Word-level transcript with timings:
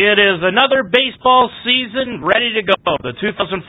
It 0.00 0.16
is 0.16 0.40
another 0.40 0.80
baseball 0.80 1.52
season 1.60 2.24
ready 2.24 2.56
to 2.56 2.64
go. 2.64 2.96
The 3.04 3.12
2014 3.20 3.60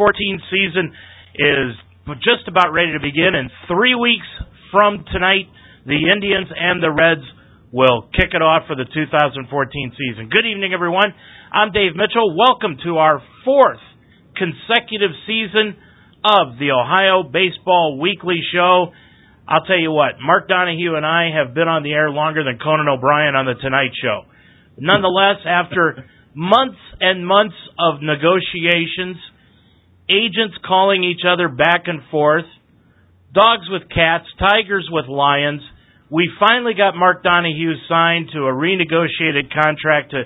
season 0.48 0.96
is 1.36 1.76
just 2.24 2.48
about 2.48 2.72
ready 2.72 2.96
to 2.96 3.04
begin. 3.04 3.36
and 3.36 3.52
three 3.68 4.00
weeks 4.00 4.24
from 4.72 5.04
tonight, 5.12 5.52
the 5.84 6.00
Indians 6.08 6.48
and 6.56 6.80
the 6.80 6.88
Reds 6.88 7.28
will 7.76 8.08
kick 8.16 8.32
it 8.32 8.40
off 8.40 8.64
for 8.64 8.80
the 8.80 8.88
2014 8.88 9.44
season. 10.00 10.32
Good 10.32 10.48
evening, 10.48 10.72
everyone. 10.72 11.12
I'm 11.52 11.76
Dave 11.76 12.00
Mitchell. 12.00 12.32
Welcome 12.32 12.80
to 12.88 12.96
our 12.96 13.20
fourth 13.44 13.84
consecutive 14.40 15.12
season 15.28 15.76
of 16.24 16.56
the 16.64 16.72
Ohio 16.72 17.28
Baseball 17.28 18.00
Weekly 18.00 18.40
Show. 18.56 18.96
I'll 19.52 19.68
tell 19.68 19.84
you 19.84 19.92
what, 19.92 20.16
Mark 20.24 20.48
Donahue 20.48 20.96
and 20.96 21.04
I 21.04 21.36
have 21.36 21.52
been 21.52 21.68
on 21.68 21.84
the 21.84 21.92
air 21.92 22.08
longer 22.08 22.48
than 22.48 22.56
Conan 22.56 22.88
O'Brien 22.88 23.36
on 23.36 23.44
The 23.44 23.60
Tonight 23.60 23.92
Show. 24.00 24.32
Nonetheless, 24.80 25.44
after 25.44 26.08
months 26.34 26.80
and 27.00 27.26
months 27.26 27.56
of 27.78 28.02
negotiations, 28.02 29.18
agents 30.10 30.56
calling 30.66 31.04
each 31.04 31.22
other 31.28 31.48
back 31.50 31.84
and 31.88 32.02
forth, 32.10 32.46
dogs 33.34 33.68
with 33.70 33.90
cats, 33.90 34.26
tigers 34.40 34.88
with 34.92 35.08
lions, 35.08 35.62
we 36.10 36.30
finally 36.40 36.74
got 36.74 36.96
Mark 36.96 37.24
Donahue 37.24 37.74
signed 37.88 38.30
to 38.34 38.40
a 38.40 38.52
renegotiated 38.52 39.48
contract 39.52 40.12
to 40.12 40.24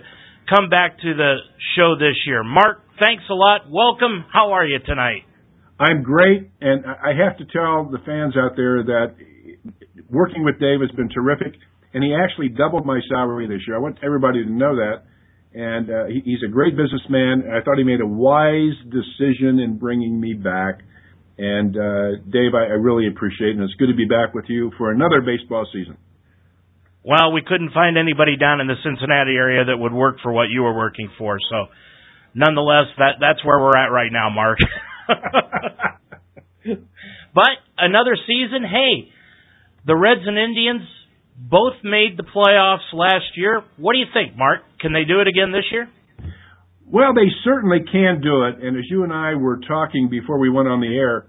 come 0.49 0.69
back 0.69 0.97
to 0.97 1.13
the 1.13 1.35
show 1.77 1.95
this 1.95 2.17
year. 2.25 2.43
Mark, 2.43 2.81
thanks 2.99 3.23
a 3.29 3.33
lot. 3.33 3.69
Welcome. 3.69 4.25
How 4.33 4.53
are 4.53 4.65
you 4.65 4.79
tonight? 4.83 5.21
I'm 5.79 6.03
great, 6.03 6.49
and 6.61 6.85
I 6.85 7.13
have 7.13 7.37
to 7.37 7.45
tell 7.45 7.85
the 7.91 7.99
fans 8.05 8.35
out 8.37 8.55
there 8.55 8.81
that 8.83 9.15
working 10.09 10.43
with 10.43 10.59
Dave 10.59 10.79
has 10.81 10.89
been 10.95 11.09
terrific, 11.09 11.53
and 11.93 12.03
he 12.03 12.15
actually 12.15 12.49
doubled 12.49 12.85
my 12.85 12.99
salary 13.09 13.47
this 13.47 13.61
year. 13.67 13.75
I 13.75 13.79
want 13.79 13.99
everybody 14.03 14.43
to 14.43 14.49
know 14.49 14.75
that. 14.77 15.03
And 15.55 15.89
uh, 15.89 16.05
he, 16.07 16.21
he's 16.25 16.43
a 16.45 16.51
great 16.51 16.75
businessman. 16.75 17.47
I 17.47 17.63
thought 17.63 17.77
he 17.77 17.85
made 17.85 18.01
a 18.01 18.07
wise 18.07 18.75
decision 18.83 19.59
in 19.63 19.77
bringing 19.79 20.19
me 20.19 20.33
back. 20.33 20.83
And 21.37 21.75
uh, 21.75 22.19
Dave, 22.29 22.51
I, 22.53 22.67
I 22.67 22.75
really 22.75 23.07
appreciate 23.07 23.49
it, 23.49 23.55
and 23.55 23.63
it's 23.63 23.73
good 23.75 23.87
to 23.87 23.95
be 23.95 24.05
back 24.05 24.33
with 24.33 24.45
you 24.49 24.71
for 24.77 24.91
another 24.91 25.21
baseball 25.21 25.65
season. 25.71 25.97
Well, 27.03 27.31
we 27.31 27.41
couldn't 27.45 27.71
find 27.71 27.97
anybody 27.97 28.35
down 28.35 28.59
in 28.59 28.67
the 28.67 28.75
Cincinnati 28.83 29.35
area 29.35 29.63
that 29.65 29.77
would 29.77 29.93
work 29.93 30.17
for 30.21 30.33
what 30.33 30.49
you 30.49 30.63
were 30.63 30.75
working 30.75 31.09
for, 31.17 31.37
so 31.49 31.67
nonetheless, 32.33 32.87
that 32.97 33.15
that's 33.19 33.43
where 33.45 33.59
we're 33.59 33.77
at 33.77 33.91
right 33.91 34.11
now, 34.11 34.29
Mark. 34.29 34.59
but 37.33 37.55
another 37.77 38.17
season, 38.27 38.63
hey, 38.63 39.11
the 39.85 39.95
Reds 39.95 40.21
and 40.25 40.37
Indians 40.37 40.81
both 41.37 41.75
made 41.83 42.17
the 42.17 42.23
playoffs 42.23 42.91
last 42.93 43.35
year. 43.35 43.63
What 43.77 43.93
do 43.93 43.99
you 43.99 44.07
think, 44.13 44.37
Mark? 44.37 44.61
Can 44.85 44.93
they 44.93 45.03
do 45.03 45.19
it 45.19 45.27
again 45.27 45.51
this 45.51 45.65
year? 45.71 45.89
Well, 46.85 47.15
they 47.15 47.25
certainly 47.43 47.79
can 47.91 48.21
do 48.21 48.45
it. 48.45 48.61
And 48.61 48.77
as 48.77 48.83
you 48.87 49.03
and 49.03 49.11
I 49.11 49.33
were 49.33 49.57
talking 49.67 50.09
before 50.11 50.37
we 50.37 50.51
went 50.51 50.67
on 50.67 50.79
the 50.79 50.93
air, 50.93 51.25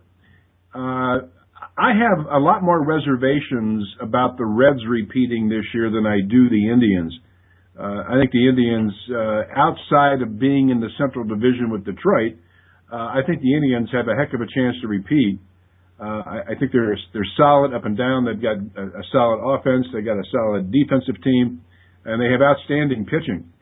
uh, 0.74 1.24
I 1.72 1.96
have 1.96 2.26
a 2.30 2.38
lot 2.38 2.62
more 2.62 2.84
reservations 2.84 3.88
about 4.02 4.36
the 4.36 4.44
Reds 4.44 4.84
repeating 4.86 5.48
this 5.48 5.64
year 5.72 5.88
than 5.88 6.04
I 6.04 6.20
do 6.20 6.50
the 6.50 6.68
Indians. 6.68 7.18
Uh, 7.80 8.04
I 8.04 8.20
think 8.20 8.32
the 8.32 8.46
Indians, 8.46 8.92
uh, 9.08 9.48
outside 9.56 10.20
of 10.20 10.38
being 10.38 10.68
in 10.68 10.80
the 10.80 10.92
Central 10.98 11.24
Division 11.24 11.70
with 11.70 11.86
Detroit, 11.86 12.36
uh, 12.92 13.16
I 13.16 13.20
think 13.26 13.40
the 13.40 13.54
Indians 13.56 13.88
have 13.92 14.04
a 14.04 14.14
heck 14.20 14.34
of 14.34 14.42
a 14.42 14.46
chance 14.52 14.76
to 14.82 14.86
repeat. 14.86 15.40
Uh, 15.98 16.04
I, 16.04 16.40
I 16.52 16.54
think 16.60 16.72
they're 16.72 16.92
they're 17.14 17.32
solid 17.38 17.72
up 17.72 17.86
and 17.86 17.96
down. 17.96 18.26
They've 18.26 18.36
got 18.36 18.60
a, 18.76 19.00
a 19.00 19.04
solid 19.12 19.40
offense. 19.40 19.86
They've 19.94 20.04
got 20.04 20.20
a 20.20 20.28
solid 20.28 20.70
defensive 20.70 21.16
team, 21.24 21.64
and 22.06 22.22
they 22.22 22.30
have 22.30 22.40
outstanding 22.40 23.04
pitching. 23.04 23.52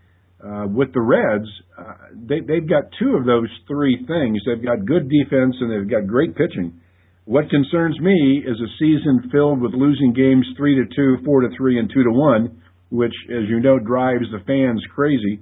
Uh, 0.45 0.67
with 0.69 0.93
the 0.93 1.01
Reds, 1.01 1.49
uh, 1.79 2.13
they, 2.13 2.41
they've 2.41 2.69
got 2.69 2.85
two 3.01 3.17
of 3.17 3.25
those 3.25 3.49
three 3.67 3.97
things. 4.07 4.39
They've 4.45 4.63
got 4.63 4.85
good 4.85 5.09
defense 5.09 5.57
and 5.59 5.73
they've 5.73 5.89
got 5.89 6.07
great 6.07 6.37
pitching. 6.37 6.79
What 7.25 7.49
concerns 7.49 7.99
me 7.99 8.45
is 8.45 8.61
a 8.61 8.71
season 8.79 9.31
filled 9.33 9.63
with 9.63 9.73
losing 9.73 10.13
games 10.13 10.47
three 10.59 10.77
to 10.77 10.85
two, 10.95 11.25
four 11.25 11.41
to 11.41 11.49
three, 11.57 11.79
and 11.79 11.89
two 11.89 12.05
to 12.05 12.11
one, 12.11 12.61
which, 12.91 13.15
as 13.31 13.49
you 13.49 13.61
know, 13.61 13.79
drives 13.79 14.27
the 14.31 14.45
fans 14.47 14.85
crazy. 14.95 15.41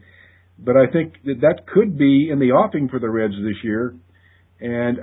But 0.56 0.76
I 0.76 0.86
think 0.92 1.14
that 1.24 1.40
that 1.40 1.66
could 1.66 1.98
be 1.98 2.28
in 2.30 2.38
the 2.38 2.52
offing 2.52 2.88
for 2.88 3.00
the 3.00 3.10
Reds 3.10 3.34
this 3.34 3.58
year. 3.64 3.96
And 4.60 4.98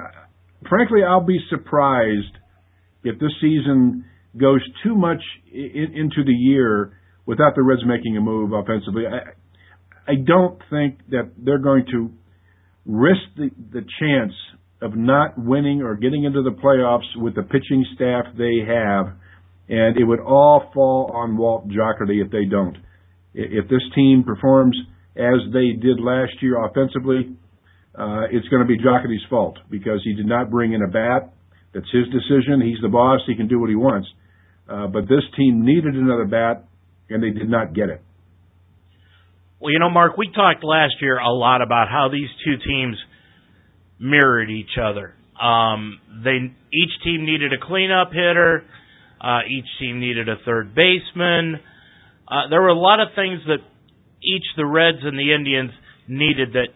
frankly, 0.69 1.01
I'll 1.03 1.25
be 1.25 1.39
surprised 1.49 2.37
if 3.03 3.19
this 3.19 3.33
season 3.41 4.05
goes 4.37 4.61
too 4.81 4.95
much 4.95 5.21
in, 5.51 5.91
into 5.93 6.23
the 6.23 6.31
year 6.31 6.93
without 7.29 7.53
the 7.53 7.61
Reds 7.61 7.83
making 7.85 8.17
a 8.17 8.21
move 8.21 8.53
offensively. 8.53 9.03
I, 9.05 10.11
I 10.11 10.15
don't 10.15 10.59
think 10.71 10.97
that 11.11 11.29
they're 11.37 11.59
going 11.59 11.85
to 11.91 12.09
risk 12.87 13.21
the, 13.37 13.51
the 13.71 13.85
chance 13.99 14.33
of 14.81 14.95
not 14.95 15.37
winning 15.37 15.83
or 15.83 15.93
getting 15.93 16.23
into 16.23 16.41
the 16.41 16.49
playoffs 16.49 17.05
with 17.15 17.35
the 17.35 17.43
pitching 17.43 17.85
staff 17.93 18.25
they 18.35 18.65
have, 18.65 19.13
and 19.69 19.95
it 19.95 20.05
would 20.05 20.19
all 20.19 20.71
fall 20.73 21.11
on 21.13 21.37
Walt 21.37 21.67
Jocketty 21.67 22.25
if 22.25 22.31
they 22.31 22.45
don't. 22.45 22.75
If 23.35 23.69
this 23.69 23.83
team 23.93 24.23
performs 24.25 24.75
as 25.15 25.53
they 25.53 25.73
did 25.79 25.99
last 25.99 26.33
year 26.41 26.65
offensively, 26.65 27.37
uh, 27.93 28.25
it's 28.31 28.47
going 28.47 28.65
to 28.65 28.67
be 28.67 28.79
Jocketty's 28.79 29.25
fault 29.29 29.59
because 29.69 30.01
he 30.03 30.15
did 30.15 30.25
not 30.25 30.49
bring 30.49 30.73
in 30.73 30.81
a 30.81 30.87
bat. 30.87 31.31
That's 31.75 31.91
his 31.93 32.05
decision. 32.05 32.59
He's 32.59 32.81
the 32.81 32.89
boss. 32.89 33.19
He 33.27 33.35
can 33.35 33.47
do 33.47 33.59
what 33.59 33.69
he 33.69 33.75
wants. 33.75 34.07
Uh, 34.67 34.87
but 34.87 35.01
this 35.01 35.21
team 35.37 35.63
needed 35.63 35.93
another 35.93 36.25
bat, 36.25 36.65
and 37.09 37.23
they 37.23 37.31
did 37.31 37.49
not 37.49 37.73
get 37.73 37.89
it. 37.89 38.01
Well, 39.59 39.73
you 39.73 39.79
know, 39.79 39.89
Mark, 39.89 40.17
we 40.17 40.31
talked 40.31 40.63
last 40.63 40.95
year 41.01 41.19
a 41.19 41.33
lot 41.33 41.61
about 41.61 41.89
how 41.89 42.07
these 42.11 42.29
two 42.45 42.55
teams 42.65 42.97
mirrored 43.99 44.49
each 44.49 44.77
other. 44.81 45.13
Um, 45.39 45.99
they 46.23 46.37
each 46.71 47.03
team 47.03 47.25
needed 47.25 47.51
a 47.53 47.65
cleanup 47.65 48.11
hitter. 48.11 48.63
Uh, 49.19 49.39
each 49.49 49.67
team 49.79 49.99
needed 49.99 50.29
a 50.29 50.35
third 50.45 50.73
baseman. 50.73 51.59
Uh, 52.27 52.47
there 52.49 52.61
were 52.61 52.69
a 52.69 52.79
lot 52.79 53.01
of 53.01 53.09
things 53.15 53.41
that 53.47 53.59
each 54.23 54.45
the 54.55 54.65
Reds 54.65 54.99
and 55.03 55.17
the 55.17 55.33
Indians 55.33 55.71
needed 56.07 56.53
that 56.53 56.69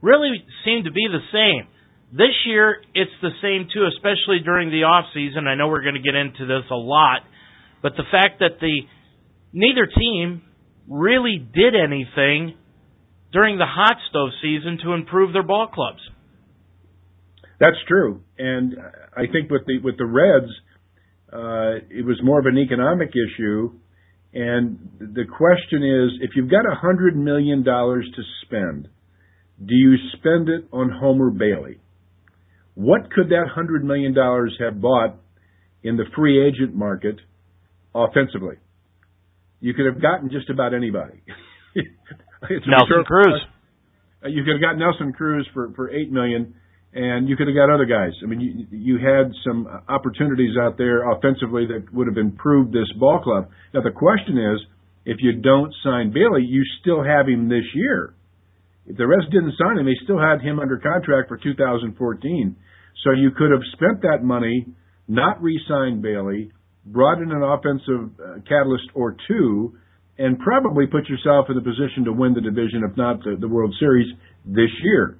really 0.00 0.44
seemed 0.64 0.84
to 0.84 0.92
be 0.92 1.06
the 1.10 1.24
same. 1.32 1.66
This 2.12 2.34
year, 2.46 2.82
it's 2.94 3.10
the 3.20 3.34
same 3.42 3.68
too, 3.72 3.86
especially 3.96 4.38
during 4.44 4.70
the 4.70 4.84
off 4.84 5.06
season. 5.12 5.48
I 5.48 5.56
know 5.56 5.66
we're 5.68 5.82
going 5.82 5.98
to 5.98 6.02
get 6.02 6.14
into 6.14 6.46
this 6.46 6.70
a 6.70 6.78
lot, 6.78 7.22
but 7.82 7.96
the 7.96 8.06
fact 8.12 8.38
that 8.40 8.60
the 8.60 8.86
neither 9.56 9.86
team 9.86 10.42
really 10.86 11.38
did 11.38 11.74
anything 11.74 12.54
during 13.32 13.56
the 13.56 13.66
hot 13.66 13.96
stove 14.10 14.28
season 14.42 14.78
to 14.84 14.92
improve 14.92 15.32
their 15.32 15.42
ball 15.42 15.66
clubs. 15.66 16.00
That's 17.58 17.76
true, 17.88 18.20
and 18.38 18.74
I 19.16 19.22
think 19.32 19.50
with 19.50 19.62
the 19.66 19.78
with 19.82 19.96
the 19.96 20.04
Reds, 20.04 20.52
uh, 21.32 21.86
it 21.88 22.04
was 22.04 22.20
more 22.22 22.38
of 22.38 22.44
an 22.46 22.58
economic 22.58 23.08
issue. 23.08 23.72
And 24.34 24.90
the 25.00 25.24
question 25.24 25.82
is, 25.82 26.20
if 26.20 26.36
you've 26.36 26.50
got 26.50 26.66
a 26.70 26.74
hundred 26.74 27.16
million 27.16 27.64
dollars 27.64 28.06
to 28.14 28.22
spend, 28.44 28.88
do 29.64 29.74
you 29.74 29.96
spend 30.18 30.50
it 30.50 30.68
on 30.70 30.90
Homer 30.90 31.30
Bailey? 31.30 31.80
What 32.74 33.10
could 33.10 33.30
that 33.30 33.46
$100 33.56 33.82
million 33.84 34.14
have 34.60 34.82
bought 34.82 35.16
in 35.82 35.96
the 35.96 36.04
free 36.14 36.46
agent 36.46 36.74
market 36.74 37.16
offensively? 37.94 38.56
You 39.60 39.74
could 39.74 39.86
have 39.86 40.00
gotten 40.00 40.30
just 40.30 40.50
about 40.50 40.74
anybody. 40.74 41.22
Nelson 42.66 43.04
Cruz. 43.06 43.42
Uh, 44.24 44.28
you 44.28 44.44
could 44.44 44.54
have 44.54 44.62
got 44.62 44.78
Nelson 44.78 45.12
Cruz 45.12 45.48
for, 45.52 45.72
for 45.74 45.90
8 45.90 46.10
million, 46.12 46.54
and 46.92 47.28
you 47.28 47.36
could 47.36 47.48
have 47.48 47.56
got 47.56 47.72
other 47.72 47.84
guys. 47.84 48.12
I 48.22 48.26
mean, 48.26 48.40
you, 48.40 48.66
you 48.70 48.98
had 48.98 49.32
some 49.44 49.66
opportunities 49.88 50.56
out 50.60 50.78
there 50.78 51.10
offensively 51.10 51.66
that 51.66 51.92
would 51.92 52.06
have 52.06 52.16
improved 52.16 52.72
this 52.72 52.90
ball 52.98 53.20
club. 53.22 53.48
Now, 53.74 53.82
the 53.82 53.90
question 53.90 54.38
is, 54.38 54.60
if 55.04 55.18
you 55.20 55.40
don't 55.40 55.72
sign 55.84 56.12
Bailey, 56.12 56.42
you 56.42 56.64
still 56.80 57.02
have 57.04 57.28
him 57.28 57.48
this 57.48 57.64
year. 57.74 58.14
If 58.86 58.96
the 58.96 59.06
Reds 59.06 59.30
didn't 59.30 59.54
sign 59.58 59.78
him, 59.78 59.86
they 59.86 59.98
still 60.04 60.18
had 60.18 60.40
him 60.40 60.58
under 60.58 60.78
contract 60.78 61.28
for 61.28 61.36
2014. 61.36 62.56
So 63.04 63.12
you 63.12 63.30
could 63.30 63.50
have 63.50 63.62
spent 63.72 64.02
that 64.02 64.24
money, 64.24 64.66
not 65.06 65.42
re-signed 65.42 66.02
Bailey, 66.02 66.50
brought 66.86 67.20
in 67.20 67.30
an 67.30 67.42
offensive 67.42 68.10
uh, 68.18 68.40
catalyst 68.48 68.88
or 68.94 69.16
two, 69.28 69.76
and 70.18 70.38
probably 70.38 70.86
put 70.86 71.08
yourself 71.08 71.46
in 71.48 71.56
the 71.56 71.62
position 71.62 72.04
to 72.04 72.12
win 72.12 72.34
the 72.34 72.40
division, 72.40 72.82
if 72.88 72.96
not 72.96 73.22
the, 73.24 73.36
the 73.38 73.48
World 73.48 73.74
Series, 73.78 74.06
this 74.44 74.70
year. 74.82 75.18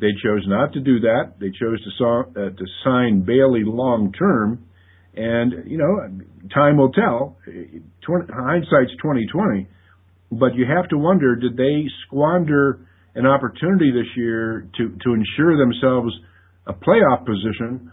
They 0.00 0.08
chose 0.24 0.42
not 0.46 0.72
to 0.72 0.80
do 0.80 1.00
that. 1.00 1.34
They 1.38 1.50
chose 1.50 1.78
to, 1.84 1.90
saw, 1.98 2.22
uh, 2.22 2.50
to 2.50 2.64
sign 2.82 3.24
Bailey 3.24 3.62
long 3.64 4.12
term, 4.12 4.64
and 5.14 5.70
you 5.70 5.78
know, 5.78 6.08
time 6.54 6.78
will 6.78 6.90
tell. 6.92 7.36
20, 7.44 8.32
hindsight's 8.32 8.96
2020, 9.02 9.68
but 10.32 10.54
you 10.54 10.64
have 10.66 10.88
to 10.88 10.98
wonder: 10.98 11.36
did 11.36 11.56
they 11.56 11.84
squander? 12.06 12.80
an 13.14 13.26
opportunity 13.26 13.90
this 13.92 14.08
year 14.16 14.66
to 14.76 14.88
to 15.04 15.12
ensure 15.12 15.56
themselves 15.58 16.14
a 16.66 16.72
playoff 16.72 17.24
position 17.26 17.92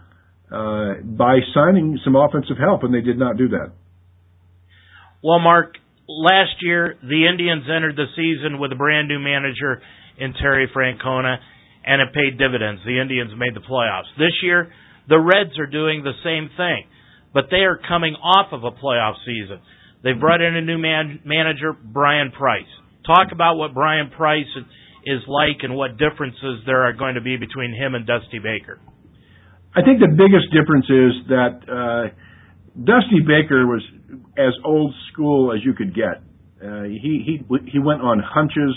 uh, 0.50 1.02
by 1.02 1.38
signing 1.54 1.98
some 2.04 2.16
offensive 2.16 2.58
help, 2.58 2.82
and 2.82 2.92
they 2.92 3.00
did 3.00 3.18
not 3.18 3.36
do 3.36 3.48
that. 3.48 3.72
Well, 5.22 5.38
Mark, 5.38 5.76
last 6.08 6.62
year 6.62 6.96
the 7.02 7.28
Indians 7.30 7.64
entered 7.64 7.96
the 7.96 8.06
season 8.16 8.58
with 8.58 8.72
a 8.72 8.76
brand 8.76 9.08
new 9.08 9.18
manager 9.18 9.82
in 10.18 10.34
Terry 10.34 10.68
Francona, 10.74 11.36
and 11.84 12.02
it 12.02 12.14
paid 12.14 12.38
dividends. 12.38 12.82
The 12.84 13.00
Indians 13.00 13.32
made 13.36 13.54
the 13.54 13.60
playoffs. 13.60 14.10
This 14.18 14.34
year, 14.42 14.72
the 15.08 15.18
Reds 15.18 15.58
are 15.58 15.66
doing 15.66 16.02
the 16.02 16.16
same 16.24 16.50
thing, 16.56 16.84
but 17.32 17.44
they 17.50 17.64
are 17.64 17.78
coming 17.88 18.14
off 18.14 18.52
of 18.52 18.64
a 18.64 18.70
playoff 18.70 19.14
season. 19.24 19.60
They've 20.02 20.18
brought 20.18 20.40
in 20.40 20.56
a 20.56 20.62
new 20.62 20.78
man, 20.78 21.20
manager, 21.24 21.72
Bryan 21.72 22.32
Price. 22.32 22.68
Talk 23.06 23.28
about 23.32 23.56
what 23.56 23.74
Bryan 23.74 24.10
Price 24.10 24.50
is 25.04 25.22
like 25.26 25.62
and 25.62 25.74
what 25.74 25.96
differences 25.96 26.62
there 26.66 26.84
are 26.84 26.92
going 26.92 27.14
to 27.14 27.20
be 27.20 27.36
between 27.36 27.74
him 27.74 27.94
and 27.94 28.06
Dusty 28.06 28.38
Baker. 28.38 28.78
I 29.74 29.82
think 29.82 30.00
the 30.00 30.10
biggest 30.10 30.50
difference 30.50 30.86
is 30.90 31.28
that 31.28 31.54
uh, 31.70 32.14
Dusty 32.74 33.22
Baker 33.22 33.66
was 33.66 33.82
as 34.36 34.52
old 34.64 34.92
school 35.12 35.52
as 35.52 35.64
you 35.64 35.74
could 35.74 35.94
get. 35.94 36.22
Uh, 36.60 36.82
he 36.84 37.22
he 37.24 37.70
he 37.70 37.78
went 37.78 38.02
on 38.02 38.20
hunches. 38.20 38.74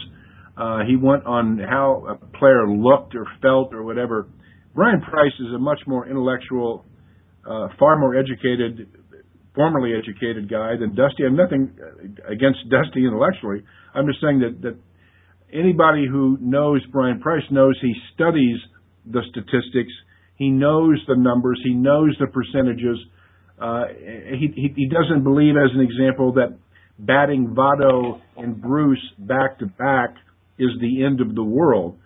Uh, 0.56 0.86
he 0.88 0.96
went 0.96 1.26
on 1.26 1.58
how 1.58 2.06
a 2.08 2.38
player 2.38 2.68
looked 2.70 3.16
or 3.16 3.26
felt 3.42 3.74
or 3.74 3.84
whatever. 3.84 4.28
Bryan 4.76 5.02
Price 5.02 5.34
is 5.40 5.54
a 5.54 5.58
much 5.58 5.80
more 5.88 6.08
intellectual, 6.08 6.86
uh, 7.46 7.70
far 7.80 7.98
more 7.98 8.16
educated, 8.16 8.88
formerly 9.56 9.94
educated 9.98 10.50
guy 10.50 10.78
than 10.80 10.96
Dusty. 10.96 11.26
I'm 11.26 11.36
nothing 11.36 11.74
against 12.30 12.70
Dusty 12.70 13.06
intellectually. 13.06 13.64
I'm 13.96 14.06
just 14.06 14.22
saying 14.22 14.40
that 14.40 14.62
that 14.62 14.78
anybody 15.52 16.06
who 16.08 16.38
knows 16.40 16.86
Bryan 16.92 17.20
Price 17.20 17.44
knows 17.50 17.78
he 17.82 17.94
studies 18.14 18.60
the 19.06 19.22
statistics. 19.32 19.92
He 20.44 20.50
knows 20.50 21.02
the 21.08 21.16
numbers. 21.16 21.62
He 21.64 21.74
knows 21.74 22.18
the 22.20 22.28
percentages. 22.28 22.98
Uh, 23.58 23.86
he, 24.42 24.52
he, 24.54 24.74
he 24.76 24.88
doesn't 24.90 25.24
believe, 25.24 25.56
as 25.56 25.72
an 25.74 25.80
example, 25.80 26.34
that 26.34 26.58
batting 27.00 27.56
Votto 27.56 28.20
and 28.36 28.62
Bruce 28.62 29.06
back 29.18 29.60
to 29.60 29.68
back 29.68 30.16
is 30.60 30.72
the 30.82 31.06
end 31.06 31.22
of 31.22 31.34
the 31.34 31.44
world. 31.44 31.98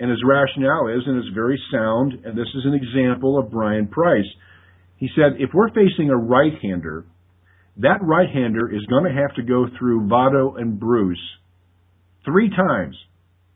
And 0.00 0.10
his 0.10 0.18
rationale 0.26 0.88
is, 0.88 1.04
and 1.06 1.16
it's 1.18 1.32
very 1.32 1.60
sound, 1.70 2.24
and 2.24 2.36
this 2.36 2.48
is 2.58 2.64
an 2.64 2.74
example 2.74 3.38
of 3.38 3.52
Bryan 3.52 3.86
Price. 3.86 4.30
He 4.96 5.08
said, 5.14 5.38
if 5.38 5.50
we're 5.54 5.68
facing 5.68 6.10
a 6.10 6.16
right-hander, 6.16 7.04
that 7.76 8.02
right-hander 8.02 8.74
is 8.74 8.84
going 8.86 9.04
to 9.04 9.20
have 9.22 9.32
to 9.36 9.42
go 9.42 9.66
through 9.78 10.08
Votto 10.08 10.60
and 10.60 10.80
Bruce 10.80 11.22
three 12.24 12.50
times 12.50 12.96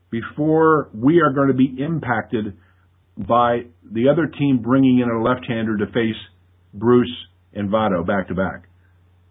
before 0.09 0.89
we 0.95 1.19
are 1.19 1.33
going 1.33 1.49
to 1.49 1.53
be 1.53 1.75
impacted 1.83 2.55
by 3.27 3.61
the 3.83 4.09
other 4.09 4.27
team 4.27 4.61
bringing 4.61 4.99
in 4.99 5.09
a 5.09 5.21
left-hander 5.21 5.77
to 5.77 5.85
face 5.87 6.19
Bruce 6.73 7.13
and 7.53 7.69
Votto 7.69 8.05
back 8.05 8.27
to 8.29 8.35
back. 8.35 8.67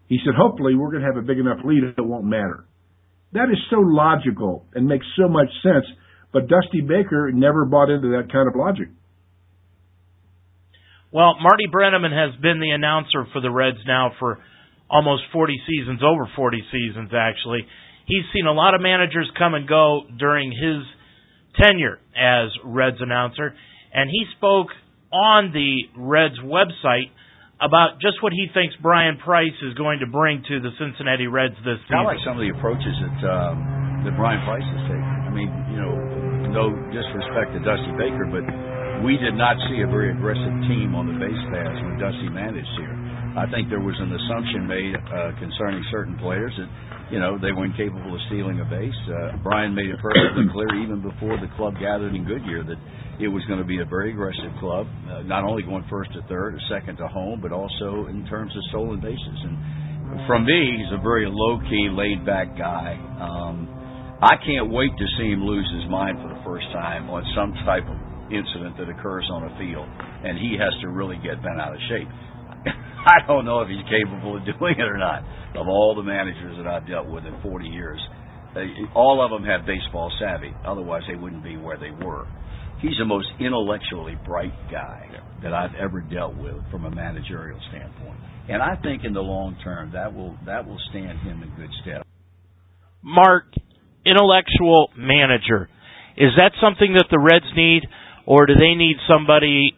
He 0.07 0.19
said, 0.25 0.35
hopefully 0.35 0.75
we're 0.75 0.91
going 0.91 1.01
to 1.01 1.07
have 1.07 1.17
a 1.17 1.25
big 1.25 1.39
enough 1.39 1.59
lead 1.63 1.83
that 1.83 2.01
it 2.01 2.05
won't 2.05 2.25
matter. 2.25 2.65
That 3.33 3.49
is 3.49 3.57
so 3.69 3.77
logical 3.79 4.65
and 4.75 4.87
makes 4.87 5.05
so 5.17 5.29
much 5.29 5.47
sense, 5.63 5.85
but 6.33 6.47
Dusty 6.47 6.81
Baker 6.81 7.31
never 7.33 7.65
bought 7.65 7.89
into 7.89 8.09
that 8.09 8.31
kind 8.31 8.47
of 8.47 8.55
logic. 8.55 8.89
Well, 11.11 11.35
Marty 11.41 11.67
Brennaman 11.71 12.11
has 12.11 12.39
been 12.41 12.59
the 12.59 12.71
announcer 12.71 13.27
for 13.33 13.41
the 13.41 13.51
Reds 13.51 13.79
now 13.85 14.11
for 14.19 14.39
almost 14.89 15.23
40 15.33 15.59
seasons, 15.67 16.01
over 16.03 16.29
40 16.35 16.63
seasons 16.71 17.11
actually. 17.15 17.65
He's 18.05 18.23
seen 18.33 18.45
a 18.45 18.53
lot 18.53 18.75
of 18.75 18.81
managers 18.81 19.29
come 19.37 19.53
and 19.53 19.67
go 19.67 20.01
during 20.19 20.51
his 20.51 20.83
tenure 21.55 21.99
as 22.15 22.51
Reds 22.63 22.97
announcer, 22.99 23.53
and 23.93 24.09
he 24.09 24.25
spoke 24.37 24.67
on 25.11 25.51
the 25.51 25.91
Reds 25.99 26.39
website 26.39 27.11
about 27.61 28.01
just 28.01 28.23
what 28.23 28.33
he 28.33 28.47
thinks 28.53 28.73
Bryan 28.81 29.21
Price 29.21 29.53
is 29.61 29.77
going 29.77 29.99
to 29.99 30.09
bring 30.09 30.41
to 30.47 30.59
the 30.59 30.71
Cincinnati 30.81 31.27
Reds 31.27 31.55
this 31.61 31.77
season. 31.85 32.01
I 32.01 32.17
like 32.17 32.23
some 32.25 32.39
of 32.39 32.43
the 32.43 32.49
approaches 32.49 32.95
that 32.97 33.19
um, 33.27 34.01
that 34.07 34.17
Bryan 34.17 34.41
Price 34.47 34.65
has 34.65 34.83
taken. 34.89 35.13
I 35.27 35.29
mean, 35.29 35.51
you 35.69 35.77
know, 35.77 35.93
no 36.49 36.73
disrespect 36.89 37.53
to 37.53 37.61
Dusty 37.61 37.93
Baker, 38.01 38.25
but 38.33 38.43
we 39.05 39.17
did 39.21 39.37
not 39.37 39.57
see 39.69 39.85
a 39.85 39.89
very 39.89 40.09
aggressive 40.09 40.55
team 40.65 40.97
on 40.97 41.05
the 41.05 41.17
base 41.21 41.43
paths 41.53 41.79
when 41.85 42.01
Dusty 42.01 42.29
managed 42.33 42.73
here. 42.81 42.97
I 43.37 43.47
think 43.47 43.71
there 43.71 43.81
was 43.81 43.95
an 44.01 44.11
assumption 44.11 44.67
made 44.67 44.93
uh, 44.97 45.31
concerning 45.39 45.85
certain 45.87 46.17
players 46.19 46.51
that 46.57 46.67
you 47.11 47.19
know 47.19 47.37
they 47.37 47.51
were 47.51 47.65
incapable 47.65 48.15
of 48.15 48.21
stealing 48.31 48.59
a 48.63 48.65
base. 48.65 48.95
Uh, 49.05 49.37
Bryan 49.43 49.75
made 49.75 49.91
it 49.91 49.99
perfectly 49.99 50.47
clear 50.51 50.71
even 50.81 51.03
before 51.03 51.35
the 51.37 51.51
club 51.59 51.75
gathered 51.75 52.15
in 52.15 52.23
Goodyear 52.23 52.63
that 52.63 52.79
it 53.19 53.27
was 53.27 53.43
going 53.45 53.59
to 53.59 53.67
be 53.67 53.83
a 53.83 53.85
very 53.85 54.11
aggressive 54.11 54.49
club, 54.59 54.87
uh, 55.11 55.21
not 55.27 55.43
only 55.43 55.61
going 55.61 55.85
first 55.89 56.11
to 56.13 56.23
third, 56.25 56.55
or 56.55 56.61
second 56.71 56.97
to 56.97 57.07
home, 57.07 57.39
but 57.43 57.51
also 57.51 58.07
in 58.09 58.25
terms 58.25 58.49
of 58.55 58.61
stolen 58.73 58.99
bases. 58.99 59.37
And 59.43 60.25
from 60.25 60.45
me, 60.47 60.79
he's 60.79 60.91
a 60.95 61.01
very 61.03 61.27
low 61.29 61.59
key, 61.69 61.91
laid 61.91 62.25
back 62.25 62.57
guy. 62.57 62.97
Um, 63.19 63.67
I 64.23 64.37
can't 64.41 64.71
wait 64.71 64.91
to 64.97 65.05
see 65.17 65.33
him 65.33 65.43
lose 65.43 65.67
his 65.75 65.89
mind 65.89 66.17
for 66.23 66.29
the 66.29 66.41
first 66.45 66.65
time 66.73 67.09
on 67.09 67.21
some 67.35 67.53
type 67.65 67.85
of 67.85 67.97
incident 68.31 68.77
that 68.79 68.87
occurs 68.87 69.27
on 69.29 69.43
a 69.45 69.51
field, 69.59 69.85
and 70.23 70.39
he 70.39 70.55
has 70.57 70.71
to 70.81 70.87
really 70.89 71.19
get 71.19 71.43
bent 71.43 71.59
out 71.59 71.75
of 71.75 71.81
shape. 71.89 72.07
I 73.05 73.25
don't 73.27 73.45
know 73.45 73.61
if 73.61 73.69
he's 73.69 73.85
capable 73.89 74.37
of 74.37 74.45
doing 74.45 74.75
it 74.77 74.87
or 74.87 74.97
not. 74.97 75.23
Of 75.55 75.67
all 75.67 75.95
the 75.95 76.03
managers 76.03 76.57
that 76.57 76.67
I've 76.67 76.87
dealt 76.87 77.07
with 77.07 77.25
in 77.25 77.35
40 77.41 77.67
years, 77.67 77.99
all 78.95 79.23
of 79.23 79.31
them 79.31 79.43
have 79.43 79.65
baseball 79.65 80.11
savvy. 80.19 80.53
Otherwise, 80.65 81.03
they 81.07 81.15
wouldn't 81.15 81.43
be 81.43 81.57
where 81.57 81.77
they 81.77 81.91
were 81.91 82.27
he's 82.81 82.97
the 82.97 83.05
most 83.05 83.27
intellectually 83.39 84.17
bright 84.25 84.53
guy 84.71 85.07
that 85.43 85.53
I've 85.53 85.75
ever 85.75 86.01
dealt 86.01 86.35
with 86.35 86.55
from 86.69 86.85
a 86.85 86.91
managerial 86.91 87.59
standpoint. 87.69 88.19
And 88.49 88.61
I 88.61 88.75
think 88.81 89.03
in 89.05 89.13
the 89.13 89.21
long 89.21 89.55
term 89.63 89.91
that 89.93 90.13
will 90.13 90.35
that 90.45 90.67
will 90.67 90.79
stand 90.89 91.19
him 91.19 91.43
in 91.43 91.49
good 91.55 91.69
stead. 91.81 92.01
Mark, 93.01 93.45
intellectual 94.05 94.89
manager. 94.97 95.69
Is 96.17 96.31
that 96.37 96.51
something 96.61 96.93
that 96.93 97.05
the 97.09 97.19
Reds 97.19 97.45
need 97.55 97.83
or 98.25 98.45
do 98.45 98.53
they 98.55 98.75
need 98.75 98.97
somebody 99.09 99.73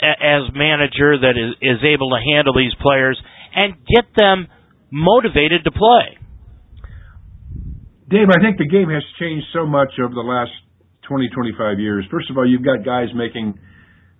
as 0.00 0.54
manager 0.54 1.18
that 1.18 1.34
is 1.36 1.54
is 1.60 1.78
able 1.84 2.10
to 2.10 2.20
handle 2.34 2.54
these 2.54 2.74
players 2.80 3.20
and 3.54 3.74
get 3.86 4.06
them 4.16 4.46
motivated 4.90 5.64
to 5.64 5.70
play? 5.70 6.18
Dave, 8.08 8.28
I 8.30 8.40
think 8.40 8.56
the 8.56 8.68
game 8.68 8.88
has 8.88 9.04
changed 9.20 9.46
so 9.52 9.66
much 9.66 9.92
over 10.00 10.14
the 10.14 10.24
last 10.24 10.52
20, 11.08 11.28
25 11.28 11.78
years. 11.78 12.04
First 12.10 12.30
of 12.30 12.38
all, 12.38 12.48
you've 12.48 12.64
got 12.64 12.84
guys 12.84 13.08
making 13.14 13.58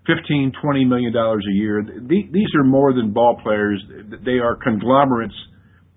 15, 0.06 0.52
20 0.60 0.84
million 0.84 1.12
dollars 1.12 1.44
a 1.48 1.54
year. 1.54 1.84
These 1.84 2.52
are 2.56 2.64
more 2.64 2.92
than 2.92 3.12
ball 3.12 3.40
players. 3.42 3.82
They 4.24 4.38
are 4.38 4.56
conglomerates 4.56 5.36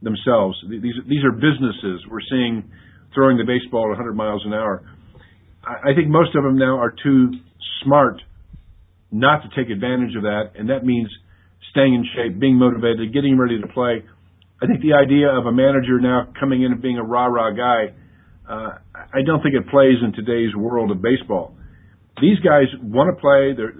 themselves. 0.01 0.57
These 0.69 0.99
these 1.07 1.23
are 1.23 1.31
businesses. 1.31 2.03
We're 2.09 2.25
seeing 2.29 2.69
throwing 3.13 3.37
the 3.37 3.45
baseball 3.45 3.91
at 3.91 3.97
100 3.99 4.13
miles 4.13 4.41
an 4.45 4.53
hour. 4.53 4.83
I 5.63 5.93
think 5.95 6.07
most 6.09 6.35
of 6.35 6.43
them 6.43 6.57
now 6.57 6.77
are 6.77 6.93
too 7.03 7.31
smart 7.83 8.21
not 9.11 9.43
to 9.43 9.49
take 9.55 9.71
advantage 9.71 10.15
of 10.15 10.23
that, 10.23 10.53
and 10.55 10.69
that 10.69 10.85
means 10.85 11.09
staying 11.71 11.93
in 11.93 12.05
shape, 12.15 12.39
being 12.39 12.55
motivated, 12.55 13.13
getting 13.13 13.37
ready 13.37 13.59
to 13.59 13.67
play. 13.67 14.03
I 14.61 14.67
think 14.67 14.81
the 14.81 14.93
idea 14.93 15.29
of 15.29 15.45
a 15.45 15.51
manager 15.51 15.99
now 15.99 16.31
coming 16.39 16.63
in 16.63 16.71
and 16.71 16.81
being 16.81 16.97
a 16.97 17.03
rah 17.03 17.25
rah 17.25 17.51
guy 17.51 17.93
uh, 18.51 18.75
I 18.93 19.23
don't 19.25 19.41
think 19.41 19.55
it 19.55 19.69
plays 19.69 19.95
in 20.03 20.11
today's 20.11 20.53
world 20.55 20.91
of 20.91 21.01
baseball. 21.01 21.55
These 22.21 22.39
guys 22.39 22.67
want 22.83 23.15
to 23.15 23.17
play. 23.21 23.55
They're, 23.55 23.73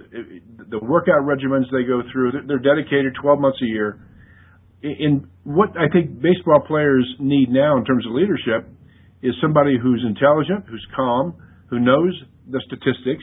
the 0.68 0.80
workout 0.80 1.28
regimens 1.28 1.68
they 1.70 1.84
go 1.84 2.00
through, 2.10 2.32
they're 2.48 2.62
dedicated 2.62 3.12
12 3.20 3.38
months 3.38 3.58
a 3.62 3.66
year. 3.66 4.00
In 4.82 5.28
what 5.44 5.76
I 5.76 5.92
think 5.92 6.20
baseball 6.22 6.64
players 6.66 7.06
need 7.20 7.50
now 7.50 7.76
in 7.76 7.84
terms 7.84 8.06
of 8.06 8.12
leadership 8.12 8.66
is 9.22 9.34
somebody 9.40 9.76
who's 9.80 10.02
intelligent, 10.06 10.64
who's 10.66 10.84
calm, 10.96 11.34
who 11.68 11.78
knows 11.78 12.18
the 12.50 12.60
statistics. 12.66 13.22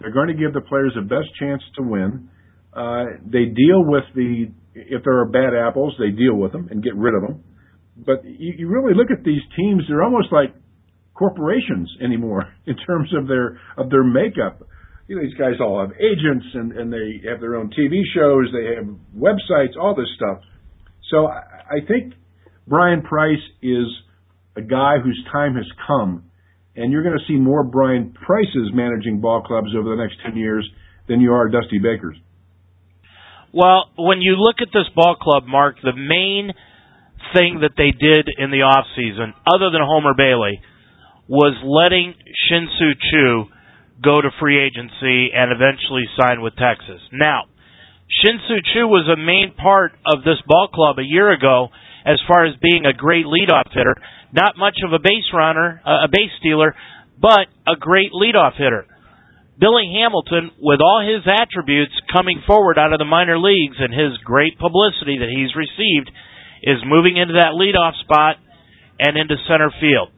They're 0.00 0.12
going 0.12 0.28
to 0.28 0.34
give 0.34 0.52
the 0.52 0.60
players 0.60 0.92
the 0.94 1.02
best 1.02 1.28
chance 1.38 1.62
to 1.76 1.82
win. 1.82 2.28
Uh, 2.72 3.04
they 3.24 3.46
deal 3.46 3.84
with 3.84 4.04
the 4.14 4.52
if 4.74 5.02
there 5.04 5.20
are 5.20 5.26
bad 5.26 5.54
apples, 5.56 5.94
they 5.98 6.10
deal 6.10 6.34
with 6.34 6.52
them 6.52 6.68
and 6.70 6.84
get 6.84 6.94
rid 6.94 7.14
of 7.14 7.22
them. 7.22 7.44
But 7.96 8.24
you, 8.24 8.54
you 8.58 8.68
really 8.68 8.94
look 8.94 9.10
at 9.10 9.24
these 9.24 9.40
teams; 9.56 9.84
they're 9.88 10.02
almost 10.02 10.28
like 10.30 10.54
corporations 11.14 11.90
anymore 12.04 12.52
in 12.66 12.76
terms 12.76 13.10
of 13.14 13.26
their 13.26 13.58
of 13.76 13.90
their 13.90 14.04
makeup. 14.04 14.62
You 15.08 15.16
know, 15.16 15.22
these 15.22 15.38
guys 15.38 15.54
all 15.60 15.80
have 15.80 15.96
agents 15.96 16.46
and 16.52 16.72
and 16.72 16.92
they 16.92 17.28
have 17.28 17.40
their 17.40 17.56
own 17.56 17.70
TV 17.70 18.02
shows, 18.14 18.52
they 18.52 18.76
have 18.76 18.86
websites, 19.16 19.80
all 19.80 19.94
this 19.94 20.10
stuff. 20.16 20.42
So 21.10 21.28
I, 21.28 21.78
I 21.78 21.86
think 21.86 22.12
Bryan 22.66 23.02
Price 23.02 23.42
is 23.62 23.86
a 24.56 24.62
guy 24.62 24.96
whose 25.02 25.22
time 25.32 25.54
has 25.54 25.66
come, 25.86 26.30
and 26.76 26.92
you're 26.92 27.02
going 27.02 27.18
to 27.18 27.24
see 27.26 27.38
more 27.38 27.64
Bryan 27.64 28.12
Prices 28.12 28.70
managing 28.72 29.20
ball 29.20 29.42
clubs 29.42 29.68
over 29.76 29.90
the 29.90 29.96
next 29.96 30.16
ten 30.24 30.36
years 30.36 30.68
than 31.08 31.20
you 31.20 31.32
are 31.32 31.48
Dusty 31.48 31.78
Baker's. 31.78 32.16
Well, 33.52 33.90
when 33.96 34.20
you 34.20 34.36
look 34.36 34.56
at 34.60 34.68
this 34.72 34.88
ball 34.94 35.16
club, 35.16 35.44
Mark, 35.46 35.76
the 35.82 35.96
main 35.96 36.52
thing 37.34 37.60
that 37.62 37.72
they 37.76 37.90
did 37.90 38.28
in 38.38 38.50
the 38.50 38.62
off 38.62 38.84
season, 38.94 39.32
other 39.46 39.70
than 39.72 39.80
Homer 39.82 40.14
Bailey, 40.14 40.60
was 41.28 41.56
letting 41.64 42.14
Shin-Soo 42.48 43.50
go 44.04 44.20
to 44.20 44.28
free 44.38 44.60
agency 44.60 45.32
and 45.32 45.50
eventually 45.50 46.04
sign 46.20 46.42
with 46.42 46.54
Texas. 46.56 47.00
Now, 47.12 47.44
Shin-Soo 48.22 48.86
was 48.86 49.08
a 49.08 49.16
main 49.16 49.54
part 49.56 49.92
of 50.04 50.22
this 50.22 50.38
ball 50.46 50.68
club 50.68 50.98
a 50.98 51.04
year 51.04 51.32
ago, 51.32 51.68
as 52.06 52.22
far 52.28 52.46
as 52.46 52.54
being 52.62 52.86
a 52.86 52.94
great 52.94 53.26
leadoff 53.26 53.74
hitter. 53.74 53.96
Not 54.32 54.56
much 54.56 54.78
of 54.86 54.92
a 54.92 55.02
base 55.02 55.26
runner, 55.34 55.82
uh, 55.84 56.06
a 56.06 56.08
base 56.08 56.30
stealer, 56.38 56.74
but 57.20 57.50
a 57.66 57.74
great 57.74 58.12
leadoff 58.12 58.54
hitter. 58.56 58.86
Billy 59.58 59.90
Hamilton, 59.90 60.52
with 60.60 60.80
all 60.80 61.00
his 61.02 61.26
attributes 61.26 61.92
coming 62.12 62.42
forward 62.46 62.78
out 62.78 62.92
of 62.92 62.98
the 62.98 63.08
minor 63.08 63.38
leagues 63.38 63.76
and 63.80 63.92
his 63.92 64.18
great 64.22 64.58
publicity 64.58 65.18
that 65.18 65.32
he's 65.32 65.56
received, 65.56 66.12
is 66.62 66.84
moving 66.84 67.16
into 67.16 67.34
that 67.34 67.56
leadoff 67.56 67.98
spot 68.04 68.36
and 69.00 69.16
into 69.16 69.34
center 69.48 69.72
field. 69.80 70.12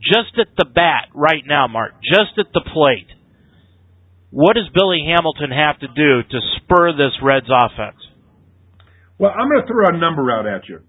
Just 0.00 0.38
at 0.38 0.54
the 0.56 0.68
bat 0.68 1.08
right 1.14 1.42
now, 1.46 1.66
Mark, 1.66 1.92
just 2.04 2.38
at 2.38 2.52
the 2.52 2.60
plate. 2.60 3.08
What 4.30 4.54
does 4.54 4.68
Billy 4.74 5.02
Hamilton 5.08 5.50
have 5.50 5.80
to 5.80 5.88
do 5.88 6.22
to 6.22 6.38
spur 6.60 6.92
this 6.92 7.16
Reds 7.22 7.48
offense? 7.48 7.96
Well, 9.18 9.32
I'm 9.32 9.48
going 9.48 9.62
to 9.62 9.66
throw 9.66 9.88
a 9.88 9.98
number 9.98 10.30
out 10.30 10.46
at 10.46 10.68
you. 10.68 10.80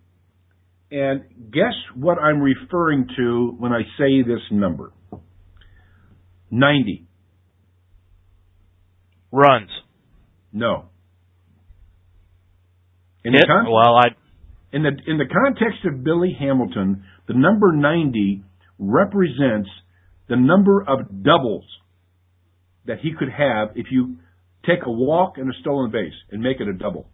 And 0.90 1.52
guess 1.52 1.74
what 1.96 2.18
I'm 2.18 2.40
referring 2.40 3.08
to 3.18 3.56
when 3.60 3.74
I 3.74 3.82
say 3.98 4.22
this 4.22 4.42
number? 4.52 4.94
90. 6.50 7.06
Runs. 9.32 9.70
No. 10.54 10.86
In 13.26 13.34
Hit? 13.34 13.42
the 13.42 13.48
con- 13.48 13.72
well, 13.72 13.96
I 13.96 14.06
in 14.72 14.84
the 14.84 14.92
in 15.06 15.18
the 15.18 15.26
context 15.26 15.80
of 15.86 16.04
Billy 16.04 16.36
Hamilton, 16.40 17.04
the 17.28 17.34
number 17.34 17.74
90 17.74 18.44
represents 18.80 19.70
the 20.30 20.36
number 20.36 20.82
of 20.82 21.24
doubles 21.24 21.66
that 22.86 23.00
he 23.02 23.12
could 23.18 23.30
have 23.30 23.70
if 23.76 23.88
you 23.92 24.18
take 24.66 24.80
a 24.86 24.92
walk 24.92 25.38
and 25.38 25.50
a 25.50 25.54
stolen 25.62 25.92
base 25.92 26.14
and 26.32 26.42
make 26.42 26.60
it 26.60 26.68
a 26.68 26.74
double. 26.74 27.10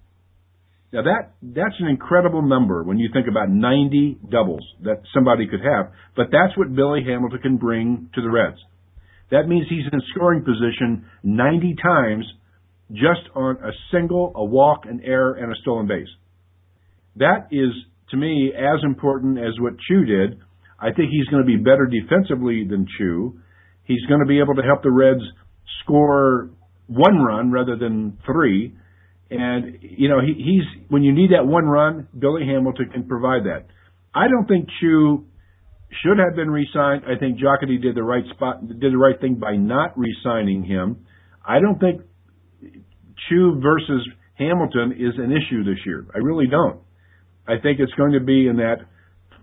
Now 0.93 1.01
that 1.01 1.33
that's 1.41 1.73
an 1.79 1.88
incredible 1.88 2.43
number 2.43 2.83
when 2.83 3.00
you 3.00 3.09
think 3.12 3.25
about 3.27 3.50
90 3.50 4.19
doubles 4.29 4.63
that 4.83 5.01
somebody 5.13 5.47
could 5.47 5.62
have, 5.62 5.91
but 6.15 6.27
that's 6.31 6.55
what 6.55 6.73
Billy 6.75 7.01
Hamilton 7.03 7.39
can 7.41 7.57
bring 7.57 8.12
to 8.13 8.21
the 8.21 8.29
Reds. 8.29 8.59
That 9.31 9.47
means 9.47 9.65
he's 9.67 9.91
in 9.91 10.00
scoring 10.13 10.43
position 10.45 11.05
90 11.23 11.75
times 11.81 12.25
just 12.91 13.21
on 13.33 13.57
a 13.57 13.71
single, 13.91 14.33
a 14.35 14.45
walk, 14.45 14.85
an 14.85 15.01
error, 15.03 15.33
and 15.33 15.51
a 15.51 15.55
stolen 15.62 15.88
base. 15.88 16.07
That 17.15 17.47
is, 17.51 17.71
to 18.12 18.17
me, 18.17 18.53
as 18.55 18.83
important 18.83 19.39
as 19.39 19.59
what 19.59 19.73
Choo 19.88 20.05
did. 20.05 20.39
I 20.79 20.91
think 20.91 21.09
he's 21.09 21.25
going 21.27 21.41
to 21.41 21.47
be 21.47 21.57
better 21.57 21.88
defensively 21.88 22.67
than 22.69 22.85
Choo. 23.00 23.39
He's 23.85 24.05
going 24.07 24.19
to 24.19 24.27
be 24.27 24.39
able 24.39 24.53
to 24.55 24.62
help 24.62 24.83
the 24.83 24.91
Reds 24.91 25.23
score 25.83 26.51
one 26.85 27.17
run 27.17 27.51
rather 27.51 27.75
than 27.75 28.19
three. 28.27 28.75
And 29.30 29.80
you 29.82 30.10
know, 30.10 30.20
he, 30.22 30.34
he's 30.34 30.84
when 30.89 31.03
you 31.03 31.13
need 31.13 31.32
that 31.32 31.46
one 31.46 31.65
run, 31.65 32.08
Billy 32.18 32.46
Hamilton 32.46 32.89
can 32.92 33.08
provide 33.08 33.44
that. 33.46 33.65
I 34.13 34.27
don't 34.27 34.48
think 34.48 34.68
Choo 34.80 35.25
should 36.03 36.18
have 36.20 36.36
been 36.36 36.50
re-signed. 36.50 37.03
I 37.06 37.20
think 37.20 37.39
Jocketty 37.39 37.82
did 37.82 37.96
the 37.96 38.03
right 38.03 38.24
spot, 38.34 38.68
did 38.68 38.94
the 38.94 38.98
right 38.98 39.20
thing 39.20 39.36
by 39.36 39.56
not 39.56 39.98
re-signing 39.98 40.63
him. 40.63 41.06
I 41.46 41.60
don't 41.60 41.80
think 41.80 42.01
Choo 43.30 43.60
versus 43.62 44.08
Hamilton 44.36 44.94
is 44.94 45.13
an 45.18 45.32
issue 45.32 45.63
this 45.63 45.80
year. 45.86 46.08
I 46.13 46.20
really 46.20 46.48
don't. 46.48 46.80
I 47.48 47.60
think 47.62 47.80
it's 47.80 47.94
going 47.94 48.13
to 48.13 48.20
be 48.20 48.48
in 48.48 48.58
that 48.58 48.77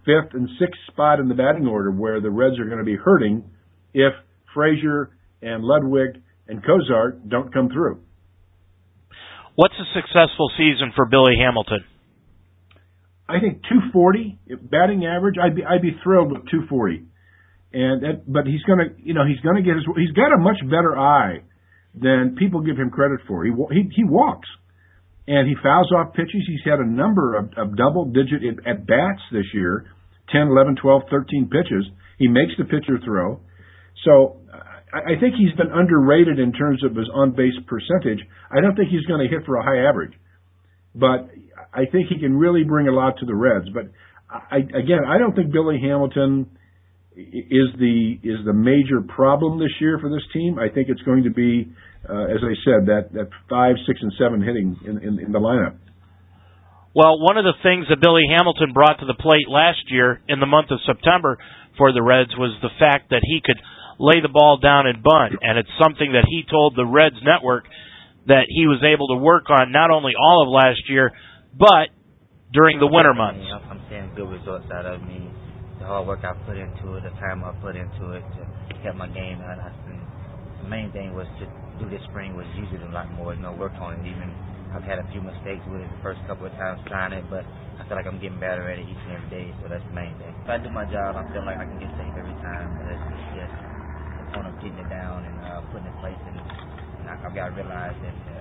fifth 0.04 0.34
and 0.34 0.48
sixth 0.58 0.80
spot 0.90 1.20
in 1.20 1.28
the 1.28 1.34
batting 1.34 1.66
order 1.66 1.90
where 1.90 2.20
the 2.20 2.30
Reds 2.30 2.58
are 2.58 2.64
going 2.64 2.78
to 2.78 2.84
be 2.84 2.96
hurting 2.96 3.44
if 3.92 4.12
Frazier 4.54 5.10
and 5.42 5.62
Ludwick 5.62 6.20
and 6.48 6.64
Cozart 6.64 7.28
don't 7.28 7.52
come 7.52 7.68
through. 7.68 8.02
What's 9.54 9.74
a 9.74 9.88
successful 9.94 10.50
season 10.56 10.92
for 10.94 11.06
Billy 11.06 11.34
Hamilton? 11.38 11.84
I 13.28 13.38
think 13.40 13.62
240 13.68 14.38
batting 14.62 15.06
average. 15.06 15.36
I'd 15.40 15.54
be 15.54 15.64
I'd 15.64 15.82
be 15.82 15.96
thrilled 16.02 16.32
with 16.32 16.50
240, 16.50 17.04
and 17.72 18.02
that, 18.02 18.22
but 18.26 18.46
he's 18.46 18.62
gonna 18.62 18.90
you 18.98 19.14
know 19.14 19.24
he's 19.24 19.38
gonna 19.40 19.62
get 19.62 19.76
his 19.76 19.84
he's 19.96 20.10
got 20.12 20.34
a 20.34 20.38
much 20.38 20.58
better 20.64 20.98
eye 20.98 21.42
than 21.94 22.36
people 22.38 22.60
give 22.60 22.76
him 22.76 22.90
credit 22.90 23.20
for. 23.28 23.44
He 23.44 23.52
he 23.70 23.90
he 23.94 24.04
walks 24.04 24.48
and 25.30 25.46
he 25.46 25.54
fouls 25.62 25.92
off 25.92 26.14
pitches. 26.14 26.42
He's 26.46 26.64
had 26.64 26.80
a 26.80 26.86
number 26.86 27.36
of, 27.36 27.50
of 27.56 27.76
double 27.76 28.06
digit 28.06 28.42
at 28.66 28.86
bats 28.86 29.22
this 29.30 29.46
year 29.54 29.86
10, 30.32 30.48
11, 30.48 30.76
12, 30.82 31.02
13 31.10 31.50
pitches. 31.50 31.86
He 32.18 32.26
makes 32.28 32.52
the 32.58 32.64
pitcher 32.64 32.98
throw. 33.04 33.40
So 34.04 34.40
I, 34.92 35.20
think 35.20 35.34
he's 35.38 35.54
been 35.56 35.70
underrated 35.72 36.38
in 36.38 36.52
terms 36.52 36.82
of 36.84 36.96
his 36.96 37.08
on 37.14 37.32
base 37.32 37.54
percentage. 37.66 38.26
I 38.50 38.60
don't 38.60 38.74
think 38.74 38.90
he's 38.90 39.06
going 39.06 39.20
to 39.22 39.28
hit 39.28 39.46
for 39.46 39.56
a 39.56 39.62
high 39.62 39.88
average. 39.88 40.12
But 40.94 41.30
I 41.72 41.86
think 41.90 42.08
he 42.08 42.18
can 42.18 42.36
really 42.36 42.64
bring 42.64 42.88
a 42.88 42.92
lot 42.92 43.14
to 43.20 43.26
the 43.26 43.34
Reds. 43.34 43.68
But 43.72 43.90
I, 44.28 44.58
again, 44.58 45.06
I 45.06 45.18
don't 45.18 45.34
think 45.34 45.52
Billy 45.52 45.78
Hamilton 45.80 46.50
is 47.16 47.70
the 47.78 48.18
is 48.22 48.38
the 48.44 48.52
major 48.52 49.02
problem 49.02 49.58
this 49.58 49.74
year 49.80 49.98
for 50.00 50.10
this 50.10 50.22
team. 50.32 50.58
I 50.58 50.72
think 50.72 50.88
it's 50.88 51.02
going 51.02 51.24
to 51.24 51.30
be, 51.30 51.70
uh, 52.08 52.24
as 52.24 52.42
I 52.42 52.54
said, 52.64 52.86
that 52.86 53.12
that 53.12 53.28
five, 53.48 53.76
six, 53.86 53.98
and 54.02 54.12
seven 54.18 54.42
hitting 54.42 54.76
in, 54.86 54.98
in, 54.98 55.18
in 55.26 55.32
the 55.32 55.38
lineup. 55.38 55.76
Well, 56.94 57.22
one 57.22 57.38
of 57.38 57.44
the 57.44 57.54
things 57.62 57.86
that 57.88 58.00
Billy 58.00 58.26
Hamilton 58.26 58.72
brought 58.74 58.98
to 58.98 59.06
the 59.06 59.14
plate 59.14 59.46
last 59.46 59.86
year 59.90 60.20
in 60.26 60.40
the 60.40 60.46
month 60.46 60.72
of 60.72 60.78
September 60.86 61.38
for 61.78 61.92
the 61.92 62.02
Reds 62.02 62.34
was 62.34 62.50
the 62.62 62.74
fact 62.80 63.10
that 63.10 63.22
he 63.22 63.40
could 63.44 63.58
lay 64.00 64.24
the 64.24 64.32
ball 64.32 64.56
down 64.56 64.88
and 64.88 65.04
bunt, 65.04 65.36
and 65.44 65.60
it's 65.60 65.68
something 65.76 66.16
that 66.16 66.24
he 66.24 66.42
told 66.48 66.72
the 66.74 66.88
Reds 66.88 67.20
network 67.20 67.68
that 68.26 68.48
he 68.48 68.64
was 68.64 68.80
able 68.80 69.12
to 69.12 69.20
work 69.20 69.52
on 69.52 69.68
not 69.70 69.92
only 69.92 70.16
all 70.16 70.40
of 70.40 70.48
last 70.48 70.80
year, 70.88 71.12
but 71.52 71.92
during 72.52 72.80
the 72.80 72.88
winter 72.88 73.12
months. 73.12 73.44
I'm 73.68 73.80
seeing 73.92 74.08
good 74.16 74.32
results 74.32 74.66
out 74.72 74.88
of 74.88 75.04
me. 75.04 75.28
The 75.78 75.84
hard 75.84 76.08
work 76.08 76.24
I 76.24 76.32
put 76.48 76.56
into 76.56 76.96
it, 76.96 77.04
the 77.04 77.14
time 77.20 77.44
I 77.44 77.52
put 77.60 77.76
into 77.76 78.16
it 78.16 78.24
to 78.24 78.42
get 78.80 78.96
my 78.96 79.08
game 79.08 79.40
out. 79.44 79.60
I 79.60 79.72
think 79.84 80.00
the 80.64 80.68
main 80.68 80.88
thing 80.92 81.12
was 81.12 81.28
to 81.40 81.44
do 81.80 81.88
this 81.88 82.00
spring 82.08 82.36
was 82.36 82.44
use 82.56 82.68
it 82.72 82.80
a 82.84 82.92
lot 82.92 83.08
more, 83.12 83.32
you 83.36 83.40
know, 83.40 83.52
work 83.52 83.72
on 83.80 84.00
it. 84.00 84.04
Even 84.04 84.28
I've 84.72 84.84
had 84.84 85.00
a 85.00 85.06
few 85.12 85.20
mistakes 85.24 85.64
with 85.68 85.80
it 85.80 85.88
the 85.88 86.02
first 86.04 86.20
couple 86.28 86.46
of 86.46 86.54
times 86.56 86.80
trying 86.88 87.12
it, 87.16 87.24
but 87.28 87.44
I 87.80 87.88
feel 87.88 87.96
like 87.96 88.06
I'm 88.06 88.20
getting 88.20 88.38
better 88.38 88.68
at 88.68 88.78
it 88.78 88.84
each 88.84 89.02
and 89.08 89.12
every 89.16 89.30
day, 89.32 89.46
so 89.60 89.72
that's 89.72 89.82
the 89.88 89.96
main 89.96 90.12
thing. 90.20 90.30
If 90.30 90.48
I 90.48 90.60
do 90.60 90.68
my 90.68 90.84
job, 90.86 91.16
I 91.16 91.24
feel 91.32 91.42
like 91.48 91.56
I 91.56 91.64
can 91.64 91.80
get 91.80 91.90
safe 91.96 92.12
every 92.12 92.36
time, 92.44 92.76
but 92.76 92.86
it's, 92.92 93.02
it's 93.08 93.28
just 93.40 93.54
the 94.19 94.19
point 94.32 94.46
of 94.46 94.54
getting 94.62 94.78
it 94.78 94.90
down 94.90 95.24
and 95.24 95.36
uh, 95.44 95.60
putting 95.70 95.86
it 95.86 95.94
in 95.94 95.98
place, 96.02 96.22
and, 96.26 96.38
and 96.38 97.06
I, 97.10 97.14
I've 97.20 97.34
got 97.34 97.50
to 97.50 97.54
realize 97.54 97.96
that 98.02 98.16
uh, 98.30 98.40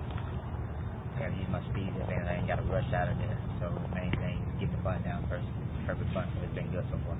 gotta 1.19 1.35
use 1.35 1.51
my 1.51 1.59
speed 1.69 1.91
and 1.91 2.07
I 2.07 2.39
ain't 2.39 2.47
gotta 2.47 2.63
rush 2.71 2.87
out 2.95 3.11
of 3.11 3.19
there. 3.19 3.35
So 3.59 3.67
main 3.91 4.11
thing 4.23 4.39
is 4.39 4.63
getting 4.63 4.75
the 4.79 4.83
bunt 4.83 5.03
down 5.03 5.27
first. 5.27 5.45
Perfect 5.83 6.07
bunt. 6.15 6.31
It's 6.39 6.55
been 6.55 6.71
good 6.71 6.87
so 6.87 6.97
far. 7.03 7.19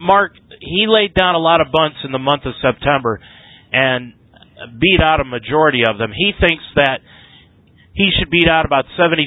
Mark, 0.00 0.34
he 0.60 0.86
laid 0.86 1.14
down 1.14 1.34
a 1.34 1.42
lot 1.42 1.60
of 1.60 1.70
bunts 1.72 1.98
in 2.04 2.12
the 2.12 2.22
month 2.22 2.46
of 2.46 2.54
September 2.62 3.20
and 3.72 4.14
beat 4.78 5.00
out 5.02 5.20
a 5.20 5.24
majority 5.24 5.82
of 5.88 5.98
them. 5.98 6.10
He 6.14 6.32
thinks 6.38 6.62
that 6.74 6.98
he 7.94 8.10
should 8.14 8.30
beat 8.30 8.46
out 8.46 8.64
about 8.64 8.86
75% 8.94 9.18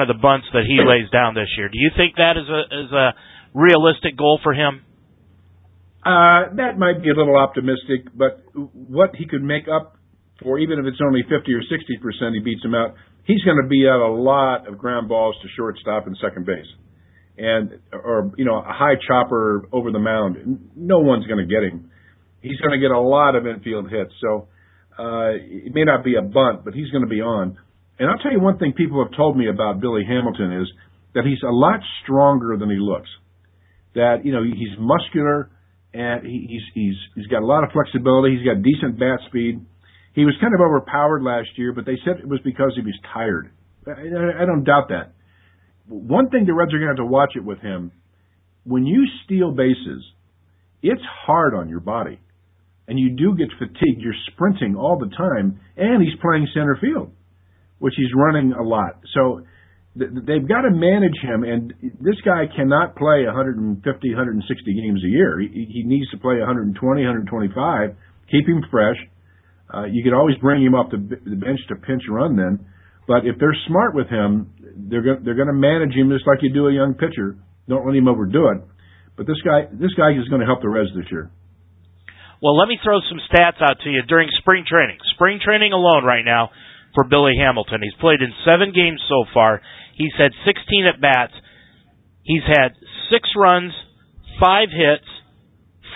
of 0.00 0.08
the 0.08 0.16
bunts 0.16 0.46
that 0.52 0.64
he 0.64 0.80
lays 0.80 1.10
down 1.10 1.34
this 1.34 1.48
year. 1.56 1.68
Do 1.68 1.76
you 1.76 1.90
think 1.96 2.16
that 2.16 2.36
is 2.36 2.48
a 2.48 2.60
is 2.84 2.92
a 2.92 3.08
realistic 3.52 4.16
goal 4.16 4.40
for 4.42 4.52
him? 4.52 4.84
Uh, 6.04 6.54
that 6.56 6.78
might 6.78 7.02
be 7.02 7.10
a 7.10 7.14
little 7.14 7.36
optimistic, 7.36 8.06
but 8.14 8.42
what 8.54 9.14
he 9.16 9.26
could 9.26 9.42
make 9.42 9.64
up 9.68 9.98
for 10.42 10.58
even 10.58 10.78
if 10.78 10.86
it's 10.86 11.00
only 11.04 11.22
50 11.22 11.52
or 11.52 11.62
60 11.62 11.98
percent, 11.98 12.34
he 12.34 12.40
beats 12.40 12.64
him 12.64 12.74
out. 12.74 12.94
He's 13.24 13.42
going 13.42 13.60
to 13.60 13.68
beat 13.68 13.86
out 13.86 14.00
a 14.00 14.12
lot 14.12 14.68
of 14.68 14.78
ground 14.78 15.08
balls 15.08 15.36
to 15.42 15.48
shortstop 15.56 16.06
and 16.06 16.16
second 16.22 16.46
base, 16.46 16.66
and 17.36 17.78
or 17.92 18.32
you 18.36 18.44
know 18.44 18.56
a 18.58 18.72
high 18.72 18.94
chopper 19.06 19.68
over 19.72 19.90
the 19.90 19.98
mound. 19.98 20.70
No 20.76 21.00
one's 21.00 21.26
going 21.26 21.46
to 21.46 21.52
get 21.52 21.62
him. 21.64 21.90
He's 22.40 22.58
going 22.60 22.72
to 22.72 22.78
get 22.78 22.92
a 22.92 23.00
lot 23.00 23.34
of 23.34 23.46
infield 23.46 23.90
hits. 23.90 24.12
So 24.20 24.48
uh, 24.98 25.34
it 25.34 25.74
may 25.74 25.84
not 25.84 26.04
be 26.04 26.14
a 26.14 26.22
bunt, 26.22 26.64
but 26.64 26.72
he's 26.72 26.90
going 26.90 27.02
to 27.02 27.10
be 27.10 27.20
on. 27.20 27.58
And 27.98 28.08
I'll 28.08 28.18
tell 28.18 28.32
you 28.32 28.40
one 28.40 28.58
thing 28.58 28.74
people 28.76 29.04
have 29.04 29.14
told 29.16 29.36
me 29.36 29.48
about 29.48 29.80
Billy 29.80 30.04
Hamilton 30.06 30.62
is 30.62 30.68
that 31.14 31.24
he's 31.24 31.42
a 31.42 31.50
lot 31.50 31.80
stronger 32.04 32.56
than 32.56 32.70
he 32.70 32.78
looks. 32.78 33.08
That 33.94 34.24
you 34.24 34.32
know 34.32 34.44
he's 34.44 34.78
muscular 34.78 35.50
and 35.94 36.26
he's 36.26 36.62
he's 36.74 36.96
he's 37.14 37.26
got 37.26 37.42
a 37.42 37.46
lot 37.46 37.64
of 37.64 37.70
flexibility. 37.72 38.36
He's 38.36 38.46
got 38.46 38.62
decent 38.62 38.98
bat 38.98 39.20
speed 39.28 39.64
he 40.18 40.24
was 40.24 40.34
kind 40.40 40.52
of 40.52 40.60
overpowered 40.60 41.22
last 41.22 41.50
year, 41.54 41.72
but 41.72 41.86
they 41.86 41.96
said 42.04 42.18
it 42.18 42.28
was 42.28 42.40
because 42.42 42.72
he 42.74 42.82
was 42.82 42.98
tired. 43.14 43.52
I, 43.86 44.42
I 44.42 44.46
don't 44.46 44.64
doubt 44.64 44.88
that. 44.88 45.12
One 45.86 46.28
thing 46.28 46.44
the 46.44 46.54
Reds 46.54 46.74
are 46.74 46.78
going 46.78 46.88
to 46.88 47.00
have 47.00 47.06
to 47.06 47.06
watch 47.06 47.34
it 47.36 47.44
with 47.44 47.60
him. 47.60 47.92
When 48.64 48.84
you 48.84 49.06
steal 49.24 49.52
bases, 49.52 50.04
it's 50.82 51.02
hard 51.24 51.54
on 51.54 51.68
your 51.68 51.78
body. 51.78 52.18
And 52.88 52.98
you 52.98 53.10
do 53.10 53.36
get 53.36 53.48
fatigued. 53.58 54.02
You're 54.02 54.12
sprinting 54.32 54.74
all 54.74 54.98
the 54.98 55.14
time. 55.14 55.60
And 55.76 56.02
he's 56.02 56.18
playing 56.20 56.48
center 56.52 56.76
field, 56.80 57.12
which 57.78 57.94
he's 57.96 58.10
running 58.12 58.52
a 58.52 58.62
lot. 58.62 58.98
So 59.14 59.42
they've 59.98 60.46
got 60.46 60.62
to 60.62 60.70
manage 60.70 61.18
him. 61.20 61.42
And 61.42 61.74
this 61.98 62.16
guy 62.24 62.46
cannot 62.54 62.94
play 62.94 63.26
150, 63.26 63.82
160 63.82 63.82
games 64.74 65.02
a 65.02 65.10
year. 65.10 65.40
He, 65.40 65.66
he 65.68 65.82
needs 65.82 66.08
to 66.10 66.18
play 66.18 66.38
120, 66.38 66.78
125, 66.78 67.96
keep 68.30 68.46
him 68.46 68.62
fresh 68.70 68.96
uh, 69.72 69.84
you 69.84 70.02
could 70.02 70.16
always 70.16 70.36
bring 70.40 70.64
him 70.64 70.74
off 70.74 70.90
the, 70.90 70.96
the 70.96 71.36
bench 71.36 71.60
to 71.68 71.76
pinch 71.76 72.02
run 72.08 72.36
then, 72.36 72.64
But 73.06 73.28
if 73.28 73.36
they're 73.38 73.56
smart 73.68 73.94
with 73.94 74.08
him, 74.08 74.52
they're 74.88 75.04
going 75.04 75.20
they're 75.24 75.36
going 75.36 75.52
to 75.52 75.56
manage 75.56 75.92
him 75.92 76.08
just 76.08 76.26
like 76.26 76.40
you 76.40 76.52
do 76.52 76.68
a 76.68 76.72
young 76.72 76.94
pitcher. 76.94 77.36
Don't 77.68 77.84
let 77.84 77.94
him 77.94 78.08
overdo 78.08 78.48
it. 78.56 78.64
But 79.16 79.26
this 79.26 79.40
guy 79.44 79.68
this 79.68 79.92
guy 79.92 80.16
is 80.16 80.28
going 80.32 80.40
to 80.40 80.48
help 80.48 80.62
the 80.64 80.72
Reds 80.72 80.88
this 80.96 81.04
year. 81.12 81.30
Well, 82.40 82.56
let 82.56 82.68
me 82.68 82.78
throw 82.80 83.02
some 83.10 83.18
stats 83.28 83.60
out 83.60 83.82
to 83.82 83.90
you 83.90 84.06
during 84.08 84.30
spring 84.38 84.64
training. 84.64 84.98
Spring 85.14 85.40
training 85.42 85.72
alone 85.72 86.04
right 86.04 86.24
now 86.24 86.48
for 86.94 87.04
Billy 87.04 87.34
Hamilton. 87.36 87.82
He's 87.82 87.98
played 88.00 88.22
in 88.22 88.32
seven 88.46 88.72
games 88.72 89.02
so 89.08 89.26
far. 89.34 89.60
He's 89.98 90.14
had 90.16 90.30
16 90.46 90.86
at 90.86 91.00
bats. 91.00 91.34
He's 92.22 92.46
had 92.46 92.78
six 93.10 93.28
runs, 93.36 93.72
five 94.40 94.68
hits, 94.70 95.08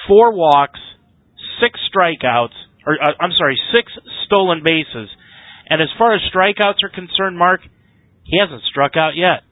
four 0.09 0.35
walks, 0.35 0.81
six 1.61 1.79
strikeouts, 1.87 2.59
or 2.85 2.95
uh, 3.01 3.13
I'm 3.21 3.31
sorry, 3.39 3.57
six 3.73 3.93
stolen 4.27 4.63
bases. 4.65 5.09
And 5.69 5.81
as 5.81 5.89
far 5.97 6.15
as 6.15 6.21
strikeouts 6.35 6.83
are 6.83 6.91
concerned, 6.93 7.39
Mark, 7.39 7.61
he 8.25 8.39
hasn't 8.39 8.63
struck 8.71 8.97
out 8.97 9.13
yet. 9.15 9.43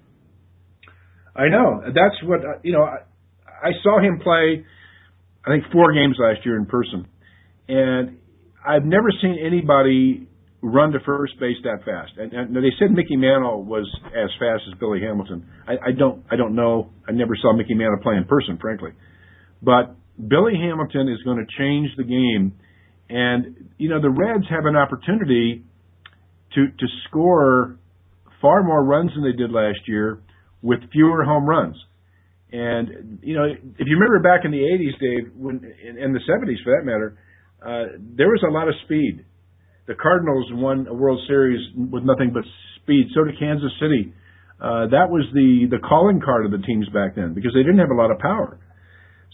I 1.37 1.49
know. 1.49 1.83
That's 1.87 2.21
what 2.25 2.40
uh, 2.40 2.59
you 2.62 2.73
know. 2.73 2.83
I, 2.83 2.99
I 3.62 3.71
saw 3.83 4.00
him 4.00 4.19
play. 4.19 4.64
I 5.45 5.50
think 5.50 5.73
four 5.73 5.92
games 5.92 6.16
last 6.19 6.45
year 6.45 6.57
in 6.57 6.66
person, 6.66 7.07
and 7.69 8.19
I've 8.66 8.85
never 8.85 9.11
seen 9.23 9.38
anybody 9.40 10.28
run 10.62 10.93
to 10.93 10.99
first 11.07 11.38
base 11.40 11.57
that 11.64 11.85
fast. 11.85 12.12
And, 12.19 12.33
and 12.33 12.57
they 12.57 12.73
said 12.79 12.90
Mickey 12.90 13.17
Mantle 13.17 13.64
was 13.64 13.88
as 14.07 14.31
fast 14.38 14.62
as 14.71 14.79
Billy 14.79 15.00
Hamilton. 15.00 15.47
I, 15.67 15.88
I 15.88 15.93
don't. 15.97 16.25
I 16.31 16.37
don't 16.37 16.55
know. 16.55 16.90
I 17.09 17.12
never 17.12 17.33
saw 17.40 17.52
Mickey 17.55 17.75
Mantle 17.75 17.99
play 18.02 18.17
in 18.17 18.25
person, 18.25 18.59
frankly. 18.61 18.90
But 19.62 19.97
Billy 20.17 20.55
Hamilton 20.55 21.09
is 21.09 21.23
going 21.25 21.38
to 21.38 21.47
change 21.59 21.90
the 21.97 22.05
game, 22.05 22.52
and 23.09 23.71
you 23.79 23.88
know 23.88 24.00
the 24.00 24.11
Reds 24.11 24.45
have 24.50 24.67
an 24.67 24.76
opportunity 24.76 25.64
to 26.55 26.67
to 26.67 26.87
score 27.09 27.79
far 28.40 28.62
more 28.62 28.85
runs 28.85 29.12
than 29.14 29.25
they 29.25 29.37
did 29.37 29.50
last 29.50 29.81
year 29.87 30.21
with 30.62 30.81
fewer 30.93 31.25
home 31.25 31.47
runs. 31.47 31.76
And 32.52 33.21
you 33.23 33.35
know, 33.35 33.45
if 33.45 33.87
you 33.87 33.97
remember 33.97 34.21
back 34.21 34.45
in 34.45 34.50
the 34.50 34.59
'80s, 34.59 34.99
Dave, 35.00 35.33
when 35.37 35.57
in 35.99 36.12
the 36.12 36.21
'70s 36.29 36.62
for 36.64 36.76
that 36.76 36.85
matter, 36.85 37.17
uh, 37.62 37.97
there 37.99 38.29
was 38.29 38.43
a 38.47 38.50
lot 38.50 38.69
of 38.69 38.75
speed. 38.85 39.25
The 39.87 39.94
Cardinals 39.94 40.46
won 40.52 40.87
a 40.87 40.94
World 40.94 41.20
Series 41.26 41.60
with 41.76 42.04
nothing 42.04 42.30
but 42.32 42.44
speed. 42.82 43.08
So 43.14 43.25
did 43.25 43.38
Kansas 43.38 43.72
City. 43.80 44.12
Uh, 44.60 44.92
that 44.92 45.08
was 45.08 45.25
the 45.32 45.66
the 45.70 45.78
calling 45.80 46.20
card 46.20 46.44
of 46.44 46.52
the 46.52 46.64
teams 46.66 46.88
back 46.90 47.16
then 47.16 47.32
because 47.32 47.52
they 47.54 47.64
didn't 47.64 47.78
have 47.78 47.90
a 47.90 47.96
lot 47.96 48.10
of 48.10 48.18
power. 48.18 48.60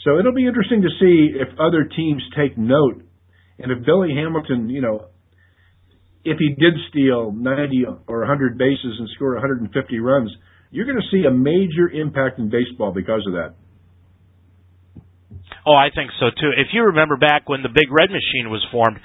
So 0.05 0.19
it'll 0.19 0.35
be 0.35 0.47
interesting 0.47 0.83
to 0.83 0.93
see 1.01 1.35
if 1.35 1.49
other 1.59 1.83
teams 1.83 2.23
take 2.39 2.57
note, 2.57 3.03
and 3.59 3.73
if 3.73 3.85
Billy 3.85 4.15
Hamilton, 4.15 4.71
you 4.71 4.81
know, 4.81 5.11
if 6.25 6.39
he 6.39 6.55
did 6.55 6.75
steal 6.91 7.33
90 7.33 8.07
or 8.07 8.21
100 8.21 8.57
bases 8.57 8.97
and 8.99 9.09
score 9.17 9.35
150 9.35 9.99
runs, 9.99 10.31
you're 10.71 10.87
going 10.87 11.01
to 11.01 11.11
see 11.11 11.27
a 11.27 11.31
major 11.31 11.91
impact 11.91 12.39
in 12.39 12.51
baseball 12.51 12.93
because 12.93 13.23
of 13.27 13.35
that. 13.35 13.55
Oh, 15.67 15.75
I 15.75 15.91
think 15.95 16.11
so 16.21 16.27
too. 16.31 16.51
If 16.55 16.69
you 16.73 16.95
remember 16.95 17.17
back 17.17 17.49
when 17.49 17.63
the 17.63 17.69
Big 17.69 17.91
Red 17.91 18.11
Machine 18.11 18.51
was 18.51 18.65
formed, 18.71 18.99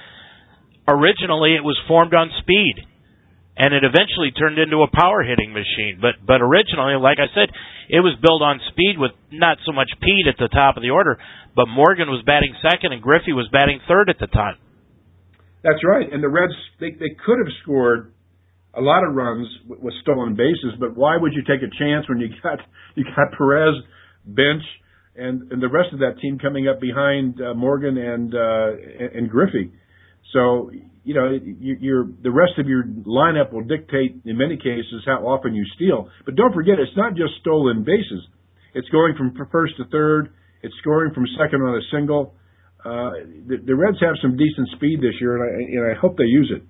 originally 0.87 1.55
it 1.55 1.63
was 1.63 1.79
formed 1.87 2.13
on 2.13 2.29
speed, 2.41 2.85
and 3.57 3.73
it 3.73 3.83
eventually 3.83 4.31
turned 4.31 4.57
into 4.57 4.81
a 4.81 4.89
power 4.89 5.23
hitting 5.23 5.53
machine. 5.53 5.99
But 6.01 6.23
but 6.25 6.41
originally, 6.41 6.95
like 6.97 7.19
I 7.19 7.29
said, 7.33 7.53
it 7.89 7.99
was 7.99 8.15
built 8.21 8.41
on 8.41 8.59
speed 8.71 8.95
with 8.97 9.11
not 9.31 9.57
so 9.65 9.71
much 9.71 9.89
Pete 10.01 10.27
at 10.27 10.39
the 10.39 10.47
top 10.47 10.77
of 10.77 10.83
the 10.83 10.91
order, 10.91 11.19
but 11.55 11.67
Morgan 11.67 12.09
was 12.09 12.23
batting 12.25 12.55
second 12.61 12.93
and 12.93 13.01
Griffey 13.01 13.33
was 13.33 13.49
batting 13.51 13.79
third 13.87 14.09
at 14.09 14.19
the 14.19 14.27
time. 14.27 14.57
That's 15.63 15.83
right. 15.85 16.11
And 16.11 16.23
the 16.23 16.29
Reds, 16.29 16.53
they, 16.79 16.89
they 16.91 17.13
could 17.23 17.37
have 17.37 17.53
scored 17.61 18.13
a 18.73 18.81
lot 18.81 19.03
of 19.03 19.13
runs 19.13 19.47
with 19.67 19.93
stolen 20.01 20.33
bases, 20.35 20.79
but 20.79 20.95
why 20.95 21.17
would 21.17 21.33
you 21.33 21.43
take 21.43 21.61
a 21.61 21.69
chance 21.77 22.07
when 22.07 22.19
you 22.19 22.29
got 22.41 22.59
you 22.95 23.03
got 23.03 23.37
Perez, 23.37 23.75
Bench, 24.25 24.63
and 25.15 25.51
and 25.51 25.61
the 25.61 25.69
rest 25.69 25.93
of 25.93 25.99
that 25.99 26.19
team 26.21 26.39
coming 26.39 26.67
up 26.67 26.79
behind 26.79 27.39
uh, 27.41 27.53
Morgan 27.53 27.97
and 27.97 28.33
uh, 28.33 28.71
and 29.13 29.29
Griffey? 29.29 29.71
So 30.33 30.71
you 31.03 31.13
know 31.13 31.31
you, 31.31 31.77
you're 31.79 32.07
the 32.23 32.31
rest 32.31 32.53
of 32.57 32.67
your 32.67 32.83
lineup 32.83 33.51
will 33.51 33.63
dictate 33.63 34.21
in 34.25 34.37
many 34.37 34.57
cases 34.57 35.03
how 35.05 35.27
often 35.27 35.53
you 35.53 35.65
steal. 35.75 36.09
But 36.25 36.35
don't 36.35 36.53
forget, 36.53 36.75
it's 36.79 36.95
not 36.95 37.15
just 37.15 37.33
stolen 37.41 37.83
bases. 37.83 38.23
It's 38.73 38.87
going 38.89 39.15
from 39.17 39.35
first 39.51 39.77
to 39.77 39.85
third. 39.91 40.33
It's 40.63 40.73
scoring 40.81 41.13
from 41.13 41.25
second 41.37 41.61
on 41.61 41.75
a 41.75 41.81
single. 41.91 42.35
Uh, 42.85 43.11
the, 43.45 43.57
the 43.65 43.75
Reds 43.75 43.97
have 44.01 44.15
some 44.21 44.37
decent 44.37 44.69
speed 44.75 45.01
this 45.01 45.13
year, 45.19 45.37
and 45.37 45.43
I, 45.43 45.49
and 45.69 45.83
I 45.91 45.99
hope 45.99 46.17
they 46.17 46.25
use 46.25 46.51
it. 46.55 46.63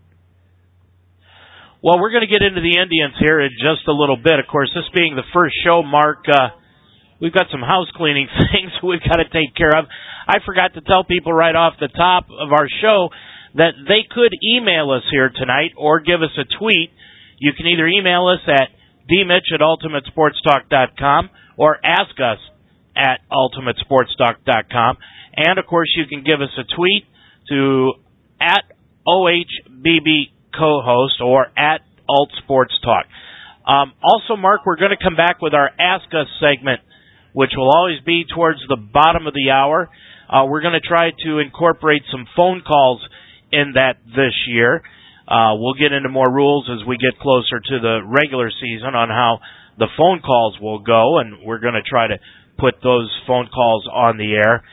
Well, 1.84 2.00
we're 2.00 2.12
going 2.12 2.28
to 2.28 2.30
get 2.30 2.46
into 2.46 2.62
the 2.62 2.78
Indians 2.78 3.16
here 3.20 3.40
in 3.42 3.50
just 3.58 3.88
a 3.88 3.96
little 3.96 4.18
bit. 4.18 4.38
Of 4.40 4.46
course, 4.46 4.70
this 4.76 4.86
being 4.94 5.16
the 5.16 5.26
first 5.34 5.56
show, 5.66 5.82
Mark, 5.82 6.26
uh, 6.28 6.54
we've 7.20 7.34
got 7.34 7.48
some 7.52 7.62
house 7.62 7.88
cleaning 7.96 8.28
things 8.52 8.72
we've 8.84 9.04
got 9.04 9.18
to 9.18 9.28
take 9.32 9.56
care 9.56 9.74
of. 9.74 9.86
I 10.28 10.40
forgot 10.46 10.76
to 10.76 10.82
tell 10.82 11.04
people 11.04 11.34
right 11.34 11.56
off 11.56 11.80
the 11.80 11.90
top 11.90 12.28
of 12.30 12.52
our 12.52 12.68
show 12.82 13.10
that 13.56 13.74
they 13.88 14.08
could 14.10 14.34
email 14.44 14.92
us 14.92 15.04
here 15.12 15.30
tonight 15.30 15.72
or 15.78 16.00
give 16.00 16.22
us 16.22 16.36
a 16.38 16.46
tweet. 16.60 16.92
You 17.40 17.52
can 17.54 17.68
either 17.68 17.88
email 17.88 18.28
us 18.28 18.40
at 18.48 18.70
dmitch 19.08 19.52
at 19.54 19.60
ultimatesportstalk.com 19.60 21.30
or 21.58 21.78
ask 21.84 22.16
us 22.20 22.40
at 22.96 23.20
ultimatesportstalk.com. 23.32 24.98
And 25.36 25.60
of 25.60 25.66
course, 25.66 25.90
you 25.96 26.06
can 26.06 26.24
give 26.24 26.42
us 26.42 26.52
a 26.58 26.64
tweet 26.76 27.06
to 27.50 27.94
at 28.40 28.64
OHBB 29.08 30.32
co-host 30.58 31.22
or 31.24 31.48
at 31.58 31.82
Alt 32.08 32.30
Sports 32.44 32.74
Talk. 32.84 33.06
Um, 33.68 33.94
also, 34.04 34.36
Mark, 34.36 34.62
we're 34.66 34.78
going 34.78 34.92
to 34.92 35.04
come 35.04 35.16
back 35.16 35.42
with 35.42 35.54
our 35.54 35.70
Ask 35.80 36.06
Us 36.14 36.28
segment, 36.40 36.82
which 37.34 37.52
will 37.56 37.70
always 37.70 38.02
be 38.06 38.26
towards 38.26 38.60
the 38.68 38.76
bottom 38.76 39.28
of 39.28 39.34
the 39.34 39.52
hour. 39.52 39.90
Uh, 40.30 40.46
we're 40.46 40.62
going 40.62 40.80
to 40.80 40.86
try 40.86 41.12
to 41.26 41.40
incorporate 41.40 42.02
some 42.12 42.26
phone 42.36 42.62
calls 42.66 43.02
in 43.52 43.74
that 43.76 43.98
this 44.06 44.34
year. 44.48 44.82
Uh, 45.28 45.56
we'll 45.56 45.76
get 45.76 45.94
into 45.94 46.10
more 46.10 46.30
rules 46.30 46.70
as 46.70 46.86
we 46.86 46.98
get 46.98 47.20
closer 47.20 47.60
to 47.60 47.80
the 47.80 48.00
regular 48.04 48.50
season 48.52 48.96
on 48.96 49.10
how 49.10 49.40
the 49.78 49.88
phone 49.98 50.20
calls 50.20 50.60
will 50.60 50.80
go, 50.80 51.20
and 51.20 51.46
we're 51.46 51.60
going 51.60 51.76
to 51.76 51.88
try 51.88 52.08
to 52.08 52.18
put 52.60 52.76
those 52.84 53.10
phone 53.26 53.48
calls 53.48 53.88
on 53.88 54.18
the 54.18 54.34
air. 54.34 54.64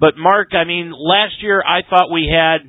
But 0.00 0.16
Mark, 0.16 0.54
I 0.54 0.64
mean, 0.64 0.90
last 0.90 1.40
year 1.40 1.62
I 1.62 1.82
thought 1.88 2.10
we 2.10 2.26
had 2.26 2.66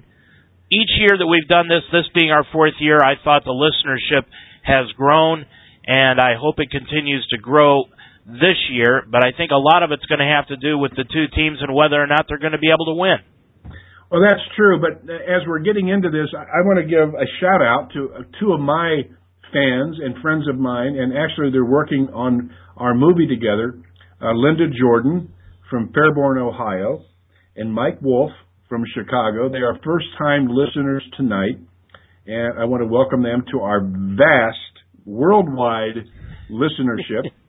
each 0.69 0.93
year 0.97 1.17
that 1.17 1.27
we've 1.27 1.47
done 1.47 1.67
this, 1.67 1.83
this 1.91 2.05
being 2.13 2.31
our 2.31 2.45
fourth 2.51 2.77
year, 2.79 3.01
I 3.01 3.15
thought 3.23 3.43
the 3.43 3.53
listenership 3.53 4.25
has 4.63 4.91
grown, 4.95 5.45
and 5.85 6.21
I 6.21 6.35
hope 6.39 6.59
it 6.59 6.71
continues 6.71 7.27
to 7.31 7.37
grow 7.37 7.85
this 8.25 8.57
year. 8.69 9.03
But 9.09 9.21
I 9.21 9.31
think 9.35 9.51
a 9.51 9.59
lot 9.59 9.83
of 9.83 9.91
it's 9.91 10.05
going 10.05 10.19
to 10.19 10.25
have 10.25 10.47
to 10.47 10.57
do 10.57 10.77
with 10.77 10.91
the 10.91 11.03
two 11.03 11.27
teams 11.35 11.59
and 11.61 11.73
whether 11.75 12.01
or 12.01 12.07
not 12.07 12.25
they're 12.27 12.39
going 12.39 12.53
to 12.53 12.61
be 12.61 12.71
able 12.71 12.85
to 12.85 12.99
win. 12.99 13.17
Well, 14.13 14.21
that's 14.21 14.45
true. 14.55 14.79
But 14.79 15.09
as 15.09 15.41
we're 15.47 15.65
getting 15.65 15.89
into 15.89 16.11
this, 16.11 16.29
I 16.37 16.61
want 16.61 16.77
to 16.77 16.85
give 16.85 17.15
a 17.15 17.25
shout 17.41 17.63
out 17.63 17.89
to 17.93 18.29
two 18.39 18.53
of 18.53 18.59
my 18.59 19.01
fans 19.51 19.97
and 20.05 20.21
friends 20.21 20.47
of 20.47 20.55
mine, 20.55 20.95
and 20.95 21.17
actually 21.17 21.49
they're 21.49 21.65
working 21.65 22.09
on 22.13 22.53
our 22.77 22.93
movie 22.93 23.25
together. 23.25 23.73
Uh, 24.21 24.33
Linda 24.33 24.65
Jordan 24.79 25.33
from 25.67 25.91
Fairborn, 25.93 26.37
Ohio, 26.37 27.03
and 27.55 27.73
Mike 27.73 28.03
Wolf 28.03 28.29
from 28.69 28.83
Chicago. 28.93 29.49
They 29.49 29.65
are 29.65 29.79
first 29.83 30.05
time 30.19 30.47
listeners 30.47 31.03
tonight, 31.17 31.57
and 32.27 32.59
I 32.59 32.65
want 32.65 32.83
to 32.83 32.87
welcome 32.87 33.23
them 33.23 33.43
to 33.51 33.61
our 33.61 33.81
vast 33.81 34.57
worldwide 35.07 36.05
listenership. 36.51 37.31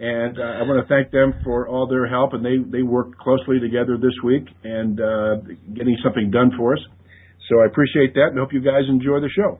and 0.00 0.38
uh, 0.38 0.42
I 0.42 0.62
want 0.62 0.80
to 0.80 0.88
thank 0.88 1.12
them 1.12 1.34
for 1.44 1.68
all 1.68 1.86
their 1.86 2.08
help, 2.08 2.32
and 2.32 2.42
they, 2.42 2.56
they 2.56 2.82
worked 2.82 3.18
closely 3.18 3.60
together 3.60 3.98
this 4.00 4.16
week 4.24 4.44
and 4.64 4.98
uh, 4.98 5.36
getting 5.74 5.96
something 6.02 6.30
done 6.30 6.52
for 6.56 6.72
us. 6.72 6.80
So 7.50 7.60
I 7.60 7.66
appreciate 7.66 8.14
that 8.14 8.28
and 8.30 8.38
hope 8.38 8.54
you 8.54 8.62
guys 8.62 8.88
enjoy 8.88 9.20
the 9.20 9.28
show. 9.28 9.58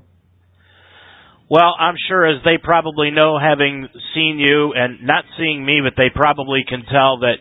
Well, 1.50 1.74
I'm 1.78 1.96
sure 2.08 2.26
as 2.26 2.42
they 2.42 2.56
probably 2.62 3.10
know, 3.10 3.38
having 3.38 3.88
seen 4.14 4.38
you 4.38 4.72
and 4.74 5.04
not 5.06 5.24
seeing 5.36 5.66
me, 5.66 5.80
but 5.84 5.92
they 6.00 6.08
probably 6.14 6.64
can 6.66 6.84
tell 6.90 7.18
that 7.20 7.36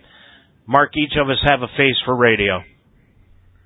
Mark, 0.67 0.91
each 0.97 1.13
of 1.21 1.29
us 1.29 1.37
have 1.47 1.61
a 1.61 1.67
face 1.77 1.95
for 2.03 2.17
radio. 2.17 2.59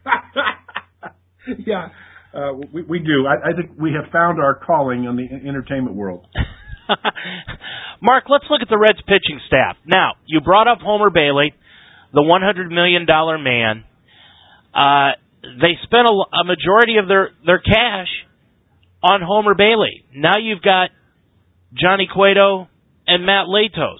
yeah, 1.65 1.89
uh, 2.36 2.54
we, 2.72 2.84
we 2.84 3.00
do. 3.00 3.26
I, 3.26 3.50
I 3.50 3.54
think 3.56 3.72
we 3.80 3.93
have 3.93 4.12
found 4.12 4.39
our 4.39 4.56
calling 4.56 5.06
in 5.06 5.15
the 5.15 5.50
entertainment 5.50 5.96
world. 5.96 6.28
Mark, 8.02 8.26
let's 8.30 8.46
look 8.50 8.62
at 8.62 8.69
the 8.69 8.78
Reds 8.78 9.02
pitching 9.08 9.39
staff. 9.48 9.78
Now, 9.86 10.13
you 10.26 10.41
brought 10.41 10.67
up 10.67 10.80
Homer 10.80 11.10
Bailey, 11.10 11.54
the 12.13 12.22
$100 12.22 12.69
million 12.69 13.06
man. 13.43 13.84
Uh, 14.74 15.17
they 15.62 15.78
spent 15.84 16.08
a, 16.08 16.12
a 16.12 16.43
majority 16.46 16.98
of 16.98 17.08
their, 17.08 17.32
their 17.46 17.60
cash 17.60 18.10
on 19.02 19.22
Homer 19.22 19.56
Bailey. 19.56 20.06
Now 20.15 20.38
you've 20.41 20.62
got 20.62 20.89
Johnny 21.74 22.08
Cueto 22.12 22.67
and 23.08 23.26
Matt 23.26 23.48
Latos 23.48 24.00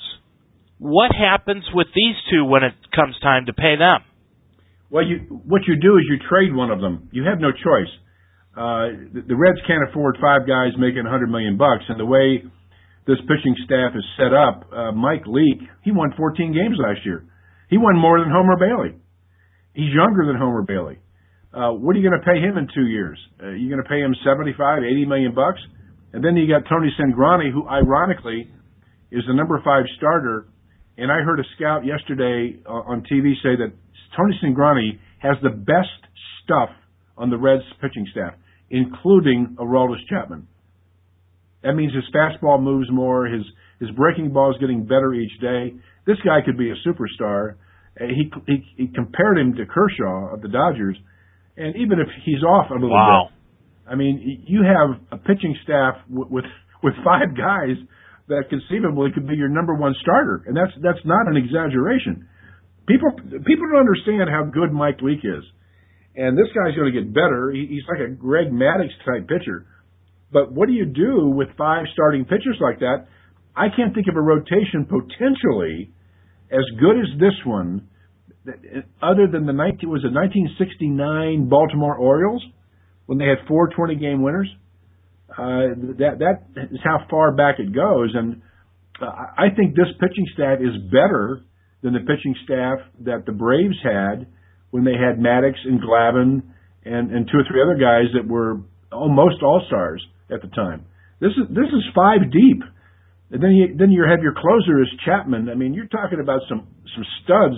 what 0.84 1.16
happens 1.16 1.64
with 1.74 1.88
these 1.96 2.16
two 2.30 2.44
when 2.44 2.64
it 2.64 2.74
comes 2.94 3.16
time 3.24 3.46
to 3.46 3.54
pay 3.54 3.80
them? 3.80 4.04
Well, 4.92 5.08
you, 5.08 5.40
what 5.48 5.62
you 5.66 5.80
do 5.80 5.96
is 5.96 6.04
you 6.12 6.20
trade 6.28 6.54
one 6.54 6.72
of 6.72 6.82
them. 6.82 7.08
You 7.14 7.24
have 7.24 7.40
no 7.40 7.52
choice. 7.52 7.90
Uh, 8.52 9.08
the, 9.16 9.24
the 9.32 9.36
Reds 9.36 9.64
can't 9.66 9.88
afford 9.90 10.18
five 10.20 10.46
guys 10.46 10.76
making 10.78 11.08
a 11.08 11.10
hundred 11.10 11.32
million 11.32 11.58
bucks, 11.58 11.88
and 11.88 11.98
the 11.98 12.06
way 12.06 12.44
this 13.06 13.20
pitching 13.28 13.56
staff 13.66 13.92
is 13.96 14.06
set 14.18 14.34
up, 14.34 14.70
uh, 14.72 14.92
Mike 14.92 15.28
Leake, 15.28 15.68
he 15.84 15.92
won 15.92 16.14
14 16.16 16.54
games 16.54 16.78
last 16.80 17.06
year. 17.06 17.26
He 17.70 17.78
won 17.78 17.98
more 17.98 18.20
than 18.20 18.30
Homer 18.32 18.56
Bailey. 18.56 18.96
He's 19.74 19.94
younger 19.94 20.26
than 20.26 20.38
Homer 20.38 20.62
Bailey. 20.62 21.00
Uh, 21.54 21.72
what 21.74 21.96
are 21.96 22.00
you 22.00 22.08
going 22.08 22.20
to 22.20 22.26
pay 22.26 22.40
him 22.40 22.58
in 22.58 22.68
two 22.74 22.88
years? 22.88 23.20
Uh, 23.42 23.50
you 23.50 23.70
going 23.70 23.82
to 23.82 23.90
pay 23.90 24.00
him 24.00 24.16
75, 24.26 24.84
80 24.84 25.06
million 25.06 25.36
bucks? 25.36 25.60
And 26.14 26.24
then 26.24 26.36
you 26.36 26.48
got 26.48 26.70
Tony 26.70 26.90
Cingrani, 27.00 27.52
who 27.52 27.68
ironically 27.68 28.50
is 29.12 29.24
the 29.28 29.34
number 29.34 29.60
five 29.64 29.86
starter. 29.98 30.48
And 30.98 31.12
I 31.12 31.22
heard 31.26 31.40
a 31.40 31.44
scout 31.58 31.86
yesterday 31.86 32.58
uh, 32.66 32.90
on 32.90 33.04
TV 33.12 33.34
say 33.42 33.58
that 33.58 33.74
Tony 34.16 34.40
Cingrani 34.44 35.00
has 35.20 35.38
the 35.42 35.50
best 35.50 35.90
stuff 36.44 36.70
on 37.18 37.30
the 37.30 37.38
Reds 37.38 37.64
pitching 37.82 38.08
staff, 38.12 38.34
including 38.70 39.56
Aroldis 39.60 40.02
Chapman. 40.10 40.48
That 41.64 41.74
means 41.74 41.94
his 41.94 42.04
fastball 42.14 42.62
moves 42.62 42.88
more, 42.92 43.26
his 43.26 43.44
his 43.80 43.90
breaking 43.92 44.32
ball 44.32 44.52
is 44.52 44.58
getting 44.60 44.84
better 44.84 45.14
each 45.14 45.40
day. 45.42 45.74
This 46.06 46.18
guy 46.26 46.40
could 46.46 46.58
be 46.58 46.72
a 46.72 46.76
superstar. 46.88 47.56
Uh, 48.00 48.06
he, 48.08 48.32
he 48.48 48.64
he 48.78 48.88
compared 48.88 49.38
him 49.38 49.56
to 49.56 49.66
Kershaw 49.66 50.34
of 50.34 50.42
the 50.42 50.48
Dodgers, 50.48 50.98
and 51.58 51.76
even 51.76 52.00
if 52.00 52.08
he's 52.26 52.44
off 52.44 52.70
a 52.70 52.74
little 52.74 52.90
wow. 52.90 53.30
bit, 53.30 53.92
I 53.92 53.96
mean, 53.96 54.44
you 54.48 54.64
have 54.64 55.00
a 55.12 55.18
pitching 55.18 55.56
staff 55.64 55.96
with, 56.10 56.30
with 56.30 56.46
with 56.84 56.94
five 57.04 57.36
guys 57.38 57.78
that 58.28 58.50
conceivably 58.50 59.12
could 59.14 59.28
be 59.28 59.36
your 59.36 59.50
number 59.50 59.76
one 59.76 59.96
starter, 60.02 60.44
and 60.48 60.56
that's 60.56 60.72
that's 60.82 61.04
not 61.06 61.28
an 61.28 61.38
exaggeration. 61.38 62.28
People 62.88 63.12
people 63.46 63.68
don't 63.72 63.80
understand 63.80 64.30
how 64.30 64.44
good 64.44 64.72
Mike 64.72 65.00
Leake 65.02 65.24
is, 65.24 65.44
and 66.16 66.38
this 66.38 66.48
guy's 66.56 66.76
going 66.76 66.92
to 66.92 66.98
get 66.98 67.14
better. 67.14 67.52
He, 67.52 67.68
he's 67.68 67.84
like 67.88 68.04
a 68.04 68.12
Greg 68.12 68.52
Maddux 68.52 68.92
type 69.06 69.28
pitcher. 69.28 69.68
But 70.34 70.52
what 70.52 70.68
do 70.68 70.74
you 70.74 70.86
do 70.86 71.30
with 71.30 71.50
five 71.58 71.86
starting 71.94 72.26
pitchers 72.26 72.58
like 72.60 72.80
that? 72.80 73.06
I 73.56 73.68
can't 73.76 73.94
think 73.94 74.08
of 74.10 74.16
a 74.16 74.22
rotation 74.22 74.86
potentially 74.90 75.92
as 76.52 76.66
good 76.80 76.98
as 76.98 77.20
this 77.20 77.38
one, 77.46 77.88
other 79.02 79.28
than 79.32 79.46
the 79.46 79.54
19 79.54 79.90
was 79.90 80.04
it 80.04 80.12
1969 80.12 81.48
Baltimore 81.50 81.96
Orioles 81.96 82.44
when 83.06 83.18
they 83.18 83.26
had 83.26 83.48
four 83.48 83.70
20 83.70 83.96
game 83.96 84.22
winners. 84.22 84.50
Uh, 85.32 85.74
that 85.98 86.20
that 86.20 86.68
is 86.72 86.80
how 86.84 87.06
far 87.10 87.32
back 87.32 87.56
it 87.60 87.74
goes, 87.74 88.12
and 88.14 88.42
uh, 89.02 89.06
I 89.06 89.50
think 89.56 89.76
this 89.76 89.88
pitching 90.00 90.28
staff 90.34 90.60
is 90.60 90.78
better 90.92 91.42
than 91.82 91.94
the 91.94 92.02
pitching 92.02 92.36
staff 92.44 92.80
that 93.06 93.26
the 93.26 93.32
Braves 93.32 93.78
had 93.84 94.28
when 94.70 94.84
they 94.84 94.94
had 94.94 95.18
Maddux 95.18 95.54
and 95.66 95.82
Glavine 95.82 96.44
and 96.86 97.12
and 97.12 97.28
two 97.32 97.40
or 97.40 97.46
three 97.50 97.64
other 97.64 97.80
guys 97.80 98.14
that 98.14 98.28
were 98.28 98.62
almost 98.92 99.42
all 99.42 99.64
stars 99.66 100.06
at 100.34 100.42
the 100.42 100.54
time. 100.56 100.86
This 101.20 101.32
is 101.32 101.48
this 101.50 101.70
is 101.72 101.84
five 101.96 102.32
deep, 102.32 102.62
and 103.32 103.42
then 103.42 103.52
you 103.52 103.76
then 103.78 103.92
you 103.92 104.04
have 104.10 104.22
your 104.22 104.34
closer 104.34 104.82
is 104.82 104.90
Chapman. 105.06 105.50
I 105.50 105.56
mean, 105.56 105.74
you're 105.74 105.88
talking 105.88 106.20
about 106.20 106.42
some 106.50 106.68
some 106.96 107.06
studs 107.24 107.56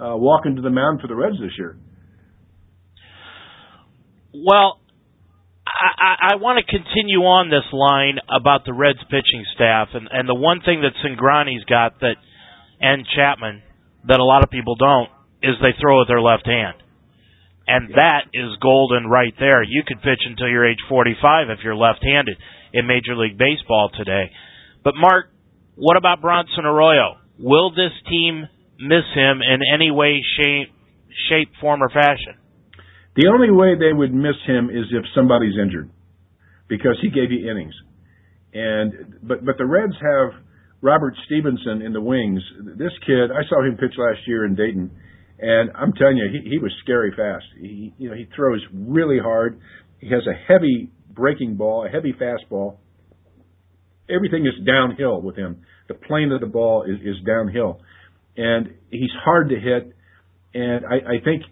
uh, 0.00 0.16
walking 0.16 0.56
to 0.56 0.62
the 0.62 0.70
mound 0.70 1.00
for 1.00 1.06
the 1.06 1.14
Reds 1.14 1.36
this 1.40 1.52
year. 1.58 1.76
Well, 4.32 4.78
I, 5.66 5.90
I, 5.98 6.32
I 6.32 6.36
want 6.36 6.64
to 6.64 6.66
continue 6.70 7.20
on 7.20 7.50
this 7.50 7.66
line 7.72 8.18
about 8.28 8.64
the 8.64 8.72
Reds 8.72 9.00
pitching 9.10 9.44
staff, 9.54 9.88
and 9.94 10.08
and 10.10 10.28
the 10.28 10.34
one 10.34 10.60
thing 10.60 10.82
that 10.82 10.92
Cingrani's 11.04 11.64
got 11.64 12.00
that 12.00 12.16
and 12.80 13.06
Chapman 13.16 13.62
that 14.08 14.18
a 14.18 14.24
lot 14.24 14.42
of 14.42 14.50
people 14.50 14.74
don't 14.76 15.08
is 15.42 15.56
they 15.60 15.78
throw 15.80 16.00
with 16.00 16.08
their 16.08 16.20
left 16.20 16.46
hand. 16.46 16.76
And 17.70 17.94
that 17.94 18.26
is 18.34 18.58
golden 18.60 19.06
right 19.06 19.34
there. 19.38 19.62
You 19.62 19.84
could 19.86 20.02
pitch 20.02 20.26
until 20.26 20.48
you're 20.48 20.68
age 20.68 20.82
45 20.88 21.50
if 21.50 21.58
you're 21.62 21.76
left-handed 21.76 22.36
in 22.72 22.86
Major 22.86 23.14
League 23.16 23.38
Baseball 23.38 23.90
today. 23.96 24.30
But 24.82 24.94
Mark, 24.96 25.26
what 25.76 25.96
about 25.96 26.20
Bronson 26.20 26.64
Arroyo? 26.64 27.18
Will 27.38 27.70
this 27.70 27.92
team 28.08 28.48
miss 28.80 29.06
him 29.14 29.40
in 29.40 29.60
any 29.72 29.90
way, 29.90 30.20
shape, 30.36 30.74
shape, 31.30 31.50
form, 31.60 31.82
or 31.82 31.88
fashion? 31.90 32.34
The 33.14 33.28
only 33.32 33.50
way 33.50 33.78
they 33.78 33.92
would 33.92 34.12
miss 34.12 34.36
him 34.46 34.70
is 34.70 34.86
if 34.90 35.04
somebody's 35.14 35.54
injured, 35.60 35.90
because 36.68 36.98
he 37.00 37.10
gave 37.10 37.30
you 37.30 37.50
innings. 37.50 37.74
And 38.52 39.20
but 39.22 39.44
but 39.44 39.58
the 39.58 39.66
Reds 39.66 39.94
have 40.02 40.42
Robert 40.82 41.14
Stephenson 41.26 41.82
in 41.82 41.92
the 41.92 42.00
wings. 42.00 42.42
This 42.76 42.92
kid, 43.06 43.30
I 43.30 43.46
saw 43.48 43.64
him 43.64 43.76
pitch 43.76 43.94
last 43.96 44.26
year 44.26 44.44
in 44.44 44.54
Dayton 44.54 44.90
and 45.40 45.70
I'm 45.74 45.92
telling 45.94 46.18
you, 46.18 46.28
he, 46.30 46.50
he 46.50 46.58
was 46.58 46.70
scary 46.82 47.12
fast. 47.16 47.46
He, 47.58 47.94
you 47.96 48.10
know, 48.10 48.14
he 48.14 48.26
throws 48.36 48.60
really 48.72 49.18
hard. 49.18 49.58
He 49.98 50.08
has 50.10 50.22
a 50.26 50.52
heavy 50.52 50.90
breaking 51.10 51.56
ball, 51.56 51.86
a 51.86 51.88
heavy 51.88 52.12
fastball. 52.12 52.76
Everything 54.08 54.44
is 54.44 54.66
downhill 54.66 55.22
with 55.22 55.36
him. 55.36 55.62
The 55.88 55.94
plane 55.94 56.30
of 56.32 56.40
the 56.40 56.46
ball 56.46 56.84
is, 56.84 57.00
is 57.00 57.16
downhill, 57.26 57.80
and 58.36 58.74
he's 58.90 59.10
hard 59.24 59.48
to 59.48 59.56
hit. 59.56 59.94
And 60.52 60.84
I, 60.84 61.14
I 61.14 61.24
think 61.24 61.42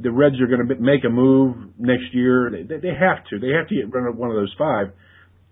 the 0.00 0.10
Reds 0.10 0.36
are 0.40 0.46
going 0.46 0.66
to 0.66 0.74
make 0.80 1.04
a 1.04 1.10
move 1.10 1.56
next 1.78 2.12
year. 2.12 2.50
They, 2.50 2.76
they 2.76 2.94
have 2.94 3.24
to. 3.30 3.38
They 3.38 3.54
have 3.56 3.68
to 3.68 3.74
get 3.74 3.92
rid 3.92 4.08
of 4.08 4.16
one 4.16 4.30
of 4.30 4.36
those 4.36 4.54
five, 4.58 4.88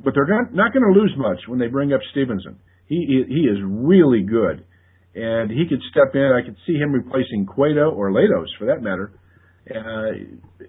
but 0.05 0.15
they're 0.15 0.27
not, 0.27 0.53
not 0.53 0.73
going 0.73 0.93
to 0.93 1.01
lose 1.01 1.15
much 1.17 1.39
when 1.49 1.59
they 1.59 1.69
bring 1.69 1.93
up 1.93 2.01
Stephenson. 2.11 2.59
He 2.87 3.25
he 3.29 3.49
is 3.49 3.59
really 3.65 4.23
good 4.23 4.65
and 5.15 5.51
he 5.51 5.67
could 5.69 5.81
step 5.91 6.15
in. 6.15 6.33
I 6.33 6.45
could 6.45 6.57
see 6.67 6.75
him 6.75 6.93
replacing 6.93 7.47
Cueto 7.47 7.91
or 7.91 8.11
Latos 8.11 8.49
for 8.59 8.67
that 8.67 8.83
matter. 8.83 9.13
Uh, 9.71 10.13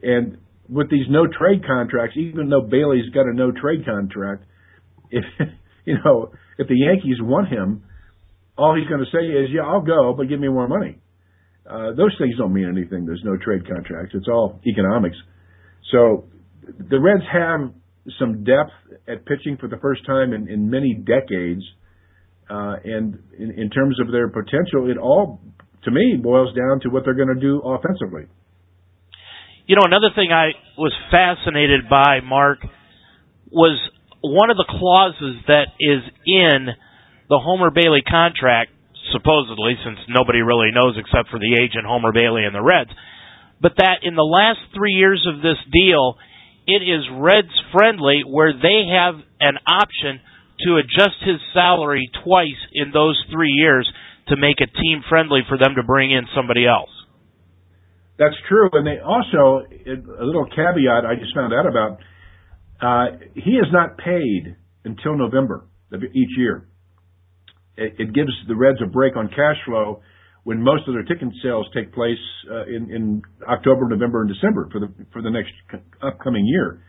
and 0.01 0.37
with 0.69 0.89
these 0.89 1.05
no 1.09 1.25
trade 1.27 1.65
contracts, 1.65 2.15
even 2.17 2.49
though 2.49 2.61
Bailey's 2.61 3.09
got 3.13 3.25
a 3.25 3.33
no 3.33 3.51
trade 3.51 3.85
contract, 3.85 4.43
if 5.09 5.23
you 5.85 5.95
know 6.03 6.31
if 6.57 6.67
the 6.67 6.75
Yankees 6.75 7.17
want 7.19 7.49
him, 7.49 7.83
all 8.57 8.75
he's 8.75 8.87
going 8.87 9.01
to 9.01 9.11
say 9.11 9.25
is, 9.25 9.49
"Yeah, 9.51 9.63
I'll 9.63 9.81
go, 9.81 10.13
but 10.15 10.29
give 10.29 10.39
me 10.39 10.49
more 10.49 10.67
money." 10.67 10.99
Uh, 11.65 11.93
those 11.95 12.13
things 12.19 12.35
don't 12.37 12.53
mean 12.53 12.67
anything. 12.67 13.05
There's 13.05 13.23
no 13.23 13.37
trade 13.37 13.67
contracts. 13.67 14.13
It's 14.13 14.27
all 14.27 14.59
economics. 14.67 15.15
So 15.91 16.25
the 16.61 16.99
Reds 16.99 17.23
have 17.31 17.71
some 18.19 18.43
depth 18.43 18.71
at 19.07 19.25
pitching 19.25 19.57
for 19.59 19.69
the 19.69 19.77
first 19.77 20.05
time 20.05 20.33
in, 20.33 20.49
in 20.49 20.69
many 20.69 20.93
decades. 20.93 21.63
Uh, 22.49 22.75
and 22.83 23.19
in, 23.39 23.51
in 23.51 23.69
terms 23.69 23.99
of 23.99 24.11
their 24.11 24.27
potential, 24.27 24.91
it 24.91 24.97
all, 24.97 25.39
to 25.83 25.91
me, 25.91 26.17
boils 26.21 26.53
down 26.55 26.79
to 26.81 26.89
what 26.89 27.03
they're 27.05 27.15
going 27.15 27.33
to 27.33 27.39
do 27.39 27.61
offensively. 27.61 28.23
You 29.65 29.77
know, 29.77 29.83
another 29.85 30.09
thing 30.13 30.31
I 30.31 30.51
was 30.77 30.91
fascinated 31.09 31.89
by, 31.89 32.19
Mark, 32.19 32.59
was 33.49 33.79
one 34.21 34.51
of 34.51 34.57
the 34.57 34.67
clauses 34.67 35.39
that 35.47 35.71
is 35.79 36.03
in 36.25 36.67
the 37.29 37.39
Homer 37.39 37.71
Bailey 37.71 38.03
contract, 38.03 38.71
supposedly, 39.13 39.75
since 39.85 39.99
nobody 40.09 40.41
really 40.41 40.71
knows 40.73 40.97
except 40.99 41.29
for 41.29 41.39
the 41.39 41.55
agent 41.55 41.85
Homer 41.87 42.11
Bailey 42.11 42.43
and 42.43 42.53
the 42.53 42.61
Reds, 42.61 42.91
but 43.61 43.73
that 43.77 44.03
in 44.03 44.15
the 44.15 44.27
last 44.27 44.59
three 44.75 44.91
years 44.91 45.25
of 45.25 45.41
this 45.41 45.57
deal, 45.71 46.17
it 46.67 46.83
is 46.83 47.07
Reds 47.15 47.55
friendly, 47.71 48.23
where 48.27 48.51
they 48.51 48.83
have 48.91 49.15
an 49.39 49.55
option– 49.65 50.19
to 50.65 50.77
adjust 50.77 51.19
his 51.21 51.39
salary 51.53 52.09
twice 52.23 52.61
in 52.73 52.91
those 52.91 53.21
three 53.31 53.51
years 53.51 53.89
to 54.29 54.35
make 54.37 54.59
it 54.59 54.69
team 54.73 55.03
friendly 55.09 55.41
for 55.47 55.57
them 55.57 55.75
to 55.75 55.83
bring 55.83 56.11
in 56.11 56.25
somebody 56.35 56.65
else. 56.65 56.89
That's 58.17 58.35
true, 58.47 58.69
and 58.73 58.85
they 58.85 58.99
also 59.03 59.65
a 59.67 60.25
little 60.25 60.45
caveat 60.45 61.05
I 61.05 61.15
just 61.19 61.33
found 61.33 61.53
out 61.53 61.65
about. 61.65 61.99
Uh, 62.81 63.17
he 63.33 63.51
is 63.51 63.67
not 63.71 63.97
paid 63.97 64.55
until 64.85 65.17
November 65.17 65.65
of 65.91 66.03
each 66.03 66.37
year. 66.37 66.67
It, 67.75 67.95
it 67.97 68.13
gives 68.13 68.31
the 68.47 68.55
Reds 68.55 68.79
a 68.83 68.87
break 68.87 69.15
on 69.15 69.29
cash 69.29 69.57
flow 69.65 70.01
when 70.43 70.61
most 70.61 70.87
of 70.87 70.93
their 70.93 71.03
ticket 71.03 71.29
sales 71.41 71.65
take 71.73 71.93
place 71.93 72.19
uh, 72.51 72.65
in, 72.65 72.91
in 72.91 73.21
October, 73.49 73.87
November, 73.87 74.21
and 74.21 74.29
December 74.29 74.69
for 74.71 74.79
the 74.79 74.93
for 75.11 75.21
the 75.21 75.31
next 75.31 75.53
upcoming 76.01 76.45
year. 76.45 76.83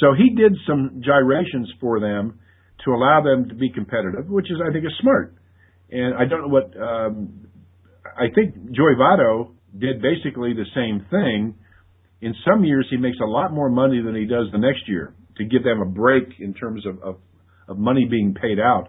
So 0.00 0.14
he 0.14 0.34
did 0.34 0.52
some 0.66 1.00
gyrations 1.04 1.70
for 1.80 1.98
them 1.98 2.38
to 2.84 2.92
allow 2.92 3.22
them 3.22 3.48
to 3.48 3.54
be 3.54 3.70
competitive, 3.70 4.28
which 4.28 4.50
is 4.50 4.58
I 4.66 4.72
think 4.72 4.84
is 4.84 4.92
smart. 5.00 5.34
And 5.90 6.14
I 6.14 6.24
don't 6.26 6.42
know 6.42 6.48
what 6.48 6.76
um, 6.76 7.48
I 8.16 8.28
think 8.34 8.54
Joey 8.72 8.94
Votto 8.98 9.52
did 9.76 10.02
basically 10.02 10.54
the 10.54 10.66
same 10.74 11.06
thing. 11.10 11.54
In 12.20 12.34
some 12.46 12.64
years, 12.64 12.86
he 12.90 12.96
makes 12.96 13.18
a 13.22 13.26
lot 13.26 13.52
more 13.52 13.70
money 13.70 14.02
than 14.02 14.14
he 14.14 14.26
does 14.26 14.46
the 14.52 14.58
next 14.58 14.88
year 14.88 15.14
to 15.36 15.44
give 15.44 15.62
them 15.62 15.80
a 15.80 15.86
break 15.86 16.24
in 16.40 16.52
terms 16.52 16.84
of, 16.84 17.00
of, 17.02 17.16
of 17.68 17.78
money 17.78 18.06
being 18.10 18.34
paid 18.34 18.58
out. 18.58 18.88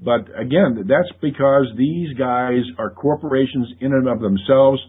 But 0.00 0.28
again, 0.38 0.84
that's 0.86 1.10
because 1.20 1.66
these 1.76 2.16
guys 2.16 2.62
are 2.78 2.90
corporations 2.90 3.68
in 3.80 3.92
and 3.92 4.06
of 4.06 4.20
themselves. 4.20 4.80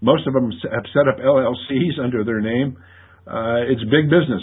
Most 0.00 0.26
of 0.26 0.32
them 0.32 0.50
have 0.72 0.84
set 0.94 1.06
up 1.06 1.18
LLCs 1.20 2.00
under 2.02 2.24
their 2.24 2.40
name. 2.40 2.78
Uh, 3.26 3.68
it's 3.68 3.82
big 3.84 4.08
business. 4.08 4.42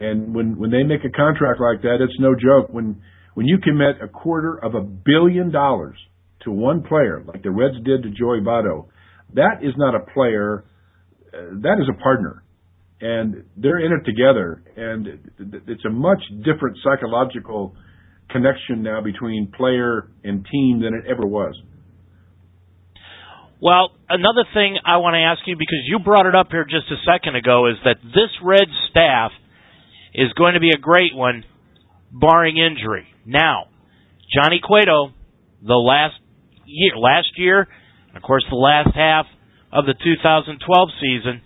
And 0.00 0.34
when 0.34 0.58
when 0.58 0.70
they 0.70 0.82
make 0.82 1.04
a 1.04 1.10
contract 1.10 1.60
like 1.60 1.82
that, 1.82 1.98
it's 2.00 2.18
no 2.20 2.34
joke. 2.34 2.72
When 2.72 3.02
when 3.34 3.46
you 3.46 3.58
commit 3.58 4.02
a 4.02 4.08
quarter 4.08 4.56
of 4.56 4.74
a 4.74 4.80
billion 4.80 5.50
dollars 5.50 5.98
to 6.44 6.50
one 6.52 6.82
player, 6.82 7.22
like 7.26 7.42
the 7.42 7.50
Reds 7.50 7.76
did 7.84 8.02
to 8.04 8.10
Joey 8.10 8.40
Votto, 8.40 8.86
that 9.34 9.62
is 9.62 9.74
not 9.76 9.94
a 9.94 10.00
player. 10.14 10.64
Uh, 11.32 11.60
that 11.62 11.78
is 11.80 11.88
a 11.88 12.02
partner. 12.02 12.42
and 13.00 13.44
they're 13.56 13.78
in 13.78 13.92
it 13.92 14.04
together. 14.04 14.62
And 14.76 15.06
it's 15.68 15.84
a 15.84 15.90
much 15.90 16.20
different 16.44 16.78
psychological 16.82 17.74
connection 18.30 18.82
now 18.82 19.00
between 19.00 19.52
player 19.56 20.10
and 20.24 20.44
team 20.50 20.80
than 20.82 20.94
it 20.94 21.10
ever 21.10 21.26
was. 21.26 21.54
Well, 23.60 23.90
another 24.08 24.44
thing 24.54 24.78
I 24.84 24.98
want 24.98 25.14
to 25.14 25.18
ask 25.18 25.40
you 25.46 25.56
because 25.56 25.82
you 25.86 25.98
brought 25.98 26.26
it 26.26 26.34
up 26.34 26.48
here 26.50 26.64
just 26.64 26.86
a 26.90 26.98
second 27.10 27.34
ago 27.36 27.66
is 27.66 27.76
that 27.84 27.96
this 28.02 28.30
Red 28.42 28.68
staff 28.90 29.32
is 30.14 30.32
going 30.34 30.54
to 30.54 30.60
be 30.60 30.70
a 30.70 30.80
great 30.80 31.14
one, 31.14 31.44
barring 32.12 32.56
injury. 32.56 33.06
Now, 33.26 33.64
Johnny 34.34 34.60
Cueto, 34.62 35.12
the 35.62 35.74
last 35.74 36.14
year, 36.66 36.96
last 36.96 37.28
year, 37.36 37.66
of 38.14 38.22
course, 38.22 38.44
the 38.48 38.56
last 38.56 38.94
half 38.94 39.26
of 39.72 39.84
the 39.86 39.94
2012 39.94 40.88
season, 41.00 41.42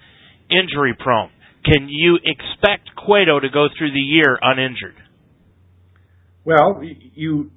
injury 0.51 0.94
prone. 0.98 1.31
Can 1.64 1.88
you 1.88 2.18
expect 2.22 2.90
Cueto 2.96 3.40
to 3.40 3.48
go 3.48 3.68
through 3.77 3.92
the 3.92 4.01
year 4.01 4.38
uninjured? 4.40 4.96
Well, 6.44 6.83
you 6.83 7.53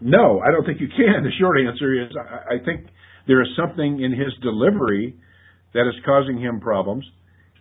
no, 0.00 0.40
I 0.40 0.50
don't 0.50 0.64
think 0.64 0.80
you 0.80 0.88
can. 0.88 1.24
The 1.24 1.32
short 1.38 1.58
answer 1.60 2.02
is 2.02 2.10
I, 2.16 2.64
think 2.64 2.86
there 3.26 3.42
is 3.42 3.48
something 3.56 4.00
in 4.00 4.12
his 4.12 4.32
delivery 4.42 5.16
that 5.74 5.86
is 5.88 5.94
causing 6.04 6.40
him 6.40 6.60
problems, 6.60 7.04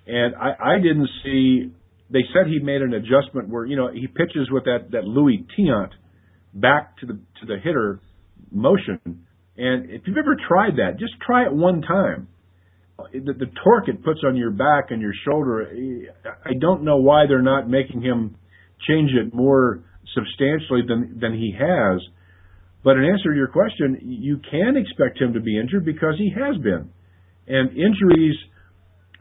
and 0.07 0.35
I, 0.35 0.75
I 0.75 0.77
didn't 0.77 1.09
see. 1.23 1.71
They 2.09 2.23
said 2.33 2.47
he 2.47 2.59
made 2.59 2.81
an 2.81 2.93
adjustment 2.93 3.49
where 3.49 3.65
you 3.65 3.75
know 3.75 3.89
he 3.91 4.07
pitches 4.07 4.49
with 4.51 4.65
that 4.65 4.91
that 4.91 5.05
Luis 5.05 5.41
Tiant 5.57 5.91
back 6.53 6.97
to 6.97 7.05
the 7.05 7.13
to 7.13 7.45
the 7.47 7.57
hitter 7.63 7.99
motion, 8.51 8.99
and 9.57 9.89
if 9.89 10.03
you've 10.05 10.17
ever 10.17 10.35
tried 10.47 10.77
that, 10.77 10.99
just 10.99 11.13
try 11.25 11.45
it 11.45 11.53
one 11.53 11.81
time. 11.81 12.27
The, 13.11 13.33
the 13.33 13.47
torque 13.63 13.89
it 13.89 14.03
puts 14.03 14.19
on 14.25 14.37
your 14.37 14.51
back 14.51 14.91
and 14.91 15.01
your 15.01 15.13
shoulder, 15.27 15.67
I 16.45 16.53
don't 16.59 16.83
know 16.83 16.97
why 16.97 17.25
they're 17.27 17.41
not 17.41 17.67
making 17.67 18.01
him 18.01 18.37
change 18.87 19.11
it 19.11 19.33
more 19.33 19.83
substantially 20.13 20.81
than 20.87 21.19
than 21.19 21.33
he 21.33 21.55
has. 21.57 22.01
But 22.83 22.97
in 22.97 23.05
answer 23.05 23.31
to 23.31 23.35
your 23.35 23.47
question, 23.47 23.97
you 24.01 24.39
can 24.51 24.75
expect 24.75 25.19
him 25.19 25.33
to 25.33 25.39
be 25.39 25.57
injured 25.57 25.85
because 25.85 26.15
he 26.17 26.33
has 26.37 26.61
been. 26.61 26.91
And 27.47 27.69
injuries, 27.69 28.35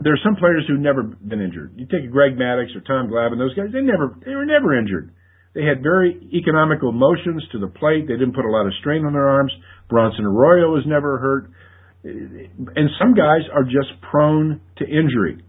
there 0.05 0.12
are 0.12 0.25
some 0.25 0.37
players 0.37 0.65
who've 0.69 0.81
never 0.81 1.03
been 1.03 1.41
injured. 1.41 1.75
You 1.77 1.87
take 1.87 2.11
Greg 2.11 2.37
Maddux 2.37 2.75
or 2.77 2.81
Tom 2.81 3.11
Glavine, 3.11 3.38
those 3.38 3.55
guys, 3.55 3.73
they 3.73 3.81
never, 3.81 4.17
they 4.25 4.35
were 4.35 4.47
never 4.47 4.79
injured. 4.79 5.15
They 5.55 5.65
had 5.65 5.83
very 5.83 6.17
economical 6.33 6.93
motions 6.93 7.45
to 7.53 7.59
the 7.59 7.69
plate. 7.69 8.09
They 8.09 8.15
didn't 8.15 8.35
put 8.35 8.47
a 8.47 8.51
lot 8.51 8.67
of 8.67 8.73
strain 8.81 9.05
on 9.05 9.12
their 9.12 9.29
arms. 9.29 9.53
Bronson 9.88 10.25
Arroyo 10.25 10.73
was 10.73 10.85
never 10.87 11.19
hurt. 11.19 11.51
And 12.05 12.88
some 12.99 13.15
guys 13.15 13.43
are 13.53 13.65
just 13.65 14.01
prone 14.11 14.61
to 14.79 14.85
injury. 14.85 15.45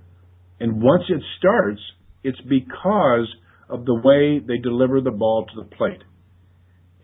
And 0.60 0.82
once 0.82 1.04
it 1.10 1.22
starts, 1.39 1.82
it's 2.24 2.39
because 2.42 3.28
of 3.70 3.86
the 3.86 3.96
way 4.04 4.39
they 4.39 4.62
deliver 4.62 5.02
the 5.02 5.12
ball 5.12 5.46
to 5.46 5.63
the 5.63 5.76
plate 5.76 6.04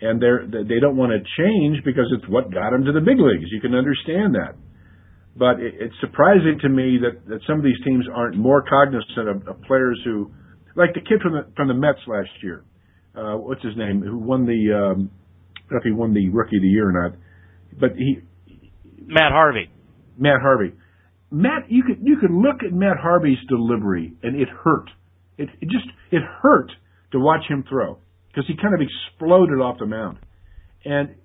and 0.01 0.21
they're 0.21 0.47
they 0.47 0.79
don't 0.79 0.95
want 0.95 1.12
to 1.12 1.19
change 1.38 1.83
because 1.83 2.07
it's 2.15 2.27
what 2.29 2.53
got 2.53 2.71
them 2.71 2.85
to 2.85 2.91
the 2.91 3.01
big 3.01 3.19
leagues. 3.19 3.51
You 3.51 3.62
can 3.62 3.75
understand 3.75 4.35
that, 4.35 4.55
but 5.39 5.60
it, 5.60 5.73
it's 5.80 5.95
surprising 6.02 6.60
to 6.62 6.69
me 6.69 6.99
that 7.02 7.25
that 7.30 7.39
some 7.47 7.58
of 7.58 7.63
these 7.63 7.80
teams 7.86 8.06
aren't 8.13 8.38
more 8.38 8.62
cognizant 8.62 9.30
of, 9.30 9.47
of 9.47 9.62
players 9.63 9.99
who, 10.04 10.30
like 10.75 10.93
the 10.93 10.99
kid 11.02 11.21
from 11.23 11.34
the 11.34 11.47
from 11.56 11.69
the 11.69 11.73
Mets 11.73 11.99
last 12.06 12.30
year. 12.43 12.65
Uh, 13.15 13.38
what's 13.38 13.63
his 13.63 13.75
name? 13.78 14.02
Who 14.02 14.17
won 14.17 14.45
the? 14.45 14.60
Um, 14.75 15.10
I 15.56 15.60
don't 15.62 15.71
know 15.71 15.78
if 15.78 15.84
he 15.84 15.91
won 15.91 16.13
the 16.13 16.30
Rookie 16.30 16.58
of 16.58 16.62
the 16.62 16.67
Year 16.67 16.89
or 16.89 17.10
not, 17.10 17.17
but 17.80 17.91
he. 17.95 18.19
Matt 19.08 19.32
Harvey. 19.32 19.71
Matt 20.17 20.41
Harvey. 20.41 20.73
Matt, 21.32 21.69
you 21.69 21.84
could 21.84 21.99
you 22.02 22.17
could 22.17 22.32
look 22.32 22.63
at 22.65 22.73
Matt 22.73 22.97
Harvey's 23.02 23.39
delivery 23.47 24.13
and 24.21 24.36
it 24.36 24.49
hurt. 24.49 24.89
It, 25.38 25.49
it 25.62 25.69
just 25.69 25.88
it 26.12 26.21
hurt 26.41 26.71
to 27.13 27.19
watch 27.19 27.41
him 27.47 27.63
throw 27.67 27.97
because 28.28 28.45
he 28.47 28.56
kind 28.62 28.73
of 28.73 28.82
exploded 28.82 29.60
off 29.60 29.78
the 29.80 29.86
mound. 29.86 30.17
And 30.84 31.15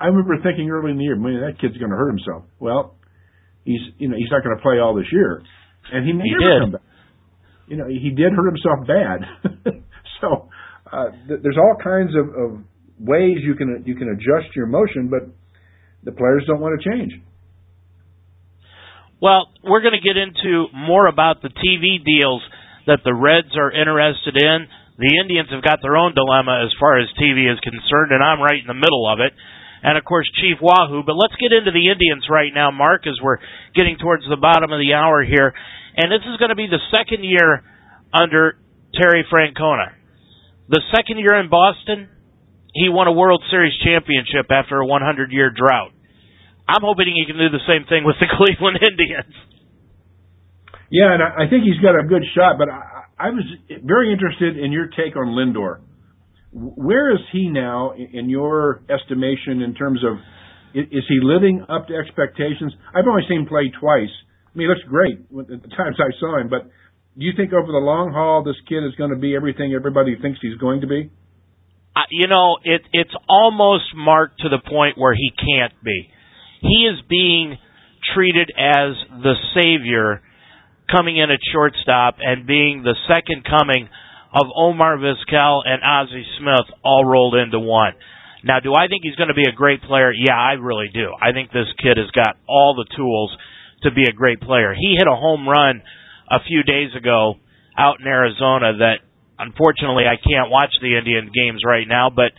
I 0.00 0.06
remember 0.06 0.36
thinking 0.42 0.70
early 0.70 0.92
in 0.92 0.98
the 0.98 1.04
year, 1.04 1.16
man, 1.16 1.40
that 1.40 1.60
kid's 1.60 1.76
going 1.76 1.90
to 1.90 1.96
hurt 1.96 2.10
himself. 2.10 2.44
Well, 2.58 2.96
he's 3.66 3.82
you 3.98 4.08
know 4.08 4.16
he's 4.16 4.30
not 4.30 4.42
going 4.42 4.56
to 4.56 4.62
play 4.62 4.78
all 4.78 4.94
this 4.94 5.10
year, 5.12 5.42
and 5.92 6.06
he 6.06 6.12
may 6.14 6.24
he 6.24 6.30
never 6.32 6.46
did. 6.46 6.62
come 6.62 6.72
back. 6.72 6.86
You 7.66 7.76
know, 7.76 7.88
he 7.88 8.10
did 8.14 8.32
hurt 8.32 8.46
himself 8.46 8.86
bad. 8.86 9.18
so 10.22 10.48
uh, 10.86 11.10
th- 11.26 11.40
there's 11.42 11.58
all 11.58 11.74
kinds 11.82 12.14
of, 12.14 12.26
of 12.30 12.50
ways 13.00 13.42
you 13.42 13.54
can 13.58 13.82
you 13.84 13.96
can 13.96 14.08
adjust 14.08 14.54
your 14.54 14.66
motion, 14.66 15.10
but 15.10 15.28
the 16.04 16.12
players 16.12 16.44
don't 16.46 16.60
want 16.60 16.80
to 16.80 16.90
change. 16.90 17.12
Well, 19.20 19.50
we're 19.64 19.82
going 19.82 19.98
to 19.98 20.06
get 20.06 20.16
into 20.16 20.68
more 20.72 21.08
about 21.08 21.42
the 21.42 21.48
TV 21.48 22.04
deals 22.04 22.42
that 22.86 23.00
the 23.02 23.14
Reds 23.14 23.56
are 23.56 23.72
interested 23.72 24.36
in 24.36 24.68
the 24.96 25.12
Indians 25.20 25.52
have 25.52 25.60
got 25.60 25.84
their 25.84 25.96
own 25.96 26.16
dilemma 26.16 26.64
as 26.64 26.72
far 26.80 26.96
as 26.96 27.08
TV 27.20 27.44
is 27.52 27.60
concerned, 27.60 28.16
and 28.16 28.24
I'm 28.24 28.40
right 28.40 28.56
in 28.56 28.66
the 28.66 28.76
middle 28.76 29.04
of 29.04 29.20
it. 29.20 29.32
And 29.82 29.98
of 29.98 30.04
course, 30.04 30.26
Chief 30.40 30.58
Wahoo. 30.60 31.02
But 31.04 31.14
let's 31.14 31.36
get 31.36 31.52
into 31.52 31.70
the 31.70 31.88
Indians 31.90 32.26
right 32.30 32.52
now, 32.54 32.70
Mark, 32.70 33.06
as 33.06 33.14
we're 33.22 33.38
getting 33.74 33.98
towards 33.98 34.24
the 34.28 34.40
bottom 34.40 34.72
of 34.72 34.80
the 34.80 34.94
hour 34.94 35.22
here. 35.22 35.52
And 35.96 36.12
this 36.12 36.24
is 36.26 36.36
going 36.38 36.50
to 36.50 36.58
be 36.58 36.66
the 36.66 36.82
second 36.90 37.24
year 37.24 37.62
under 38.12 38.58
Terry 38.94 39.24
Francona. 39.30 39.92
The 40.68 40.82
second 40.94 41.18
year 41.18 41.38
in 41.38 41.48
Boston, 41.48 42.08
he 42.74 42.88
won 42.88 43.06
a 43.06 43.12
World 43.12 43.42
Series 43.50 43.72
championship 43.84 44.50
after 44.50 44.80
a 44.80 44.86
100 44.86 45.32
year 45.32 45.50
drought. 45.54 45.92
I'm 46.68 46.82
hoping 46.82 47.06
he 47.14 47.24
can 47.24 47.38
do 47.38 47.48
the 47.48 47.62
same 47.64 47.86
thing 47.88 48.04
with 48.04 48.16
the 48.18 48.26
Cleveland 48.36 48.78
Indians. 48.82 49.34
Yeah, 50.90 51.14
and 51.14 51.22
I 51.22 51.50
think 51.50 51.64
he's 51.64 51.82
got 51.82 51.98
a 51.98 52.06
good 52.06 52.22
shot, 52.34 52.58
but 52.58 52.68
I, 52.68 53.06
I 53.18 53.30
was 53.30 53.42
very 53.82 54.12
interested 54.12 54.58
in 54.58 54.70
your 54.70 54.86
take 54.86 55.16
on 55.16 55.34
Lindor. 55.34 55.82
Where 56.56 57.12
is 57.12 57.20
he 57.32 57.50
now 57.50 57.92
in 57.92 58.30
your 58.30 58.80
estimation 58.88 59.60
in 59.60 59.74
terms 59.74 60.00
of 60.02 60.16
is 60.72 61.04
he 61.08 61.20
living 61.22 61.64
up 61.68 61.88
to 61.88 61.94
expectations? 61.94 62.72
I've 62.94 63.06
only 63.06 63.22
seen 63.28 63.40
him 63.40 63.46
play 63.46 63.70
twice. 63.78 64.12
I 64.48 64.58
mean, 64.58 64.64
he 64.64 64.68
looks 64.68 64.88
great 64.88 65.20
at 65.20 65.62
the 65.62 65.68
times 65.76 65.96
I 66.00 66.16
saw 66.18 66.40
him, 66.40 66.48
but 66.48 66.64
do 67.18 67.24
you 67.24 67.32
think 67.36 67.52
over 67.52 67.68
the 67.68 67.84
long 67.84 68.12
haul 68.12 68.42
this 68.42 68.56
kid 68.68 68.84
is 68.84 68.94
going 68.96 69.10
to 69.10 69.16
be 69.16 69.36
everything 69.36 69.74
everybody 69.74 70.16
thinks 70.20 70.38
he's 70.40 70.56
going 70.56 70.80
to 70.80 70.86
be? 70.86 71.10
You 72.10 72.28
know, 72.28 72.56
it 72.64 72.82
it's 72.92 73.14
almost 73.28 73.92
marked 73.94 74.40
to 74.40 74.48
the 74.48 74.58
point 74.58 74.96
where 74.96 75.14
he 75.14 75.30
can't 75.36 75.72
be. 75.84 76.08
He 76.62 76.88
is 76.88 77.00
being 77.08 77.56
treated 78.14 78.50
as 78.56 78.96
the 79.22 79.34
savior 79.52 80.22
coming 80.90 81.18
in 81.18 81.30
at 81.30 81.40
shortstop 81.52 82.16
and 82.20 82.46
being 82.46 82.82
the 82.82 82.94
second 83.08 83.44
coming 83.44 83.88
of 84.32 84.46
Omar 84.54 84.98
Vizquel 84.98 85.62
and 85.64 85.82
Ozzie 85.82 86.26
Smith 86.38 86.66
all 86.84 87.04
rolled 87.04 87.34
into 87.34 87.58
one. 87.58 87.94
Now, 88.44 88.60
do 88.60 88.74
I 88.74 88.86
think 88.86 89.02
he's 89.02 89.16
going 89.16 89.28
to 89.28 89.34
be 89.34 89.48
a 89.48 89.54
great 89.54 89.82
player? 89.82 90.12
Yeah, 90.12 90.38
I 90.38 90.52
really 90.52 90.88
do. 90.92 91.10
I 91.20 91.32
think 91.32 91.50
this 91.50 91.66
kid 91.82 91.96
has 91.96 92.10
got 92.12 92.36
all 92.48 92.74
the 92.74 92.86
tools 92.96 93.36
to 93.82 93.90
be 93.90 94.04
a 94.08 94.12
great 94.12 94.40
player. 94.40 94.74
He 94.74 94.94
hit 94.96 95.08
a 95.10 95.16
home 95.16 95.48
run 95.48 95.82
a 96.30 96.38
few 96.46 96.62
days 96.62 96.90
ago 96.96 97.34
out 97.76 98.00
in 98.00 98.06
Arizona 98.06 98.78
that 98.78 98.98
unfortunately 99.38 100.04
I 100.06 100.16
can't 100.16 100.50
watch 100.50 100.70
the 100.80 100.96
Indian 100.96 101.30
games 101.34 101.62
right 101.66 101.86
now, 101.86 102.10
but 102.10 102.32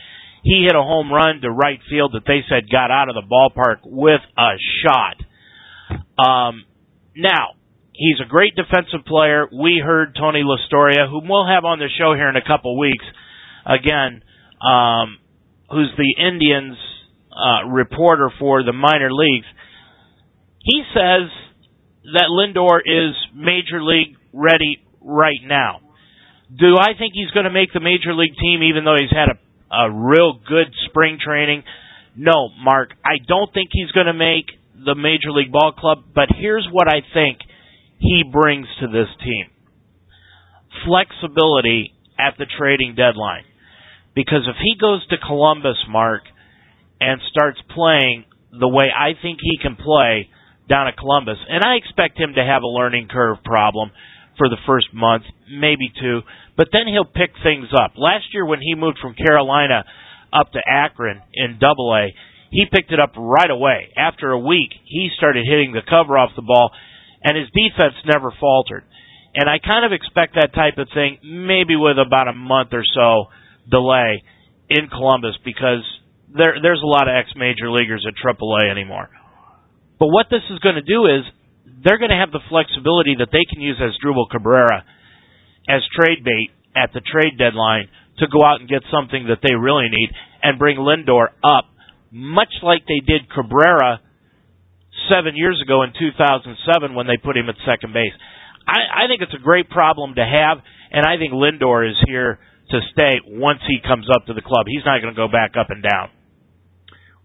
he 0.43 0.63
hit 0.65 0.75
a 0.75 0.81
home 0.81 1.11
run 1.11 1.41
to 1.41 1.51
right 1.51 1.79
field 1.89 2.13
that 2.13 2.23
they 2.25 2.39
said 2.47 2.71
got 2.71 2.89
out 2.89 3.09
of 3.09 3.15
the 3.15 3.27
ballpark 3.27 3.83
with 3.83 4.21
a 4.37 4.55
shot. 4.83 5.17
Um, 6.17 6.63
now, 7.15 7.56
He's 7.97 8.21
a 8.23 8.29
great 8.29 8.55
defensive 8.55 9.05
player. 9.07 9.47
We 9.51 9.81
heard 9.83 10.15
Tony 10.15 10.43
Lastoria, 10.45 11.09
whom 11.09 11.27
we'll 11.27 11.47
have 11.47 11.65
on 11.65 11.79
the 11.79 11.89
show 11.97 12.13
here 12.13 12.29
in 12.29 12.35
a 12.35 12.45
couple 12.45 12.77
weeks, 12.77 13.03
again, 13.65 14.21
um, 14.61 15.17
who's 15.71 15.89
the 15.97 16.13
Indians 16.21 16.77
uh, 17.33 17.67
reporter 17.67 18.29
for 18.37 18.61
the 18.61 18.71
minor 18.71 19.09
leagues. 19.11 19.47
He 20.61 20.83
says 20.93 21.31
that 22.13 22.29
Lindor 22.29 22.81
is 22.85 23.15
major 23.33 23.81
league 23.81 24.15
ready 24.31 24.77
right 25.01 25.41
now. 25.43 25.81
Do 26.55 26.77
I 26.77 26.93
think 26.99 27.13
he's 27.15 27.31
going 27.31 27.45
to 27.45 27.51
make 27.51 27.73
the 27.73 27.79
major 27.79 28.13
league 28.13 28.37
team 28.39 28.61
even 28.61 28.85
though 28.85 28.95
he's 28.95 29.09
had 29.09 29.29
a, 29.33 29.75
a 29.75 29.91
real 29.91 30.33
good 30.47 30.69
spring 30.85 31.17
training? 31.23 31.63
No, 32.15 32.49
Mark. 32.63 32.91
I 33.03 33.17
don't 33.27 33.51
think 33.53 33.69
he's 33.73 33.91
going 33.91 34.05
to 34.05 34.13
make 34.13 34.45
the 34.85 34.93
major 34.93 35.31
league 35.31 35.51
ball 35.51 35.73
club, 35.73 36.05
but 36.13 36.29
here's 36.37 36.67
what 36.71 36.87
I 36.87 37.01
think 37.13 37.39
he 37.99 38.23
brings 38.31 38.67
to 38.81 38.87
this 38.87 39.09
team. 39.23 39.45
Flexibility 40.85 41.93
at 42.19 42.37
the 42.37 42.45
trading 42.57 42.95
deadline. 42.95 43.43
Because 44.15 44.47
if 44.47 44.55
he 44.61 44.79
goes 44.79 45.05
to 45.07 45.17
Columbus, 45.17 45.77
Mark, 45.89 46.23
and 46.99 47.21
starts 47.29 47.59
playing 47.73 48.25
the 48.51 48.67
way 48.67 48.87
I 48.89 49.13
think 49.21 49.39
he 49.41 49.57
can 49.61 49.75
play 49.75 50.29
down 50.67 50.87
at 50.87 50.97
Columbus, 50.97 51.37
and 51.47 51.63
I 51.63 51.75
expect 51.75 52.19
him 52.19 52.33
to 52.35 52.43
have 52.43 52.63
a 52.63 52.67
learning 52.67 53.07
curve 53.11 53.37
problem 53.45 53.91
for 54.37 54.49
the 54.49 54.57
first 54.65 54.87
month, 54.93 55.23
maybe 55.49 55.91
two, 55.99 56.21
but 56.55 56.69
then 56.71 56.87
he'll 56.87 57.05
pick 57.05 57.31
things 57.43 57.67
up. 57.73 57.93
Last 57.97 58.25
year 58.33 58.45
when 58.45 58.59
he 58.61 58.75
moved 58.75 58.97
from 59.01 59.13
Carolina 59.13 59.83
up 60.33 60.51
to 60.53 60.59
Akron 60.67 61.21
in 61.33 61.57
Double 61.59 61.93
A, 61.93 62.13
he 62.51 62.65
picked 62.71 62.91
it 62.91 62.99
up 62.99 63.13
right 63.17 63.49
away. 63.49 63.89
After 63.97 64.31
a 64.31 64.39
week, 64.39 64.69
he 64.85 65.09
started 65.17 65.45
hitting 65.47 65.73
the 65.73 65.81
cover 65.87 66.17
off 66.17 66.31
the 66.35 66.41
ball 66.41 66.71
and 67.27 67.35
his 67.35 67.51
defense 67.51 67.99
never 68.07 68.31
faltered. 68.39 68.87
And 69.35 69.49
I 69.49 69.59
kind 69.59 69.83
of 69.83 69.91
expect 69.91 70.39
that 70.39 70.55
type 70.55 70.79
of 70.79 70.87
thing 70.95 71.19
maybe 71.21 71.75
with 71.75 71.99
about 71.99 72.31
a 72.31 72.33
month 72.33 72.71
or 72.71 72.87
so 72.95 73.27
delay 73.69 74.23
in 74.69 74.87
Columbus 74.87 75.35
because 75.43 75.83
there 76.31 76.55
there's 76.63 76.79
a 76.81 76.87
lot 76.87 77.11
of 77.11 77.13
ex 77.19 77.35
major 77.35 77.67
leaguers 77.69 78.07
at 78.07 78.15
AAA 78.15 78.71
anymore. 78.71 79.09
But 79.99 80.07
what 80.07 80.27
this 80.31 80.43
is 80.49 80.59
going 80.59 80.79
to 80.79 80.87
do 80.87 81.03
is 81.05 81.27
they're 81.83 81.99
going 81.99 82.15
to 82.15 82.17
have 82.17 82.31
the 82.31 82.43
flexibility 82.47 83.19
that 83.19 83.29
they 83.35 83.43
can 83.51 83.61
use 83.61 83.75
Asdrubal 83.75 84.31
Cabrera 84.31 84.87
as 85.67 85.83
trade 85.99 86.23
bait 86.23 86.55
at 86.75 86.93
the 86.93 87.01
trade 87.03 87.35
deadline 87.37 87.89
to 88.19 88.27
go 88.31 88.39
out 88.39 88.61
and 88.61 88.69
get 88.69 88.87
something 88.87 89.27
that 89.27 89.43
they 89.43 89.53
really 89.53 89.91
need 89.91 90.09
and 90.41 90.57
bring 90.57 90.77
Lindor 90.77 91.27
up, 91.43 91.67
much 92.09 92.63
like 92.63 92.87
they 92.87 93.03
did 93.05 93.27
Cabrera 93.29 93.99
seven 95.09 95.35
years 95.35 95.59
ago 95.63 95.83
in 95.83 95.91
2007 95.97 96.95
when 96.95 97.07
they 97.07 97.17
put 97.17 97.37
him 97.37 97.49
at 97.49 97.55
second 97.65 97.93
base. 97.93 98.13
I, 98.67 99.05
I 99.05 99.07
think 99.07 99.21
it's 99.21 99.33
a 99.33 99.43
great 99.43 99.69
problem 99.69 100.15
to 100.15 100.25
have, 100.25 100.59
and 100.91 101.05
I 101.05 101.17
think 101.17 101.33
Lindor 101.33 101.89
is 101.89 101.95
here 102.05 102.39
to 102.71 102.79
stay 102.91 103.19
once 103.25 103.59
he 103.67 103.79
comes 103.87 104.07
up 104.13 104.27
to 104.27 104.33
the 104.33 104.41
club. 104.41 104.67
He's 104.67 104.83
not 104.85 105.01
going 105.01 105.13
to 105.13 105.17
go 105.17 105.31
back 105.31 105.55
up 105.57 105.67
and 105.69 105.81
down. 105.81 106.09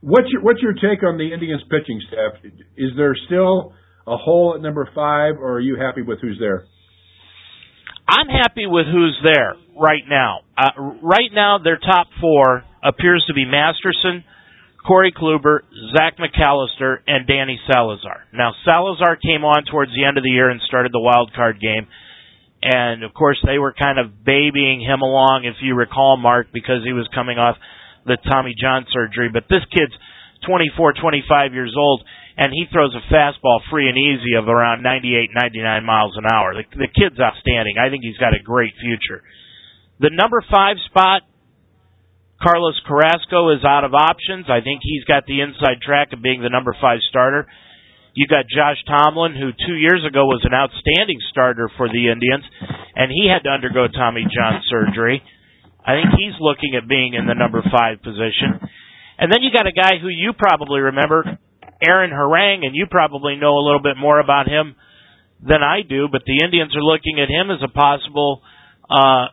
What's 0.01 0.27
your 0.31 0.43
what's 0.43 0.61
your 0.61 0.75
take 0.75 1.03
on 1.07 1.19
the 1.19 1.33
Indians 1.33 1.63
pitching 1.71 2.01
staff? 2.09 2.43
Is 2.77 2.91
there 2.97 3.15
still 3.27 3.73
a 4.07 4.17
hole 4.17 4.55
at 4.57 4.63
number 4.63 4.89
five, 4.95 5.37
or 5.39 5.59
are 5.59 5.61
you 5.61 5.79
happy 5.79 6.03
with 6.03 6.21
who's 6.21 6.39
there? 6.41 6.67
I'm 8.09 8.27
happy 8.29 8.67
with 8.67 8.87
who's 8.87 9.17
there 9.23 9.55
right 9.81 10.03
now. 10.09 10.41
Uh, 10.59 10.99
right 11.03 11.31
now, 11.33 11.59
their 11.63 11.79
top 11.79 12.09
four 12.21 12.65
appears 12.83 13.25
to 13.29 13.35
be 13.35 13.45
Masterson, 13.45 14.25
Corey 14.87 15.13
Kluber, 15.13 15.61
Zach 15.97 16.19
McAllister, 16.19 16.99
and 17.07 17.27
Danny 17.27 17.61
Salazar. 17.71 18.25
Now, 18.35 18.53
Salazar 18.65 19.17
came 19.17 19.45
on 19.45 19.65
towards 19.65 19.93
the 19.95 20.05
end 20.05 20.19
of 20.19 20.25
the 20.25 20.31
year 20.31 20.51
and 20.51 20.61
started 20.67 20.93
the 20.93 21.01
wild 21.01 21.33
card 21.35 21.61
game. 21.61 21.87
And 22.63 23.03
of 23.03 23.15
course, 23.15 23.39
they 23.45 23.59
were 23.59 23.73
kind 23.73 23.99
of 23.99 24.25
babying 24.25 24.81
him 24.81 25.03
along, 25.03 25.45
if 25.45 25.57
you 25.63 25.75
recall, 25.75 26.17
Mark, 26.17 26.49
because 26.53 26.83
he 26.85 26.93
was 26.93 27.09
coming 27.15 27.39
off 27.39 27.57
the 28.07 28.17
Tommy 28.27 28.55
John 28.59 28.87
surgery. 28.91 29.31
But 29.33 29.45
this 29.51 29.63
kid's 29.71 29.95
24, 30.47 30.95
25 30.95 31.55
years 31.55 31.75
old, 31.77 32.03
and 32.37 32.53
he 32.53 32.67
throws 32.73 32.95
a 32.95 33.03
fastball 33.13 33.61
free 33.71 33.89
and 33.89 33.99
easy 33.99 34.35
of 34.39 34.49
around 34.49 34.83
98, 34.83 35.31
99 35.35 35.85
miles 35.85 36.15
an 36.17 36.25
hour. 36.27 36.55
The, 36.55 36.65
the 36.75 36.91
kid's 36.91 37.21
outstanding. 37.21 37.79
I 37.79 37.91
think 37.91 38.03
he's 38.03 38.19
got 38.19 38.35
a 38.35 38.43
great 38.43 38.75
future. 38.81 39.23
The 40.01 40.11
number 40.11 40.43
five 40.51 40.77
spot, 40.87 41.23
Carlos 42.43 42.75
Carrasco 42.87 43.55
is 43.55 43.65
out 43.65 43.85
of 43.87 43.95
options. 43.95 44.51
I 44.51 44.61
think 44.61 44.83
he's 44.83 45.05
got 45.05 45.25
the 45.27 45.41
inside 45.41 45.79
track 45.81 46.13
of 46.13 46.21
being 46.21 46.43
the 46.43 46.51
number 46.51 46.75
five 46.81 46.99
starter. 47.09 47.47
You 48.15 48.27
got 48.27 48.51
Josh 48.51 48.83
Tomlin, 48.85 49.39
who 49.39 49.55
two 49.55 49.79
years 49.79 50.05
ago 50.05 50.27
was 50.27 50.45
an 50.45 50.53
outstanding 50.53 51.23
starter 51.31 51.71
for 51.79 51.89
the 51.89 52.11
Indians, 52.13 52.45
and 52.95 53.09
he 53.09 53.31
had 53.31 53.47
to 53.47 53.55
undergo 53.55 53.87
Tommy 53.89 54.27
John 54.29 54.61
surgery. 54.69 55.23
I 55.87 55.97
think 55.97 56.13
he's 56.19 56.37
looking 56.39 56.77
at 56.77 56.89
being 56.89 57.15
in 57.15 57.27
the 57.27 57.39
number 57.39 57.63
five 57.63 58.03
position. 58.03 58.61
And 59.17 59.33
then 59.33 59.41
you 59.41 59.51
got 59.55 59.71
a 59.71 59.73
guy 59.73 60.03
who 60.03 60.09
you 60.09 60.35
probably 60.37 60.81
remember, 60.93 61.39
Aaron 61.81 62.11
Harang, 62.11 62.67
and 62.67 62.75
you 62.75 62.87
probably 62.91 63.37
know 63.37 63.55
a 63.55 63.65
little 63.65 63.83
bit 63.83 63.97
more 63.97 64.21
about 64.21 64.47
him 64.47 64.75
than 65.41 65.63
I 65.63 65.83
do, 65.83 66.07
but 66.11 66.23
the 66.27 66.45
Indians 66.45 66.75
are 66.77 66.85
looking 66.85 67.19
at 67.19 67.31
him 67.31 67.51
as 67.51 67.63
a 67.63 67.73
possible 67.73 68.43
uh, 68.91 69.27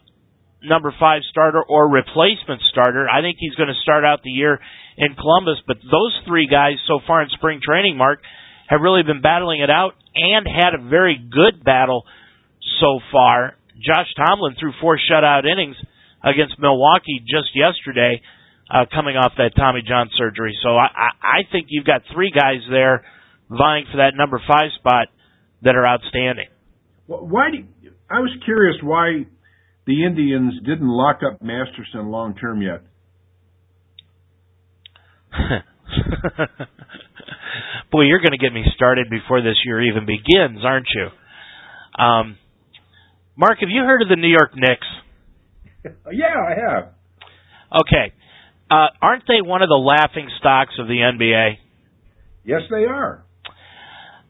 number 0.64 0.94
five 1.00 1.22
starter 1.30 1.62
or 1.62 1.90
replacement 1.90 2.62
starter. 2.72 3.08
I 3.10 3.22
think 3.22 3.38
he's 3.40 3.56
going 3.56 3.70
to 3.70 3.82
start 3.82 4.04
out 4.04 4.22
the 4.24 4.32
year 4.32 4.60
in 4.98 5.16
Columbus, 5.16 5.62
but 5.66 5.78
those 5.84 6.14
three 6.28 6.48
guys 6.48 6.76
so 6.88 7.00
far 7.06 7.24
in 7.24 7.30
spring 7.30 7.60
training, 7.64 7.98
Mark, 7.98 8.20
have 8.68 8.82
really 8.82 9.04
been 9.04 9.22
battling 9.22 9.62
it 9.62 9.70
out 9.70 9.94
and 10.16 10.46
had 10.46 10.76
a 10.76 10.90
very 10.90 11.18
good 11.18 11.64
battle 11.64 12.04
so 12.80 13.00
far. 13.12 13.56
Josh 13.80 14.08
Tomlin 14.16 14.56
threw 14.60 14.74
four 14.82 15.00
shutout 15.00 15.46
innings 15.46 15.78
against 16.24 16.60
Milwaukee 16.60 17.20
just 17.22 17.56
yesterday, 17.56 18.22
uh, 18.70 18.86
coming 18.94 19.16
off 19.16 19.32
that 19.38 19.56
Tommy 19.56 19.82
John 19.88 20.10
surgery. 20.18 20.58
So 20.62 20.76
I, 20.76 20.86
I, 20.86 21.10
I 21.24 21.40
think 21.52 21.68
you've 21.70 21.86
got 21.86 22.02
three 22.14 22.32
guys 22.32 22.60
there 22.70 23.06
vying 23.50 23.86
for 23.90 23.98
that 23.98 24.14
number 24.16 24.42
five 24.48 24.72
spot 24.78 25.08
that 25.64 25.76
are 25.76 25.88
outstanding. 25.88 26.48
Why? 27.08 27.52
Do, 27.52 27.92
I 28.12 28.20
was 28.20 28.32
curious 28.46 28.76
why 28.84 29.26
the 29.90 30.06
Indians 30.06 30.54
didn't 30.64 30.88
lock 30.88 31.22
up 31.26 31.42
Masterson 31.42 32.12
long 32.12 32.36
term 32.36 32.62
yet. 32.62 32.84
Boy, 37.92 38.04
you're 38.04 38.20
going 38.20 38.34
to 38.34 38.38
get 38.38 38.54
me 38.54 38.64
started 38.76 39.10
before 39.10 39.42
this 39.42 39.56
year 39.66 39.82
even 39.82 40.06
begins, 40.06 40.64
aren't 40.64 40.90
you? 40.94 41.08
Um, 42.04 42.38
Mark, 43.36 43.58
have 43.62 43.70
you 43.70 43.82
heard 43.82 44.04
of 44.04 44.10
the 44.10 44.16
New 44.16 44.28
York 44.28 44.52
Knicks? 44.56 44.86
yeah, 46.14 46.36
I 46.38 46.54
have. 46.70 46.94
Okay. 47.82 48.14
Uh, 48.70 48.90
aren't 49.02 49.24
they 49.28 49.42
one 49.42 49.64
of 49.64 49.70
the 49.70 49.76
laughing 49.76 50.30
stocks 50.38 50.76
of 50.78 50.86
the 50.88 50.98
NBA? 50.98 51.56
Yes, 52.46 52.62
they 52.70 52.86
are. 52.86 53.26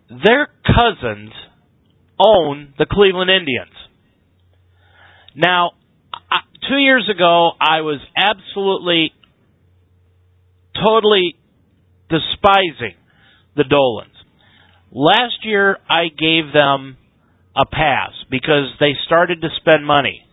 Their 0.07 0.47
cousins 0.65 1.33
own 2.17 2.73
the 2.77 2.85
Cleveland 2.89 3.29
Indians. 3.29 3.73
Now, 5.35 5.71
two 6.69 6.77
years 6.77 7.09
ago, 7.13 7.51
I 7.59 7.81
was 7.81 7.99
absolutely, 8.15 9.13
totally 10.75 11.35
despising 12.09 12.95
the 13.55 13.63
Dolans. 13.63 14.15
Last 14.91 15.43
year, 15.43 15.77
I 15.87 16.05
gave 16.07 16.51
them 16.53 16.97
a 17.55 17.65
pass 17.65 18.11
because 18.29 18.73
they 18.79 18.93
started 19.05 19.41
to 19.41 19.49
spend 19.57 19.85
money. 19.85 20.25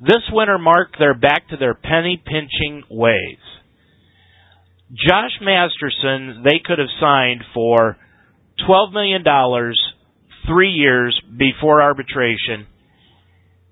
This 0.00 0.22
winter, 0.32 0.58
Mark, 0.58 0.94
they're 0.98 1.14
back 1.14 1.48
to 1.50 1.56
their 1.56 1.74
penny 1.74 2.20
pinching 2.24 2.82
ways. 2.90 3.38
Josh 4.90 5.38
Masterson, 5.40 6.42
they 6.44 6.60
could 6.64 6.78
have 6.78 6.88
signed 7.00 7.44
for 7.54 7.96
$12 8.68 8.92
million 8.92 9.24
three 10.46 10.70
years 10.70 11.18
before 11.38 11.80
arbitration, 11.80 12.66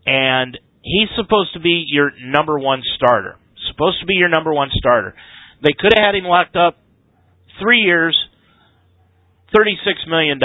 and 0.07 0.59
he's 0.83 1.09
supposed 1.17 1.55
to 1.55 1.61
be 1.61 1.85
your 1.89 2.11
number 2.21 2.59
one 2.59 2.83
starter. 2.97 3.37
Supposed 3.71 4.01
to 4.01 4.07
be 4.07 4.15
your 4.15 4.29
number 4.29 4.53
one 4.53 4.69
starter. 4.73 5.15
They 5.63 5.75
could 5.79 5.93
have 5.95 6.05
had 6.05 6.15
him 6.15 6.25
locked 6.25 6.57
up 6.57 6.79
three 7.61 7.81
years, 7.81 8.17
$36 9.55 10.09
million. 10.09 10.41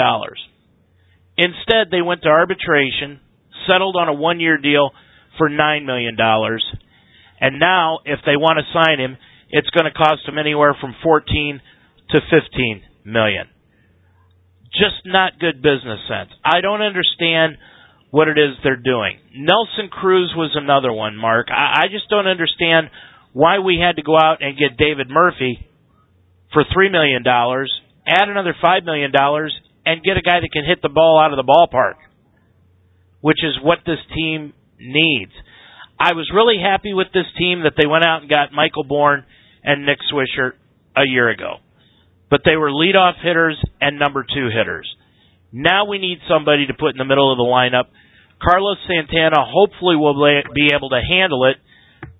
Instead, 1.38 1.88
they 1.90 2.02
went 2.02 2.22
to 2.22 2.28
arbitration, 2.28 3.20
settled 3.66 3.96
on 3.96 4.08
a 4.08 4.14
one 4.14 4.40
year 4.40 4.58
deal 4.58 4.90
for 5.38 5.48
$9 5.48 5.84
million. 5.84 6.16
And 7.40 7.58
now, 7.58 8.00
if 8.04 8.20
they 8.24 8.36
want 8.36 8.58
to 8.58 8.72
sign 8.72 8.98
him, 8.98 9.16
it's 9.50 9.68
going 9.70 9.84
to 9.84 9.96
cost 9.96 10.22
them 10.26 10.38
anywhere 10.38 10.76
from 10.80 10.94
14 11.02 11.60
to 12.10 12.20
15 12.20 12.82
million. 13.04 13.46
Just 14.72 15.06
not 15.06 15.38
good 15.38 15.62
business 15.62 16.00
sense. 16.08 16.30
I 16.44 16.60
don't 16.60 16.82
understand 16.82 17.56
what 18.16 18.28
it 18.28 18.38
is 18.38 18.56
they're 18.64 18.80
doing. 18.80 19.20
Nelson 19.36 19.92
Cruz 19.92 20.32
was 20.34 20.56
another 20.56 20.90
one, 20.90 21.18
Mark. 21.18 21.48
I, 21.50 21.84
I 21.84 21.88
just 21.92 22.08
don't 22.08 22.26
understand 22.26 22.88
why 23.34 23.58
we 23.58 23.76
had 23.76 23.96
to 23.96 24.02
go 24.02 24.16
out 24.16 24.38
and 24.40 24.56
get 24.56 24.78
David 24.78 25.10
Murphy 25.10 25.68
for 26.54 26.64
three 26.72 26.88
million 26.88 27.22
dollars, 27.22 27.70
add 28.06 28.30
another 28.30 28.56
five 28.62 28.84
million 28.84 29.12
dollars, 29.12 29.52
and 29.84 30.02
get 30.02 30.16
a 30.16 30.22
guy 30.22 30.40
that 30.40 30.48
can 30.50 30.64
hit 30.64 30.80
the 30.80 30.88
ball 30.88 31.20
out 31.20 31.30
of 31.30 31.36
the 31.36 31.44
ballpark, 31.44 32.00
which 33.20 33.44
is 33.44 33.52
what 33.62 33.80
this 33.84 34.00
team 34.14 34.54
needs. 34.80 35.32
I 36.00 36.14
was 36.14 36.32
really 36.32 36.56
happy 36.56 36.94
with 36.94 37.08
this 37.12 37.28
team 37.36 37.64
that 37.64 37.74
they 37.76 37.86
went 37.86 38.06
out 38.06 38.22
and 38.22 38.30
got 38.30 38.50
Michael 38.50 38.84
Bourn 38.84 39.24
and 39.62 39.84
Nick 39.84 39.98
Swisher 40.10 40.52
a 40.96 41.04
year 41.04 41.28
ago. 41.28 41.56
But 42.30 42.40
they 42.46 42.56
were 42.56 42.70
leadoff 42.70 43.20
hitters 43.22 43.62
and 43.78 43.98
number 43.98 44.22
two 44.24 44.48
hitters. 44.48 44.88
Now 45.52 45.84
we 45.84 45.98
need 45.98 46.18
somebody 46.26 46.66
to 46.66 46.74
put 46.74 46.92
in 46.92 46.98
the 46.98 47.04
middle 47.04 47.30
of 47.30 47.36
the 47.36 47.44
lineup. 47.44 47.92
Carlos 48.42 48.78
Santana 48.86 49.44
hopefully 49.44 49.96
will 49.96 50.14
be 50.54 50.70
able 50.74 50.90
to 50.90 51.00
handle 51.00 51.46
it, 51.46 51.56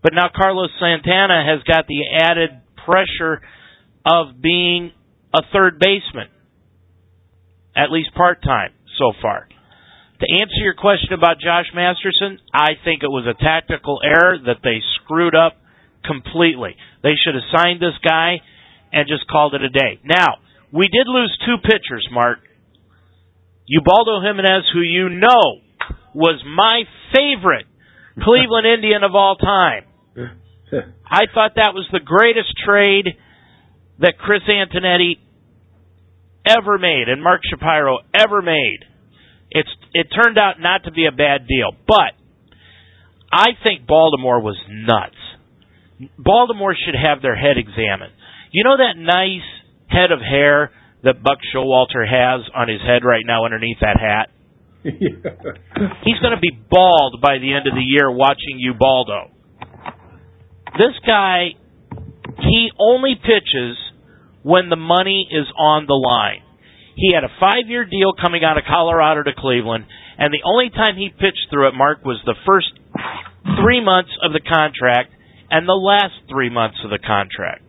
but 0.03 0.13
now 0.15 0.31
Carlos 0.35 0.71
Santana 0.81 1.45
has 1.45 1.63
got 1.63 1.87
the 1.87 2.03
added 2.21 2.51
pressure 2.85 3.43
of 4.05 4.41
being 4.41 4.93
a 5.35 5.43
third 5.53 5.79
baseman, 5.79 6.29
at 7.77 7.91
least 7.91 8.15
part 8.15 8.43
time 8.43 8.73
so 8.99 9.13
far. 9.21 9.49
To 10.21 10.27
answer 10.41 10.65
your 10.65 10.75
question 10.75 11.13
about 11.13 11.41
Josh 11.41 11.67
Masterson, 11.75 12.39
I 12.55 12.81
think 12.85 13.03
it 13.03 13.13
was 13.13 13.29
a 13.29 13.37
tactical 13.37 14.01
error 14.03 14.39
that 14.47 14.65
they 14.65 14.81
screwed 15.03 15.35
up 15.35 15.59
completely. 16.07 16.77
They 17.03 17.13
should 17.21 17.35
have 17.35 17.53
signed 17.53 17.83
this 17.83 17.99
guy 18.03 18.41
and 18.93 19.07
just 19.07 19.29
called 19.29 19.55
it 19.55 19.61
a 19.61 19.69
day. 19.69 20.01
Now, 20.05 20.41
we 20.73 20.89
did 20.89 21.07
lose 21.07 21.37
two 21.45 21.57
pitchers, 21.63 22.09
Mark. 22.11 22.39
Ubaldo 23.69 24.23
Jimenez, 24.23 24.65
who 24.73 24.81
you 24.81 25.11
know 25.11 25.66
was 26.17 26.43
my 26.49 26.85
favorite 27.13 27.67
Cleveland 28.25 28.67
Indian 28.67 29.05
of 29.05 29.15
all 29.15 29.37
time. 29.37 29.85
I 31.05 31.29
thought 31.33 31.53
that 31.57 31.77
was 31.77 31.87
the 31.93 32.01
greatest 32.01 32.53
trade 32.65 33.07
that 34.01 34.19
Chris 34.19 34.41
Antonetti 34.49 35.21
ever 36.49 36.79
made 36.79 37.09
and 37.09 37.23
Mark 37.23 37.43
Shapiro 37.51 37.99
ever 38.15 38.41
made 38.41 38.81
It's 39.51 39.69
it 39.93 40.07
turned 40.09 40.39
out 40.39 40.55
not 40.59 40.85
to 40.85 40.93
be 40.93 41.07
a 41.07 41.13
bad 41.13 41.47
deal, 41.47 41.73
but 41.87 42.17
I 43.31 43.53
think 43.63 43.87
Baltimore 43.87 44.41
was 44.41 44.57
nuts. 44.69 46.11
Baltimore 46.19 46.75
should 46.75 46.97
have 46.97 47.21
their 47.21 47.37
head 47.37 47.59
examined. 47.59 48.13
You 48.53 48.65
know 48.65 48.77
that 48.77 48.97
nice 48.97 49.47
head 49.89 50.13
of 50.13 50.21
hair 50.21 50.73
that 51.05 51.23
Buck 51.23 51.39
Showalter 51.55 52.09
has 52.09 52.49
on 52.55 52.69
his 52.69 52.81
head 52.81 53.05
right 53.05 53.25
now 53.25 53.45
underneath 53.45 53.79
that 53.81 53.99
hat? 54.01 54.31
He's 56.05 56.21
going 56.21 56.35
to 56.35 56.41
be 56.41 56.51
bald 56.71 57.21
by 57.21 57.39
the 57.39 57.53
end 57.55 57.67
of 57.67 57.75
the 57.75 57.85
year 57.85 58.11
watching 58.11 58.59
Ubaldo. 58.59 59.31
This 60.79 60.95
guy, 61.07 61.57
he 62.39 62.71
only 62.79 63.15
pitches 63.17 63.77
when 64.43 64.69
the 64.69 64.77
money 64.77 65.29
is 65.31 65.47
on 65.59 65.87
the 65.87 65.95
line. 65.95 66.43
He 66.95 67.13
had 67.13 67.25
a 67.25 67.33
five 67.41 67.69
year 67.69 67.85
deal 67.85 68.13
coming 68.15 68.45
out 68.45 68.59
of 68.59 68.65
Colorado 68.69 69.23
to 69.23 69.33
Cleveland, 69.37 69.85
and 70.19 70.33
the 70.33 70.45
only 70.45 70.71
time 70.71 70.97
he 70.97 71.11
pitched 71.11 71.49
through 71.51 71.69
it, 71.69 71.75
Mark, 71.75 72.05
was 72.05 72.21
the 72.25 72.37
first 72.47 72.73
three 73.61 73.85
months 73.85 74.13
of 74.23 74.33
the 74.33 74.41
contract 74.41 75.13
and 75.51 75.69
the 75.69 75.77
last 75.77 76.15
three 76.29 76.51
months 76.51 76.79
of 76.85 76.91
the 76.91 76.99
contract. 76.99 77.63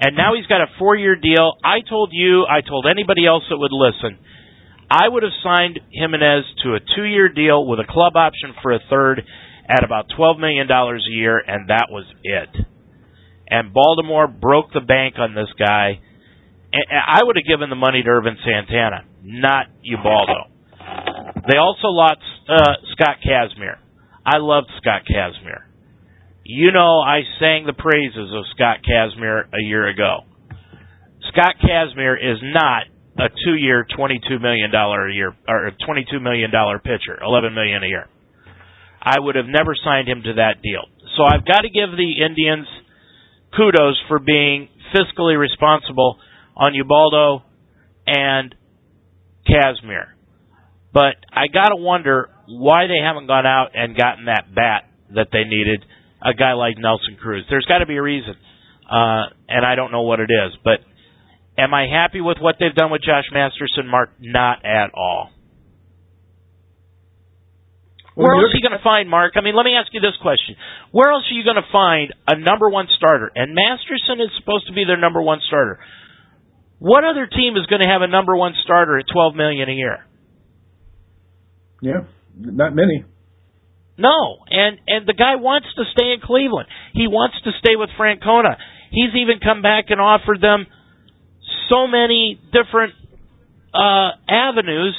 And 0.00 0.16
now 0.16 0.34
he's 0.34 0.46
got 0.46 0.60
a 0.60 0.66
four 0.78 0.96
year 0.96 1.16
deal. 1.16 1.52
I 1.62 1.80
told 1.86 2.10
you, 2.12 2.46
I 2.48 2.62
told 2.62 2.86
anybody 2.90 3.26
else 3.26 3.44
that 3.50 3.58
would 3.58 3.72
listen, 3.72 4.18
I 4.90 5.08
would 5.08 5.22
have 5.22 5.32
signed 5.44 5.78
Jimenez 5.92 6.44
to 6.64 6.74
a 6.74 6.80
two 6.96 7.04
year 7.04 7.28
deal 7.28 7.64
with 7.66 7.78
a 7.78 7.86
club 7.88 8.16
option 8.16 8.54
for 8.62 8.72
a 8.72 8.80
third 8.90 9.22
at 9.68 9.84
about 9.84 10.06
$12 10.18 10.40
million 10.40 10.68
a 10.68 11.10
year, 11.10 11.38
and 11.38 11.70
that 11.70 11.86
was 11.90 12.04
it. 12.24 12.48
And 13.48 13.72
Baltimore 13.72 14.26
broke 14.26 14.72
the 14.72 14.80
bank 14.80 15.14
on 15.18 15.34
this 15.34 15.48
guy 15.58 16.00
And 16.72 16.84
I 16.90 17.20
would 17.22 17.36
have 17.36 17.46
given 17.46 17.70
the 17.70 17.76
money 17.76 18.02
to 18.02 18.08
Ervin 18.08 18.36
Santana, 18.44 19.04
not 19.22 19.66
Ubaldo. 19.84 20.50
They 21.50 21.56
also 21.56 21.88
lost 21.88 22.22
uh, 22.48 22.74
Scott 22.92 23.16
Kazmir. 23.26 23.78
I 24.24 24.38
loved 24.38 24.68
Scott 24.80 25.02
Kazmir. 25.08 25.66
You 26.44 26.72
know, 26.72 27.00
I 27.00 27.22
sang 27.38 27.66
the 27.66 27.72
praises 27.72 28.30
of 28.34 28.44
Scott 28.54 28.78
Kazmir 28.86 29.46
a 29.52 29.62
year 29.62 29.88
ago. 29.88 30.20
Scott 31.32 31.56
Kazmir 31.62 32.14
is 32.14 32.38
not 32.42 32.84
a 33.20 33.28
two-year, 33.28 33.86
twenty-two 33.94 34.38
million 34.38 34.70
dollar 34.70 35.08
a 35.08 35.14
year 35.14 35.36
or 35.46 35.70
twenty-two 35.84 36.20
million 36.20 36.50
dollar 36.50 36.78
pitcher, 36.78 37.20
eleven 37.22 37.54
million 37.54 37.82
a 37.82 37.86
year. 37.86 38.08
I 39.02 39.20
would 39.20 39.34
have 39.36 39.46
never 39.46 39.74
signed 39.84 40.08
him 40.08 40.22
to 40.24 40.34
that 40.34 40.62
deal. 40.62 40.84
So 41.16 41.24
I've 41.24 41.44
got 41.44 41.62
to 41.62 41.70
give 41.70 41.90
the 41.96 42.24
Indians 42.24 42.66
kudos 43.56 44.00
for 44.08 44.18
being 44.18 44.68
fiscally 44.94 45.38
responsible 45.38 46.18
on 46.56 46.74
Ubaldo 46.74 47.42
and 48.06 48.54
Kazmir. 49.48 50.06
But 50.92 51.16
I 51.32 51.46
got 51.46 51.68
to 51.68 51.76
wonder 51.76 52.30
why 52.48 52.86
they 52.88 52.98
haven't 53.02 53.26
gone 53.26 53.46
out 53.46 53.68
and 53.74 53.96
gotten 53.96 54.26
that 54.26 54.54
bat 54.54 54.84
that 55.14 55.28
they 55.32 55.44
needed, 55.44 55.84
a 56.22 56.34
guy 56.34 56.52
like 56.54 56.74
Nelson 56.78 57.16
Cruz. 57.20 57.44
There's 57.48 57.66
got 57.66 57.78
to 57.78 57.86
be 57.86 57.96
a 57.96 58.02
reason, 58.02 58.34
uh, 58.90 59.24
and 59.48 59.64
I 59.64 59.76
don't 59.76 59.92
know 59.92 60.02
what 60.02 60.20
it 60.20 60.30
is. 60.30 60.58
But 60.62 60.80
am 61.60 61.74
I 61.74 61.86
happy 61.86 62.20
with 62.20 62.38
what 62.40 62.56
they've 62.58 62.74
done 62.74 62.90
with 62.90 63.02
Josh 63.02 63.28
Masterson, 63.32 63.86
Mark? 63.86 64.10
Not 64.20 64.64
at 64.64 64.90
all. 64.94 65.30
Where 68.14 68.34
else 68.34 68.52
are 68.52 68.58
you 68.58 68.66
going 68.66 68.76
to 68.76 68.84
find 68.84 69.08
Mark? 69.08 69.34
I 69.36 69.40
mean, 69.40 69.56
let 69.56 69.64
me 69.64 69.72
ask 69.78 69.88
you 69.94 70.00
this 70.00 70.16
question: 70.20 70.56
Where 70.90 71.10
else 71.10 71.24
are 71.30 71.34
you 71.34 71.44
going 71.44 71.56
to 71.56 71.70
find 71.72 72.12
a 72.26 72.36
number 72.36 72.68
one 72.68 72.86
starter? 72.96 73.30
And 73.34 73.54
Masterson 73.54 74.20
is 74.20 74.28
supposed 74.38 74.66
to 74.66 74.74
be 74.74 74.84
their 74.84 74.98
number 74.98 75.22
one 75.22 75.38
starter. 75.46 75.78
What 76.78 77.04
other 77.04 77.26
team 77.26 77.56
is 77.56 77.66
going 77.66 77.80
to 77.82 77.88
have 77.88 78.02
a 78.02 78.08
number 78.08 78.36
one 78.36 78.52
starter 78.64 78.98
at 78.98 79.06
twelve 79.10 79.34
million 79.34 79.68
a 79.68 79.72
year? 79.72 80.04
Yeah, 81.80 82.04
not 82.36 82.74
many. 82.74 83.04
No, 83.96 84.44
and 84.50 84.80
and 84.86 85.06
the 85.06 85.14
guy 85.14 85.36
wants 85.36 85.68
to 85.76 85.84
stay 85.92 86.12
in 86.12 86.20
Cleveland. 86.20 86.68
He 86.92 87.06
wants 87.06 87.36
to 87.44 87.50
stay 87.60 87.76
with 87.76 87.90
Francona. 87.98 88.56
He's 88.90 89.14
even 89.16 89.40
come 89.40 89.62
back 89.62 89.86
and 89.88 90.00
offered 90.00 90.40
them 90.40 90.66
so 91.70 91.86
many 91.86 92.40
different 92.52 92.92
uh, 93.72 94.18
avenues 94.28 94.98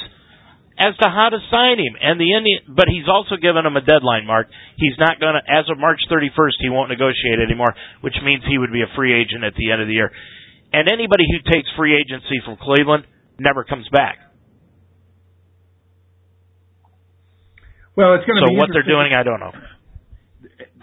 as 0.80 0.96
to 0.96 1.06
how 1.06 1.28
to 1.28 1.38
sign 1.52 1.78
him. 1.78 1.94
And 2.00 2.18
the 2.18 2.32
Indian, 2.32 2.74
but 2.74 2.88
he's 2.88 3.06
also 3.06 3.36
given 3.36 3.62
him 3.62 3.76
a 3.76 3.84
deadline. 3.84 4.26
Mark, 4.26 4.48
he's 4.80 4.96
not 4.98 5.20
going 5.20 5.36
to 5.36 5.44
as 5.44 5.68
of 5.68 5.78
March 5.78 6.00
31st. 6.10 6.58
He 6.58 6.70
won't 6.72 6.88
negotiate 6.88 7.38
anymore, 7.38 7.76
which 8.00 8.16
means 8.24 8.42
he 8.48 8.58
would 8.58 8.72
be 8.72 8.82
a 8.82 8.90
free 8.96 9.12
agent 9.12 9.44
at 9.44 9.54
the 9.54 9.70
end 9.70 9.82
of 9.82 9.86
the 9.86 9.94
year. 9.94 10.10
And 10.72 10.88
anybody 10.88 11.24
who 11.28 11.44
takes 11.52 11.68
free 11.76 11.94
agency 11.94 12.40
from 12.44 12.56
Cleveland 12.56 13.04
never 13.38 13.62
comes 13.62 13.86
back. 13.92 14.18
Well, 17.94 18.16
it's 18.16 18.24
going 18.24 18.40
to 18.40 18.48
so 18.48 18.56
be 18.56 18.56
what 18.56 18.70
they're 18.72 18.88
doing. 18.88 19.12
I 19.12 19.22
don't 19.22 19.38
know. 19.38 19.52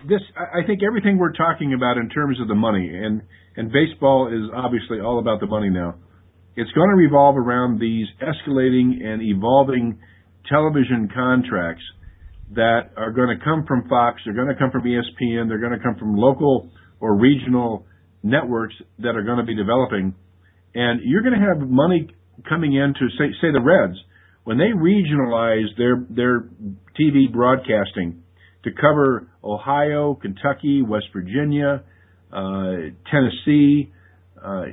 This, 0.08 0.22
I 0.38 0.66
think, 0.66 0.82
everything 0.84 1.18
we're 1.18 1.34
talking 1.34 1.74
about 1.74 1.98
in 1.98 2.10
terms 2.10 2.40
of 2.40 2.48
the 2.48 2.56
money, 2.56 2.90
and 2.90 3.22
and 3.58 3.72
baseball 3.72 4.30
is 4.32 4.50
obviously 4.56 5.02
all 5.02 5.20
about 5.20 5.42
the 5.42 5.48
money 5.48 5.70
now. 5.70 5.96
It's 6.56 6.72
going 6.72 6.90
to 6.90 6.96
revolve 6.96 7.36
around 7.36 7.80
these 7.80 8.08
escalating 8.22 9.04
and 9.04 9.22
evolving 9.22 10.00
television 10.48 11.10
contracts 11.14 11.84
that 12.56 12.92
are 12.96 13.12
going 13.12 13.38
to 13.38 13.44
come 13.44 13.66
from 13.68 13.90
Fox. 13.90 14.22
They're 14.24 14.34
going 14.34 14.48
to 14.48 14.56
come 14.56 14.72
from 14.72 14.84
ESPN. 14.84 15.50
They're 15.50 15.60
going 15.60 15.78
to 15.78 15.84
come 15.84 15.96
from 16.00 16.16
local 16.16 16.70
or 17.02 17.16
regional 17.16 17.86
networks 18.24 18.76
that 19.00 19.16
are 19.16 19.24
going 19.24 19.40
to 19.40 19.46
be 19.46 19.56
developing, 19.56 20.16
and 20.76 21.02
you're 21.04 21.24
going 21.24 21.40
to 21.40 21.46
have 21.46 21.70
money 21.70 22.08
coming 22.48 22.74
in 22.74 22.94
to 22.94 23.08
say 23.18 23.34
say 23.42 23.52
the 23.52 23.62
Reds 23.62 24.00
when 24.46 24.58
they 24.58 24.72
regionalize 24.72 25.68
their 25.78 26.06
their 26.10 26.50
TV 27.00 27.32
broadcasting 27.32 28.24
to 28.64 28.72
cover 28.72 29.30
Ohio, 29.44 30.16
Kentucky, 30.22 30.82
West 30.82 31.08
Virginia, 31.14 31.84
uh, 32.32 32.74
Tennessee. 33.12 33.92
Uh, 34.38 34.64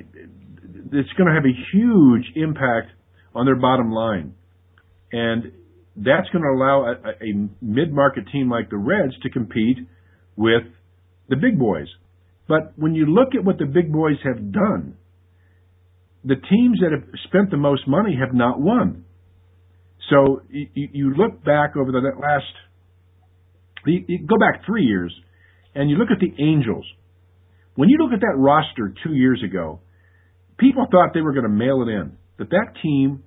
it's 0.92 1.12
going 1.16 1.28
to 1.28 1.34
have 1.34 1.44
a 1.44 1.56
huge 1.72 2.24
impact 2.36 2.88
on 3.34 3.46
their 3.46 3.56
bottom 3.56 3.90
line, 3.90 4.34
and 5.12 5.52
that's 5.96 6.28
going 6.30 6.42
to 6.42 6.50
allow 6.50 6.84
a, 6.84 7.24
a 7.24 7.48
mid-market 7.60 8.24
team 8.32 8.50
like 8.50 8.70
the 8.70 8.76
Reds 8.76 9.14
to 9.22 9.30
compete 9.30 9.78
with 10.36 10.62
the 11.28 11.36
big 11.36 11.58
boys. 11.58 11.88
But 12.48 12.72
when 12.76 12.94
you 12.94 13.06
look 13.06 13.34
at 13.34 13.44
what 13.44 13.58
the 13.58 13.66
big 13.66 13.92
boys 13.92 14.16
have 14.24 14.52
done, 14.52 14.96
the 16.24 16.36
teams 16.36 16.80
that 16.80 16.92
have 16.92 17.08
spent 17.28 17.50
the 17.50 17.56
most 17.56 17.86
money 17.88 18.16
have 18.20 18.34
not 18.34 18.60
won. 18.60 19.04
So 20.10 20.42
you, 20.50 20.88
you 20.92 21.14
look 21.14 21.44
back 21.44 21.76
over 21.76 21.90
the 21.90 21.98
last, 21.98 22.44
you 23.86 24.26
go 24.26 24.38
back 24.38 24.64
three 24.66 24.84
years, 24.84 25.14
and 25.74 25.90
you 25.90 25.96
look 25.96 26.08
at 26.10 26.20
the 26.20 26.42
Angels. 26.42 26.86
When 27.74 27.88
you 27.88 27.98
look 27.98 28.12
at 28.12 28.20
that 28.20 28.36
roster 28.36 28.94
two 29.04 29.14
years 29.14 29.42
ago, 29.44 29.80
people 30.58 30.86
thought 30.90 31.10
they 31.14 31.20
were 31.20 31.32
going 31.32 31.44
to 31.44 31.50
mail 31.50 31.82
it 31.82 31.90
in. 31.90 32.16
That 32.38 32.50
that 32.50 32.72
team, 32.82 33.22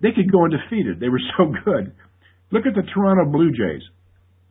they 0.00 0.10
could 0.14 0.30
go 0.30 0.44
undefeated. 0.44 1.00
They 1.00 1.08
were 1.08 1.20
so 1.36 1.52
good. 1.64 1.92
Look 2.50 2.66
at 2.66 2.74
the 2.74 2.88
Toronto 2.94 3.30
Blue 3.30 3.50
Jays. 3.50 3.82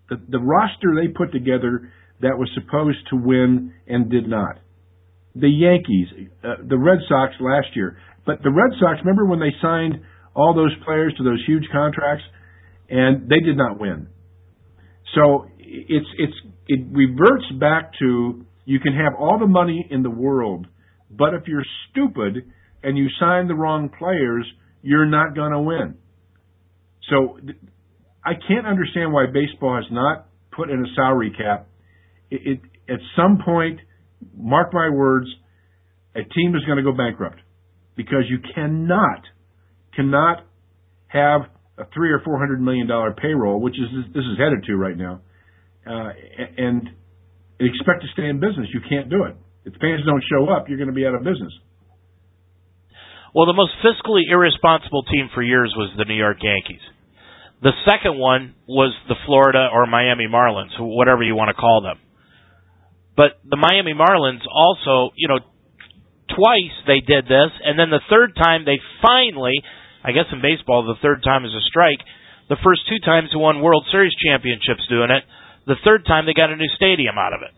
The, 0.10 0.22
the 0.30 0.40
roster 0.40 0.96
they 0.96 1.12
put 1.12 1.32
together 1.32 1.92
that 2.22 2.38
was 2.38 2.50
supposed 2.54 3.00
to 3.10 3.16
win 3.16 3.74
and 3.88 4.10
did 4.10 4.28
not. 4.28 4.60
The 5.36 5.50
Yankees, 5.50 6.30
uh, 6.44 6.64
the 6.68 6.78
Red 6.78 7.00
Sox 7.08 7.34
last 7.40 7.76
year. 7.76 7.98
But 8.26 8.42
the 8.44 8.50
Red 8.50 8.78
Sox, 8.80 9.00
remember 9.00 9.26
when 9.26 9.40
they 9.40 9.54
signed 9.62 10.02
all 10.36 10.54
those 10.54 10.74
players 10.86 11.14
to 11.18 11.24
those 11.24 11.44
huge 11.48 11.66
contracts 11.72 12.24
and 12.90 13.30
they 13.30 13.40
did 13.40 13.58
not 13.58 13.80
win. 13.80 14.08
So 15.16 15.48
it's 15.58 16.08
it's 16.18 16.34
it 16.68 16.86
reverts 16.92 17.46
back 17.60 17.92
to 18.00 18.46
you 18.66 18.80
can 18.80 18.94
have 18.94 19.14
all 19.18 19.40
the 19.40 19.48
money 19.48 19.88
in 19.90 20.04
the 20.04 20.10
world, 20.10 20.68
but 21.10 21.34
if 21.34 21.44
you're 21.48 21.66
stupid 21.90 22.52
and 22.84 22.98
you 22.98 23.08
sign 23.20 23.48
the 23.48 23.56
wrong 23.56 23.90
players, 23.90 24.46
you're 24.82 25.06
not 25.06 25.36
going 25.36 25.52
to 25.52 25.62
win. 25.62 25.96
So 27.10 27.40
I 28.24 28.34
can't 28.48 28.68
understand 28.68 29.14
why 29.14 29.26
baseball 29.28 29.76
has 29.76 29.90
not 29.92 30.28
put 30.52 30.70
in 30.70 30.80
a 30.80 30.96
salary 30.96 31.32
cap 31.32 31.68
it, 32.30 32.60
it, 32.88 32.94
at 32.94 33.00
some 33.16 33.40
point, 33.44 33.80
mark 34.36 34.74
my 34.74 34.90
words, 34.90 35.28
a 36.16 36.24
team 36.24 36.56
is 36.56 36.64
going 36.66 36.78
to 36.78 36.84
go 36.84 36.92
bankrupt 36.92 37.40
because 37.96 38.24
you 38.30 38.40
cannot 38.54 39.22
cannot 39.96 40.46
have 41.08 41.42
a 41.78 41.86
three 41.94 42.12
or 42.12 42.22
four 42.26 42.38
hundred 42.40 42.62
million 42.62 42.88
dollar 42.88 43.14
payroll, 43.14 43.60
which 43.60 43.76
is 43.76 43.88
this 44.14 44.24
is 44.24 44.38
headed 44.38 44.64
to 44.66 44.76
right 44.76 44.98
now, 44.98 45.22
uh, 45.86 46.10
and 46.58 46.90
expect 47.60 48.02
to 48.02 48.08
stay 48.14 48.28
in 48.28 48.40
business. 48.40 48.68
You 48.74 48.82
can't 48.90 49.10
do 49.10 49.24
it. 49.24 49.36
If 49.66 49.74
fans 49.82 50.02
don't 50.06 50.24
show 50.30 50.50
up, 50.50 50.70
you're 50.70 50.78
going 50.78 50.90
to 50.90 50.96
be 50.96 51.06
out 51.06 51.16
of 51.16 51.24
business. 51.24 51.54
Well, 53.36 53.46
the 53.46 53.54
most 53.54 53.74
fiscally 53.84 54.24
irresponsible 54.30 55.04
team 55.04 55.30
for 55.34 55.44
years 55.44 55.74
was 55.76 55.94
the 55.98 56.06
New 56.06 56.16
York 56.16 56.38
Yankees. 56.42 56.82
The 57.62 57.74
second 57.86 58.18
one 58.18 58.56
was 58.68 58.94
the 59.08 59.16
Florida 59.26 59.70
or 59.74 59.86
Miami 59.88 60.26
Marlins, 60.26 60.74
whatever 60.80 61.24
you 61.24 61.36
want 61.36 61.50
to 61.50 61.60
call 61.60 61.82
them. 61.82 62.00
But 63.16 63.42
the 63.44 63.58
Miami 63.58 63.94
Marlins 63.94 64.46
also, 64.46 65.12
you 65.18 65.28
know, 65.28 65.40
twice 66.30 66.76
they 66.86 67.02
did 67.02 67.26
this, 67.26 67.52
and 67.66 67.78
then 67.78 67.90
the 67.90 68.02
third 68.10 68.36
time 68.36 68.64
they 68.64 68.78
finally, 69.02 69.58
I 70.08 70.16
guess 70.16 70.32
in 70.32 70.40
baseball, 70.40 70.88
the 70.88 70.96
third 71.04 71.20
time 71.20 71.44
is 71.44 71.52
a 71.52 71.60
strike. 71.68 72.00
The 72.48 72.56
first 72.64 72.88
two 72.88 73.04
times 73.04 73.36
he 73.36 73.38
won 73.38 73.60
World 73.60 73.84
Series 73.92 74.16
championships 74.16 74.88
doing 74.88 75.12
it. 75.12 75.28
The 75.68 75.76
third 75.84 76.08
time 76.08 76.26
they 76.26 76.34
got 76.34 76.50
a 76.50 76.56
new 76.56 76.72
stadium 76.80 77.20
out 77.20 77.36
of 77.36 77.44
it. 77.44 77.52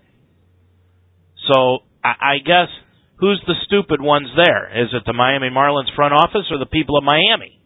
So 1.46 1.86
I, 2.02 2.10
I 2.18 2.36
guess 2.42 2.74
who's 3.22 3.38
the 3.46 3.54
stupid 3.70 4.02
ones 4.02 4.34
there? 4.36 4.66
Is 4.82 4.90
it 4.98 5.04
the 5.06 5.14
Miami 5.14 5.54
Marlins 5.54 5.94
front 5.96 6.14
office 6.18 6.50
or 6.50 6.58
the 6.58 6.66
people 6.66 6.98
of 6.98 7.04
Miami? 7.04 7.62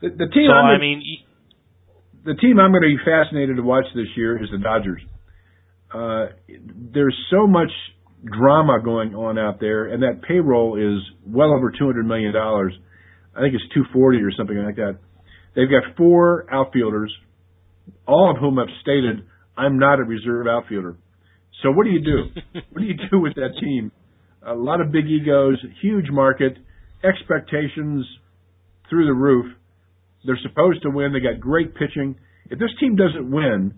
The, 0.00 0.08
the 0.08 0.32
team. 0.32 0.48
So 0.48 0.56
I'm 0.56 0.76
I 0.76 0.80
mean, 0.80 1.04
the 2.24 2.34
team 2.34 2.58
I'm 2.58 2.72
going 2.72 2.82
to 2.82 2.96
be 2.96 3.04
fascinated 3.04 3.56
to 3.56 3.62
watch 3.62 3.84
this 3.94 4.08
year 4.16 4.42
is 4.42 4.48
the 4.50 4.58
Dodgers. 4.58 5.02
Uh, 5.92 6.32
there's 6.92 7.16
so 7.30 7.46
much 7.46 7.70
drama 8.24 8.80
going 8.82 9.14
on 9.14 9.38
out 9.38 9.60
there, 9.60 9.86
and 9.86 10.02
that 10.02 10.22
payroll 10.26 10.76
is 10.76 11.00
well 11.26 11.52
over 11.52 11.70
200 11.70 12.06
million 12.06 12.32
dollars. 12.32 12.72
I 13.34 13.40
think 13.40 13.54
it's 13.54 13.64
240 13.74 14.18
or 14.18 14.32
something 14.32 14.56
like 14.56 14.76
that. 14.76 14.98
They've 15.54 15.70
got 15.70 15.96
four 15.96 16.46
outfielders, 16.52 17.12
all 18.06 18.30
of 18.30 18.38
whom 18.38 18.58
have 18.58 18.68
stated, 18.80 19.24
"I'm 19.56 19.78
not 19.78 19.98
a 19.98 20.04
reserve 20.04 20.46
outfielder." 20.46 20.96
So 21.62 21.72
what 21.72 21.84
do 21.84 21.90
you 21.90 22.00
do? 22.00 22.40
what 22.70 22.80
do 22.80 22.86
you 22.86 22.96
do 23.10 23.18
with 23.20 23.34
that 23.34 23.58
team? 23.60 23.92
A 24.46 24.54
lot 24.54 24.80
of 24.80 24.92
big 24.92 25.06
egos, 25.06 25.58
huge 25.82 26.10
market, 26.10 26.56
expectations 27.02 28.06
through 28.88 29.06
the 29.06 29.12
roof. 29.12 29.54
They're 30.24 30.38
supposed 30.42 30.82
to 30.82 30.90
win. 30.90 31.12
They 31.12 31.20
got 31.20 31.40
great 31.40 31.74
pitching. 31.74 32.16
If 32.50 32.58
this 32.58 32.70
team 32.80 32.96
doesn't 32.96 33.30
win, 33.30 33.74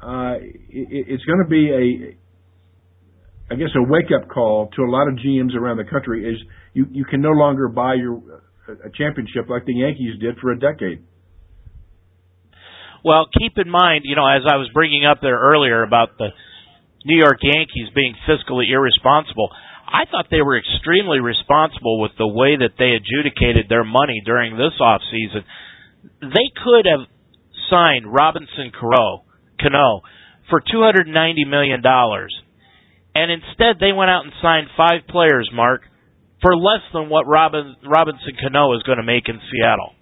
uh, 0.00 0.34
it, 0.38 1.06
it's 1.08 1.24
going 1.24 1.42
to 1.42 1.48
be 1.48 1.70
a, 1.70 3.52
I 3.52 3.56
guess, 3.56 3.70
a 3.76 3.82
wake 3.82 4.10
up 4.14 4.28
call 4.28 4.68
to 4.76 4.82
a 4.82 4.90
lot 4.90 5.08
of 5.08 5.14
GMs 5.14 5.54
around 5.54 5.78
the 5.78 5.84
country. 5.84 6.28
Is 6.28 6.36
you 6.72 6.86
you 6.90 7.04
can 7.04 7.20
no 7.20 7.30
longer 7.30 7.68
buy 7.68 7.94
your 7.94 8.42
a 8.68 8.90
championship 8.96 9.48
like 9.48 9.64
the 9.66 9.74
Yankees 9.74 10.18
did 10.20 10.38
for 10.38 10.52
a 10.52 10.58
decade. 10.58 11.04
Well, 13.04 13.26
keep 13.36 13.58
in 13.58 13.68
mind, 13.68 14.04
you 14.04 14.16
know, 14.16 14.26
as 14.26 14.42
I 14.48 14.56
was 14.56 14.70
bringing 14.72 15.04
up 15.04 15.18
there 15.20 15.38
earlier 15.38 15.82
about 15.82 16.16
the 16.16 16.28
New 17.04 17.18
York 17.18 17.38
Yankees 17.42 17.92
being 17.94 18.16
fiscally 18.26 18.64
irresponsible, 18.72 19.50
I 19.86 20.08
thought 20.10 20.26
they 20.30 20.40
were 20.40 20.56
extremely 20.56 21.20
responsible 21.20 22.00
with 22.00 22.12
the 22.16 22.26
way 22.26 22.56
that 22.56 22.80
they 22.80 22.96
adjudicated 22.96 23.68
their 23.68 23.84
money 23.84 24.22
during 24.24 24.56
this 24.56 24.72
off 24.80 25.02
season. 25.12 25.44
They 26.20 26.48
could 26.64 26.88
have 26.88 27.06
signed 27.68 28.08
Robinson 28.08 28.72
Cano, 28.72 29.24
Cano 29.60 30.00
for 30.48 30.60
$290 30.60 31.04
million. 31.46 31.82
And 33.14 33.30
instead, 33.30 33.76
they 33.78 33.92
went 33.92 34.10
out 34.10 34.24
and 34.24 34.32
signed 34.40 34.68
five 34.76 35.06
players, 35.08 35.50
Mark, 35.52 35.82
for 36.44 36.54
less 36.54 36.84
than 36.92 37.08
what 37.08 37.26
Robin, 37.26 37.74
Robinson 37.88 38.36
Cano 38.38 38.76
is 38.76 38.82
going 38.82 38.98
to 38.98 39.04
make 39.04 39.24
in 39.28 39.40
Seattle. 39.50 39.96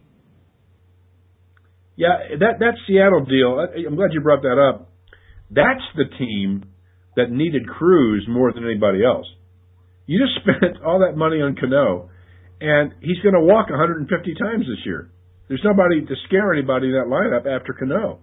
Yeah, 1.95 2.35
that 2.41 2.59
that 2.59 2.75
Seattle 2.89 3.25
deal. 3.25 3.63
I'm 3.63 3.95
glad 3.95 4.11
you 4.13 4.21
brought 4.21 4.43
that 4.43 4.59
up. 4.59 4.91
That's 5.51 5.87
the 5.95 6.11
team 6.19 6.65
that 7.15 7.31
needed 7.31 7.69
Cruz 7.69 8.27
more 8.29 8.53
than 8.53 8.65
anybody 8.65 9.05
else. 9.05 9.27
You 10.07 10.19
just 10.19 10.35
spent 10.43 10.83
all 10.83 10.99
that 11.07 11.17
money 11.17 11.37
on 11.37 11.55
Cano, 11.55 12.11
and 12.61 12.93
he's 13.01 13.21
going 13.23 13.39
to 13.39 13.47
walk 13.47 13.71
150 13.71 14.11
times 14.35 14.67
this 14.67 14.85
year. 14.85 15.13
There's 15.47 15.63
nobody 15.63 16.01
to 16.01 16.15
scare 16.27 16.53
anybody 16.53 16.89
in 16.89 16.95
that 16.95 17.07
lineup 17.07 17.47
after 17.47 17.73
Cano. 17.73 18.21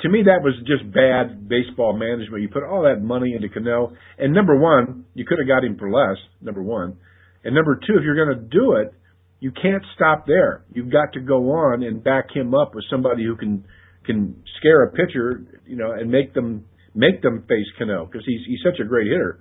To 0.00 0.08
me, 0.08 0.22
that 0.24 0.42
was 0.42 0.54
just 0.66 0.90
bad 0.92 1.48
baseball 1.48 1.92
management. 1.92 2.42
You 2.42 2.48
put 2.48 2.64
all 2.64 2.82
that 2.82 3.02
money 3.02 3.34
into 3.34 3.48
Cano, 3.48 3.92
and 4.18 4.32
number 4.32 4.58
one, 4.58 5.04
you 5.14 5.24
could 5.26 5.38
have 5.38 5.48
got 5.48 5.64
him 5.64 5.76
for 5.78 5.90
less. 5.90 6.16
Number 6.40 6.62
one, 6.62 6.96
and 7.44 7.54
number 7.54 7.76
two, 7.76 7.94
if 7.98 8.02
you're 8.02 8.16
going 8.16 8.36
to 8.38 8.44
do 8.44 8.72
it, 8.76 8.94
you 9.40 9.50
can't 9.50 9.82
stop 9.94 10.26
there. 10.26 10.64
You've 10.72 10.92
got 10.92 11.14
to 11.14 11.20
go 11.20 11.50
on 11.50 11.82
and 11.82 12.02
back 12.02 12.26
him 12.34 12.54
up 12.54 12.74
with 12.74 12.84
somebody 12.88 13.24
who 13.24 13.36
can 13.36 13.64
can 14.04 14.42
scare 14.58 14.84
a 14.84 14.90
pitcher, 14.90 15.42
you 15.66 15.76
know, 15.76 15.92
and 15.92 16.10
make 16.10 16.34
them 16.34 16.64
make 16.94 17.22
them 17.22 17.44
face 17.48 17.66
Cano 17.78 18.06
because 18.06 18.22
he's 18.26 18.40
he's 18.46 18.60
such 18.64 18.80
a 18.80 18.84
great 18.84 19.06
hitter. 19.06 19.40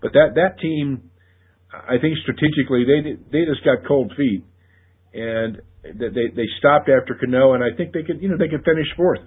But 0.00 0.12
that 0.12 0.34
that 0.36 0.60
team, 0.60 1.10
I 1.72 1.98
think 2.00 2.18
strategically 2.22 2.84
they 2.84 3.16
they 3.30 3.44
just 3.44 3.64
got 3.64 3.86
cold 3.86 4.12
feet, 4.16 4.44
and 5.12 5.60
they 5.82 6.30
they 6.34 6.46
stopped 6.58 6.88
after 6.88 7.14
Cano, 7.18 7.54
and 7.54 7.64
I 7.64 7.76
think 7.76 7.92
they 7.92 8.02
could 8.02 8.22
you 8.22 8.28
know 8.28 8.36
they 8.38 8.48
could 8.48 8.64
finish 8.64 8.86
fourth. 8.96 9.20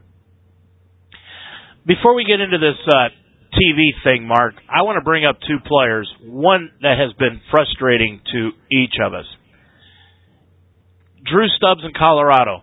Before 1.85 2.15
we 2.15 2.23
get 2.25 2.39
into 2.39 2.57
this 2.57 2.79
uh, 2.87 3.09
TV 3.53 3.91
thing, 4.03 4.27
Mark, 4.27 4.55
I 4.69 4.83
want 4.83 4.97
to 4.97 5.03
bring 5.03 5.25
up 5.25 5.37
two 5.47 5.57
players. 5.65 6.09
One 6.23 6.71
that 6.81 6.97
has 6.97 7.13
been 7.17 7.41
frustrating 7.51 8.21
to 8.31 8.51
each 8.71 8.95
of 9.05 9.13
us. 9.13 9.25
Drew 11.25 11.47
Stubbs 11.57 11.81
in 11.83 11.91
Colorado. 11.97 12.61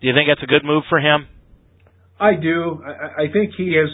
Do 0.00 0.08
you 0.08 0.14
think 0.14 0.28
that's 0.28 0.42
a 0.42 0.46
good 0.46 0.64
move 0.64 0.84
for 0.88 0.98
him? 0.98 1.28
I 2.18 2.34
do. 2.34 2.82
I, 2.84 3.24
I 3.24 3.32
think 3.32 3.52
he 3.56 3.76
has 3.76 3.90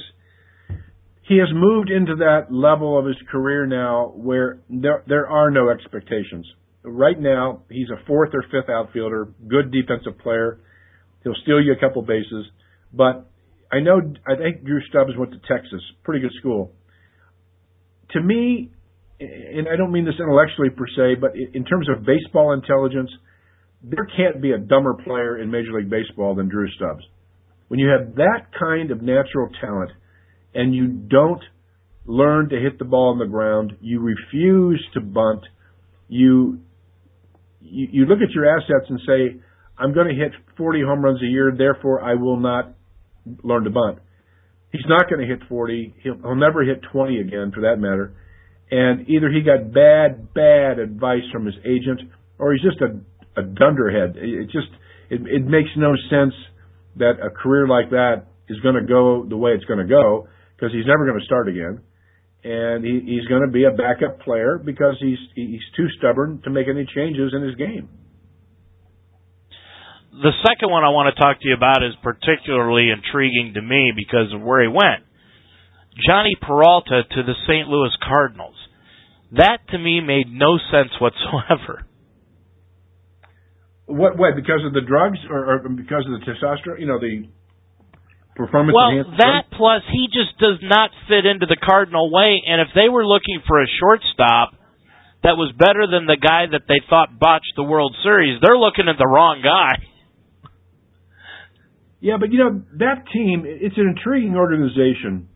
he 1.23 1.39
has 1.39 1.49
moved 1.53 1.91
into 1.91 2.17
that 2.17 2.47
level 2.51 2.99
of 2.99 3.05
his 3.05 3.17
career 3.31 3.67
now 3.67 4.13
where 4.15 4.61
there 4.71 5.05
there 5.07 5.29
are 5.29 5.51
no 5.51 5.71
expectations 5.71 6.47
right 6.89 7.19
now, 7.19 7.63
he's 7.71 7.89
a 7.91 8.05
fourth 8.07 8.31
or 8.35 8.43
fifth 8.43 8.71
outfielder, 8.71 9.29
good 9.47 9.73
defensive 9.73 10.19
player. 10.19 10.61
He'll 11.23 11.35
steal 11.43 11.61
you 11.61 11.73
a 11.73 11.77
couple 11.77 12.03
bases. 12.03 12.47
But 12.93 13.31
I 13.71 13.81
know, 13.81 14.01
I 14.27 14.37
think 14.37 14.65
Drew 14.65 14.81
Stubbs 14.89 15.13
went 15.17 15.33
to 15.33 15.39
Texas, 15.47 15.81
pretty 16.03 16.21
good 16.21 16.33
school. 16.39 16.73
To 18.13 18.23
me, 18.23 18.71
and 19.21 19.69
I 19.69 19.77
don't 19.77 19.93
mean 19.93 20.05
this 20.05 20.15
intellectually 20.19 20.71
per 20.71 20.87
se, 20.87 21.21
but 21.21 21.33
in 21.37 21.65
terms 21.65 21.89
of 21.89 22.07
baseball 22.07 22.53
intelligence, 22.53 23.11
there 23.83 24.09
can't 24.17 24.41
be 24.41 24.53
a 24.53 24.59
dumber 24.59 24.95
player 24.95 25.39
in 25.39 25.51
Major 25.51 25.73
League 25.73 25.91
Baseball 25.91 26.35
than 26.35 26.49
Drew 26.49 26.69
Stubbs. 26.73 27.05
When 27.69 27.79
you 27.79 27.89
have 27.89 28.15
that 28.15 28.47
kind 28.59 28.91
of 28.91 29.03
natural 29.03 29.49
talent 29.61 29.91
and 30.55 30.75
you 30.75 30.87
don't 30.87 31.43
learn 32.07 32.49
to 32.49 32.57
hit 32.59 32.79
the 32.79 32.85
ball 32.85 33.13
on 33.13 33.19
the 33.19 33.27
ground, 33.27 33.75
you 33.81 34.01
refuse 34.01 34.85
to 34.95 35.01
bunt, 35.01 35.43
you 36.09 36.61
you, 37.61 37.89
you 37.91 38.07
look 38.07 38.21
at 38.23 38.31
your 38.31 38.47
assets 38.49 38.89
and 38.89 39.01
say, 39.07 39.41
I'm 39.77 39.93
going 39.93 40.09
to 40.09 40.15
hit 40.15 40.33
40 40.57 40.83
home 40.83 41.05
runs 41.05 41.21
a 41.23 41.27
year, 41.27 41.53
therefore 41.57 42.03
I 42.03 42.15
will 42.15 42.39
not 42.39 42.75
learn 43.43 43.65
to 43.65 43.71
bunt. 43.71 43.99
He's 44.73 44.85
not 44.87 45.09
going 45.09 45.21
to 45.21 45.27
hit 45.27 45.49
40. 45.49 45.95
He'll, 46.03 46.17
he'll 46.17 46.37
never 46.37 46.63
hit 46.63 46.83
20 46.93 47.21
again, 47.21 47.53
for 47.55 47.63
that 47.63 47.77
matter. 47.79 48.15
And 48.71 49.09
either 49.09 49.31
he 49.31 49.41
got 49.41 49.73
bad, 49.73 50.35
bad 50.35 50.79
advice 50.79 51.25
from 51.33 51.47
his 51.47 51.55
agent, 51.65 52.03
or 52.39 52.53
he's 52.53 52.63
just 52.63 52.81
a, 52.83 53.41
a 53.41 53.45
dunderhead. 53.45 54.17
It 54.17 54.47
just 54.47 54.69
it, 55.09 55.23
it 55.25 55.45
makes 55.45 55.71
no 55.77 55.95
sense 56.11 56.35
that 56.97 57.15
a 57.25 57.31
career 57.31 57.67
like 57.67 57.91
that 57.91 58.27
is 58.49 58.61
going 58.61 58.75
to 58.75 58.85
go 58.85 59.25
the 59.27 59.37
way 59.37 59.53
it's 59.53 59.65
going 59.65 59.81
to 59.81 59.89
go 59.89 60.29
because 60.57 60.73
he's 60.73 60.87
never 60.87 61.07
going 61.07 61.19
to 61.19 61.25
start 61.25 61.49
again 61.49 61.81
and 62.45 62.85
he, 62.85 63.01
he's 63.05 63.27
going 63.27 63.43
to 63.43 63.51
be 63.51 63.65
a 63.65 63.71
backup 63.71 64.21
player 64.21 64.59
because 64.59 64.95
he's 65.01 65.19
he's 65.35 65.61
too 65.77 65.87
stubborn 65.99 66.41
to 66.45 66.51
make 66.51 66.67
any 66.69 66.87
changes 66.95 67.33
in 67.35 67.43
his 67.43 67.55
game. 67.57 67.89
The 70.19 70.35
second 70.43 70.71
one 70.71 70.83
I 70.83 70.91
want 70.91 71.15
to 71.15 71.21
talk 71.21 71.39
to 71.41 71.47
you 71.47 71.55
about 71.55 71.87
is 71.87 71.95
particularly 72.03 72.91
intriguing 72.91 73.55
to 73.55 73.63
me 73.63 73.93
because 73.95 74.35
of 74.35 74.43
where 74.43 74.63
he 74.63 74.69
went. 74.69 75.07
Jhonny 75.95 76.35
Peralta 76.41 77.03
to 77.07 77.23
the 77.23 77.35
St. 77.47 77.69
Louis 77.69 77.95
Cardinals. 78.03 78.57
That 79.33 79.59
to 79.71 79.79
me 79.79 80.01
made 80.01 80.27
no 80.27 80.59
sense 80.71 80.91
whatsoever. 80.99 81.87
What? 83.87 84.19
What? 84.19 84.35
Because 84.35 84.67
of 84.67 84.73
the 84.73 84.83
drugs, 84.83 85.19
or, 85.31 85.55
or 85.55 85.69
because 85.69 86.05
of 86.05 86.19
the 86.19 86.23
testosterone? 86.27 86.81
You 86.81 86.87
know, 86.87 86.99
the 86.99 87.29
performance 88.37 88.75
well, 88.75 88.93
that 89.19 89.51
plus 89.57 89.83
he 89.91 90.07
just 90.13 90.39
does 90.39 90.59
not 90.63 90.91
fit 91.09 91.27
into 91.27 91.47
the 91.47 91.57
Cardinal 91.57 92.11
way. 92.11 92.43
And 92.47 92.61
if 92.61 92.69
they 92.75 92.89
were 92.89 93.07
looking 93.07 93.41
for 93.47 93.63
a 93.63 93.67
shortstop 93.81 94.55
that 95.23 95.37
was 95.37 95.53
better 95.57 95.87
than 95.91 96.07
the 96.07 96.21
guy 96.21 96.47
that 96.51 96.69
they 96.69 96.81
thought 96.89 97.19
botched 97.19 97.55
the 97.57 97.65
World 97.65 97.97
Series, 98.03 98.41
they're 98.41 98.59
looking 98.59 98.89
at 98.89 98.99
the 98.99 99.09
wrong 99.09 99.41
guy. 99.43 99.83
Yeah, 102.01 102.17
but 102.21 102.31
you 102.31 102.39
know 102.39 102.63
that 102.79 103.05
team. 103.13 103.45
It's 103.47 103.77
an 103.77 103.95
intriguing 103.97 104.37
organization. 104.37 105.29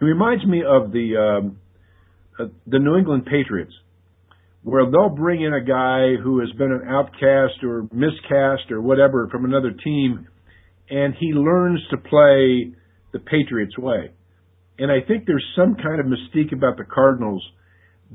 It 0.00 0.04
reminds 0.04 0.44
me 0.46 0.62
of 0.66 0.92
the 0.92 1.16
um, 1.16 1.58
uh, 2.38 2.46
the 2.66 2.78
New 2.78 2.96
England 2.96 3.26
Patriots, 3.26 3.72
where 4.62 4.90
they'll 4.90 5.14
bring 5.14 5.42
in 5.42 5.52
a 5.52 5.62
guy 5.62 6.20
who 6.22 6.40
has 6.40 6.50
been 6.52 6.72
an 6.72 6.88
outcast 6.88 7.62
or 7.62 7.88
miscast 7.92 8.70
or 8.70 8.80
whatever 8.80 9.28
from 9.30 9.44
another 9.44 9.72
team 9.72 10.26
and 10.90 11.14
he 11.18 11.32
learns 11.32 11.80
to 11.90 11.96
play 11.96 12.72
the 13.12 13.18
Patriots 13.18 13.76
way. 13.78 14.10
And 14.78 14.90
I 14.90 15.06
think 15.06 15.26
there's 15.26 15.44
some 15.56 15.74
kind 15.74 16.00
of 16.00 16.06
mystique 16.06 16.52
about 16.52 16.76
the 16.76 16.84
Cardinals 16.84 17.44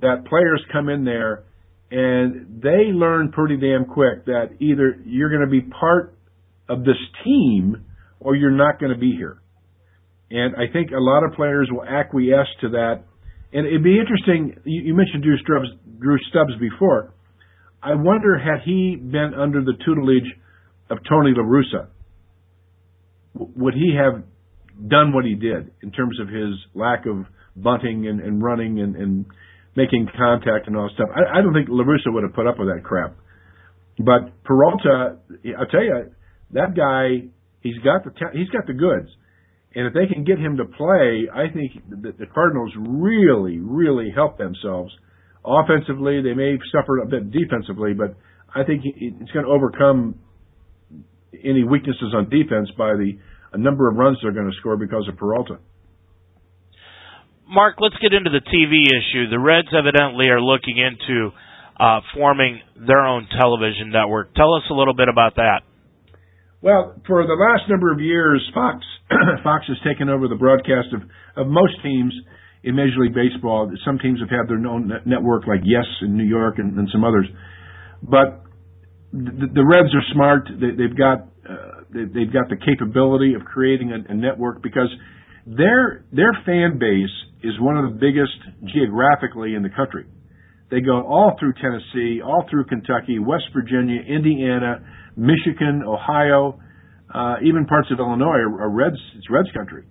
that 0.02 0.26
players 0.26 0.64
come 0.72 0.90
in 0.90 1.04
there 1.04 1.44
and 1.92 2.62
they 2.64 2.92
learn 2.94 3.32
pretty 3.32 3.58
damn 3.58 3.86
quick 3.86 4.26
that 4.26 4.52
either 4.60 4.98
you're 5.06 5.30
going 5.30 5.42
to 5.42 5.52
be 5.52 5.62
part 5.62 6.13
of 6.70 6.84
this 6.84 6.98
team 7.24 7.86
or 8.20 8.36
you're 8.36 8.52
not 8.52 8.80
going 8.80 8.92
to 8.92 8.98
be 8.98 9.12
here. 9.12 9.38
And 10.32 10.56
I 10.56 10.72
think 10.72 10.92
a 10.92 11.00
lot 11.00 11.24
of 11.24 11.34
players 11.34 11.70
will 11.72 11.84
acquiesce 11.84 12.48
to 12.62 12.70
that. 12.70 13.04
And 13.52 13.68
it'd 13.68 13.84
be 13.84 14.00
interesting. 14.00 14.56
You, 14.64 14.96
mentioned 14.96 15.24
Drew 15.24 15.38
Stubbs, 15.38 15.70
Drew 16.00 16.18
Stubbs 16.30 16.60
before. 16.60 17.14
I 17.84 17.94
wonder 17.94 18.40
had 18.40 18.64
he 18.66 18.96
been 18.96 19.34
under 19.38 19.62
the 19.62 19.74
tutelage 19.86 20.32
of 20.90 20.98
Tony 21.08 21.34
La 21.36 21.44
Russa, 21.44 21.88
would 23.36 23.74
he 23.74 23.96
have 23.96 24.24
done 24.90 25.14
what 25.14 25.26
he 25.26 25.36
did 25.36 25.72
in 25.84 25.92
terms 25.92 26.20
of 26.20 26.30
his 26.30 26.56
lack 26.74 27.06
of 27.06 27.26
bunting 27.56 28.08
and, 28.08 28.20
and 28.20 28.42
running 28.42 28.80
and, 28.80 28.96
and 28.96 29.26
making 29.76 30.08
contact 30.18 30.68
and 30.68 30.76
all 30.78 30.88
that 30.88 30.96
stuff? 30.96 31.10
I, 31.14 31.40
I 31.40 31.42
don't 31.42 31.54
think 31.54 31.68
La 31.70 31.84
Russa 31.84 32.12
would 32.12 32.24
have 32.24 32.34
put 32.34 32.48
up 32.48 32.58
with 32.58 32.70
that 32.70 32.84
crap. 32.84 33.16
But 34.00 34.44
Peralta, 34.44 35.18
I'll 35.60 35.68
tell 35.68 35.84
you, 35.84 36.10
that 36.54 36.76
guy, 36.76 37.28
he's 37.62 37.78
got 37.84 38.04
the 38.04 38.12
he's 38.34 38.50
got 38.50 38.68
the 38.68 38.74
goods, 38.74 39.10
and 39.76 39.88
if 39.88 39.94
they 39.94 40.12
can 40.12 40.24
get 40.24 40.38
him 40.40 40.58
to 40.58 40.66
play, 40.66 41.28
I 41.34 41.52
think 41.54 41.72
the, 41.90 42.14
the 42.18 42.26
Cardinals 42.34 42.72
really, 42.78 43.60
really 43.60 44.12
help 44.14 44.38
themselves. 44.38 44.94
Offensively, 45.46 46.22
they 46.22 46.34
may 46.34 46.58
suffer 46.72 47.00
a 47.00 47.06
bit 47.06 47.32
defensively, 47.32 47.94
but 47.94 48.16
I 48.56 48.64
think 48.64 48.84
it's 48.86 49.32
going 49.32 49.46
to 49.46 49.52
overcome 49.52 50.20
any 51.44 51.64
weaknesses 51.64 52.14
on 52.16 52.30
defense 52.30 52.70
by 52.78 52.94
the 52.94 53.18
number 53.58 53.90
of 53.90 53.98
runs 53.98 54.18
they're 54.22 54.32
going 54.32 54.50
to 54.50 54.58
score 54.60 54.78
because 54.78 55.08
of 55.10 55.18
Peralta. 55.18 55.58
Mark, 57.50 57.76
let's 57.80 57.96
get 58.02 58.14
into 58.14 58.30
the 58.30 58.42
TV 58.42 58.88
issue. 58.88 59.30
The 59.30 59.40
Reds 59.40 59.68
evidently 59.78 60.28
are 60.28 60.42
looking 60.42 60.78
into 60.78 61.32
uh, 61.80 62.00
forming 62.16 62.62
their 62.76 63.06
own 63.06 63.28
television 63.38 63.90
network. 63.92 64.34
Tell 64.36 64.54
us 64.54 64.64
a 64.70 64.74
little 64.74 64.94
bit 64.94 65.10
about 65.10 65.36
that. 65.36 65.62
Well, 66.64 66.96
for 67.06 67.28
the 67.28 67.36
last 67.36 67.68
number 67.68 67.92
of 67.92 68.00
years, 68.00 68.40
Fox 68.54 68.80
Fox 69.44 69.66
has 69.68 69.76
taken 69.84 70.08
over 70.08 70.30
the 70.30 70.40
broadcast 70.40 70.96
of, 70.96 71.02
of 71.36 71.52
most 71.52 71.76
teams 71.84 72.14
in 72.64 72.74
Major 72.74 73.04
League 73.04 73.14
Baseball. 73.14 73.70
Some 73.84 74.00
teams 74.00 74.22
have 74.22 74.30
had 74.30 74.48
their 74.48 74.56
own 74.66 74.90
network, 75.06 75.46
like 75.46 75.60
Yes 75.66 75.84
in 76.02 76.16
New 76.16 76.24
York 76.24 76.60
and, 76.60 76.80
and 76.80 76.88
some 76.90 77.04
others. 77.04 77.28
But 78.02 78.48
the, 79.12 79.52
the 79.60 79.66
Reds 79.68 79.92
are 79.92 80.08
smart. 80.14 80.48
They, 80.56 80.72
they've 80.72 80.96
got 80.96 81.28
uh, 81.44 81.84
they, 81.92 82.08
they've 82.08 82.32
got 82.32 82.48
the 82.48 82.56
capability 82.56 83.34
of 83.34 83.44
creating 83.44 83.92
a, 83.92 84.14
a 84.14 84.16
network 84.16 84.64
because 84.64 84.88
their 85.46 86.06
their 86.14 86.32
fan 86.46 86.80
base 86.80 87.12
is 87.44 87.60
one 87.60 87.76
of 87.76 87.92
the 87.92 88.00
biggest 88.00 88.40
geographically 88.72 89.56
in 89.56 89.64
the 89.64 89.70
country. 89.76 90.06
They 90.72 90.80
go 90.80 91.04
all 91.04 91.36
through 91.38 91.60
Tennessee, 91.60 92.22
all 92.24 92.48
through 92.50 92.72
Kentucky, 92.72 93.20
West 93.20 93.52
Virginia, 93.54 94.00
Indiana, 94.00 94.80
Michigan, 95.16 95.84
Ohio, 95.86 96.60
uh, 97.14 97.36
even 97.44 97.66
parts 97.66 97.90
of 97.92 98.00
Illinois 98.00 98.42
are, 98.42 98.64
are 98.64 98.70
Reds. 98.70 98.98
It's 99.18 99.30
Reds 99.30 99.50
country. 99.54 99.86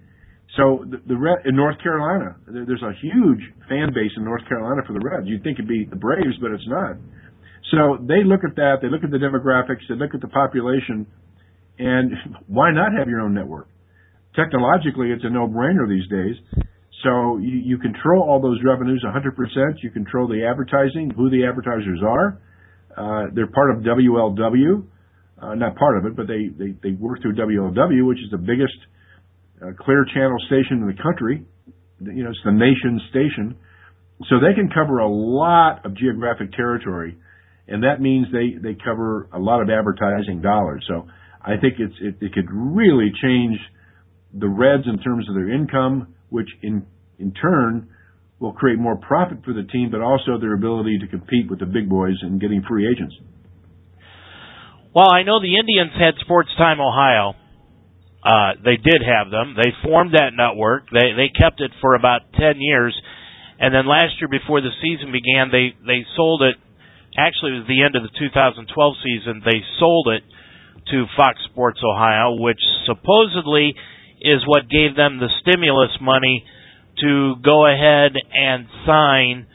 So 0.57 0.85
the, 0.85 1.01
the 1.07 1.17
Red, 1.17 1.47
in 1.47 1.57
North 1.57 1.81
Carolina, 1.83 2.37
there, 2.47 2.67
there's 2.67 2.83
a 2.83 2.93
huge 3.01 3.41
fan 3.69 3.95
base 3.95 4.11
in 4.17 4.25
North 4.25 4.47
Carolina 4.49 4.83
for 4.87 4.93
the 4.93 5.01
Reds. 5.01 5.27
You'd 5.27 5.43
think 5.43 5.59
it'd 5.59 5.69
be 5.69 5.87
the 5.89 5.97
Braves, 5.97 6.37
but 6.41 6.51
it's 6.51 6.67
not. 6.67 6.97
So 7.71 7.97
they 8.05 8.25
look 8.25 8.45
at 8.45 8.57
that. 8.57 8.83
They 8.83 8.89
look 8.89 9.05
at 9.05 9.11
the 9.11 9.23
demographics. 9.23 9.89
They 9.89 9.95
look 9.95 10.15
at 10.15 10.21
the 10.21 10.29
population, 10.29 11.07
and 11.79 12.13
why 12.47 12.73
not 12.73 12.93
have 12.99 13.09
your 13.09 13.21
own 13.21 13.35
network? 13.35 13.69
Technologically, 14.37 15.11
it's 15.11 15.25
a 15.25 15.31
no-brainer 15.31 15.89
these 15.89 16.09
days. 16.09 16.37
So 17.05 17.39
you, 17.39 17.77
you 17.77 17.79
control 17.79 18.23
all 18.23 18.41
those 18.41 18.61
revenues 18.65 19.05
100%. 19.05 19.83
You 19.83 19.91
control 19.91 20.29
the 20.29 20.45
advertising, 20.45 21.11
who 21.17 21.31
the 21.31 21.47
advertisers 21.47 22.01
are. 22.05 22.39
Uh, 22.97 23.31
they're 23.35 23.51
part 23.51 23.71
of 23.71 23.83
WLW, 23.83 24.85
uh, 25.43 25.55
not 25.55 25.77
part 25.77 25.99
of 25.99 26.07
it, 26.07 26.17
but 26.17 26.27
they, 26.27 26.49
they, 26.57 26.75
they 26.83 26.93
work 26.93 27.21
through 27.21 27.35
WLW, 27.35 28.07
which 28.07 28.19
is 28.19 28.31
the 28.31 28.39
biggest 28.39 28.77
uh, 29.61 29.73
clear 29.81 30.07
channel 30.15 30.39
station 30.47 30.81
in 30.81 30.87
the 30.87 31.03
country. 31.03 31.45
You 32.01 32.25
know, 32.25 32.31
it's 32.31 32.39
the 32.45 32.53
nation's 32.53 33.03
station. 33.11 33.57
So 34.31 34.37
they 34.39 34.55
can 34.55 34.71
cover 34.73 34.99
a 34.99 35.09
lot 35.09 35.85
of 35.85 35.97
geographic 35.97 36.53
territory, 36.53 37.17
and 37.67 37.83
that 37.83 38.01
means 38.01 38.29
they, 38.33 38.57
they 38.63 38.77
cover 38.79 39.29
a 39.33 39.39
lot 39.39 39.61
of 39.61 39.69
advertising 39.69 40.41
dollars. 40.43 40.85
So 40.87 41.09
I 41.41 41.59
think 41.61 41.75
it's, 41.79 41.95
it, 42.01 42.25
it 42.25 42.33
could 42.33 42.47
really 42.51 43.11
change 43.21 43.59
the 44.33 44.49
Reds 44.49 44.85
in 44.87 44.99
terms 45.03 45.29
of 45.29 45.35
their 45.35 45.53
income, 45.53 46.15
which 46.31 46.49
in 46.63 46.87
in 47.19 47.33
turn 47.33 47.89
will 48.41 48.53
create 48.53 48.79
more 48.79 48.97
profit 48.97 49.39
for 49.45 49.53
the 49.55 49.63
team, 49.63 49.89
but 49.91 50.01
also 50.01 50.39
their 50.41 50.55
ability 50.55 50.99
to 50.99 51.07
compete 51.07 51.49
with 51.49 51.61
the 51.61 51.67
big 51.67 51.89
boys 51.89 52.17
and 52.23 52.41
getting 52.41 52.63
free 52.69 52.91
agents. 52.91 53.15
Well, 54.95 55.09
I 55.11 55.23
know 55.23 55.41
the 55.41 55.57
Indians 55.57 55.93
had 55.97 56.21
Sports 56.21 56.51
Time 56.59 56.81
Ohio. 56.81 57.33
Uh, 58.23 58.61
they 58.63 58.77
did 58.77 59.01
have 59.01 59.31
them. 59.31 59.57
They 59.57 59.73
formed 59.83 60.13
that 60.13 60.37
network. 60.37 60.91
They 60.93 61.17
they 61.17 61.33
kept 61.33 61.61
it 61.61 61.73
for 61.81 61.95
about 61.95 62.29
ten 62.39 62.61
years, 62.61 62.95
and 63.59 63.75
then 63.75 63.89
last 63.89 64.21
year, 64.21 64.29
before 64.29 64.61
the 64.61 64.71
season 64.85 65.11
began, 65.11 65.51
they 65.51 65.75
they 65.81 66.05
sold 66.15 66.43
it. 66.43 66.57
Actually, 67.17 67.57
it 67.57 67.65
was 67.65 67.69
the 67.69 67.83
end 67.83 67.97
of 67.97 68.03
the 68.05 68.13
2012 68.19 68.69
season. 69.05 69.43
They 69.45 69.61
sold 69.81 70.09
it 70.09 70.23
to 70.93 71.05
Fox 71.17 71.39
Sports 71.51 71.81
Ohio, 71.85 72.37
which 72.41 72.61
supposedly 72.87 73.75
is 74.21 74.41
what 74.47 74.69
gave 74.69 74.97
them 74.97 75.19
the 75.19 75.29
stimulus 75.41 75.93
money 76.01 76.45
to 77.01 77.35
go 77.43 77.67
ahead 77.67 78.13
and 78.33 78.67
sign 78.87 79.47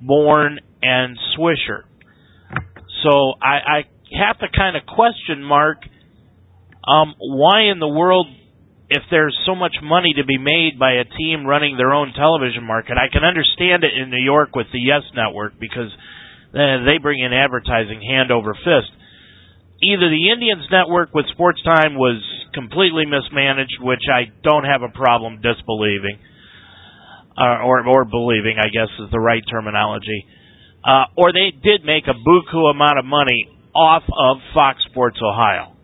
Bourn 0.00 0.58
and 0.82 1.16
Swisher. 1.36 1.84
So 3.02 3.34
I, 3.40 3.80
I 3.80 3.82
have 4.12 4.38
to 4.38 4.46
kind 4.54 4.76
of 4.76 4.86
question, 4.86 5.42
Mark, 5.42 5.78
um, 6.86 7.14
why 7.18 7.72
in 7.72 7.78
the 7.78 7.88
world, 7.88 8.26
if 8.88 9.02
there's 9.10 9.36
so 9.44 9.54
much 9.54 9.74
money 9.82 10.14
to 10.16 10.24
be 10.24 10.38
made 10.38 10.78
by 10.78 11.02
a 11.02 11.04
team 11.04 11.44
running 11.44 11.76
their 11.76 11.92
own 11.92 12.12
television 12.14 12.62
market, 12.62 12.94
I 12.94 13.10
can 13.10 13.24
understand 13.24 13.82
it 13.82 13.90
in 13.98 14.10
New 14.10 14.22
York 14.22 14.54
with 14.54 14.68
the 14.72 14.78
Yes 14.78 15.02
Network 15.14 15.58
because 15.58 15.90
uh, 16.54 16.86
they 16.86 16.98
bring 17.02 17.18
in 17.18 17.32
advertising 17.32 18.00
hand 18.00 18.30
over 18.30 18.54
fist. 18.54 18.94
Either 19.82 20.08
the 20.08 20.30
Indians 20.32 20.64
network 20.70 21.12
with 21.12 21.26
Sports 21.28 21.60
Time 21.62 21.96
was 21.96 22.22
completely 22.54 23.04
mismanaged, 23.04 23.76
which 23.82 24.06
I 24.08 24.32
don't 24.42 24.64
have 24.64 24.80
a 24.80 24.88
problem 24.88 25.42
disbelieving 25.42 26.16
uh, 27.36 27.60
or 27.60 27.84
or 27.86 28.04
believing, 28.04 28.56
I 28.58 28.72
guess 28.72 28.88
is 28.98 29.10
the 29.10 29.20
right 29.20 29.42
terminology. 29.50 30.24
Uh, 30.80 31.04
or 31.16 31.32
they 31.32 31.52
did 31.52 31.84
make 31.84 32.06
a 32.06 32.14
buku 32.16 32.70
amount 32.70 32.98
of 32.98 33.04
money 33.04 33.50
off 33.76 34.02
of 34.08 34.40
Fox 34.54 34.80
Sports 34.88 35.18
Ohio. 35.20 35.76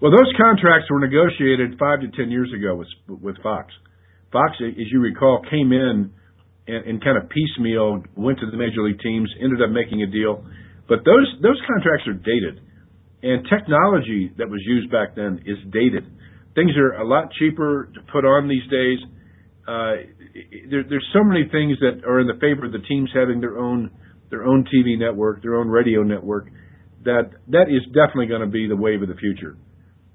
Well, 0.00 0.12
those 0.12 0.30
contracts 0.38 0.86
were 0.90 1.00
negotiated 1.00 1.78
five 1.78 2.00
to 2.00 2.08
ten 2.14 2.30
years 2.30 2.52
ago 2.54 2.76
with 2.76 2.88
with 3.08 3.36
Fox. 3.42 3.74
Fox, 4.30 4.54
as 4.62 4.86
you 4.90 5.00
recall, 5.00 5.42
came 5.50 5.72
in 5.72 6.10
and, 6.66 6.86
and 6.86 7.02
kind 7.02 7.18
of 7.18 7.28
piecemeal 7.28 8.02
went 8.16 8.38
to 8.38 8.50
the 8.50 8.56
major 8.56 8.82
league 8.82 9.00
teams, 9.00 9.30
ended 9.42 9.62
up 9.62 9.70
making 9.70 10.02
a 10.02 10.06
deal, 10.06 10.44
but 10.88 11.02
those 11.04 11.26
those 11.42 11.58
contracts 11.66 12.06
are 12.06 12.14
dated, 12.14 12.62
and 13.22 13.46
technology 13.50 14.30
that 14.38 14.48
was 14.48 14.62
used 14.64 14.90
back 14.90 15.16
then 15.16 15.42
is 15.46 15.58
dated. 15.72 16.06
Things 16.54 16.70
are 16.78 17.02
a 17.02 17.06
lot 17.06 17.32
cheaper 17.34 17.90
to 17.94 18.00
put 18.12 18.24
on 18.24 18.46
these 18.46 18.62
days 18.70 18.98
uh, 19.66 20.04
there, 20.68 20.84
there's 20.88 21.06
so 21.12 21.24
many 21.24 21.48
things 21.48 21.78
that 21.80 22.04
are 22.06 22.20
in 22.20 22.26
the 22.26 22.38
favor 22.40 22.66
of 22.66 22.72
the 22.72 22.84
teams 22.86 23.08
having 23.14 23.40
their 23.40 23.58
own 23.58 23.90
their 24.30 24.44
own 24.44 24.64
TV 24.64 24.98
network, 24.98 25.42
their 25.42 25.56
own 25.56 25.68
radio 25.68 26.02
network. 26.02 26.48
That 27.04 27.30
that 27.48 27.68
is 27.68 27.84
definitely 27.92 28.26
going 28.26 28.40
to 28.40 28.46
be 28.46 28.66
the 28.66 28.76
wave 28.76 29.02
of 29.02 29.08
the 29.08 29.14
future. 29.14 29.56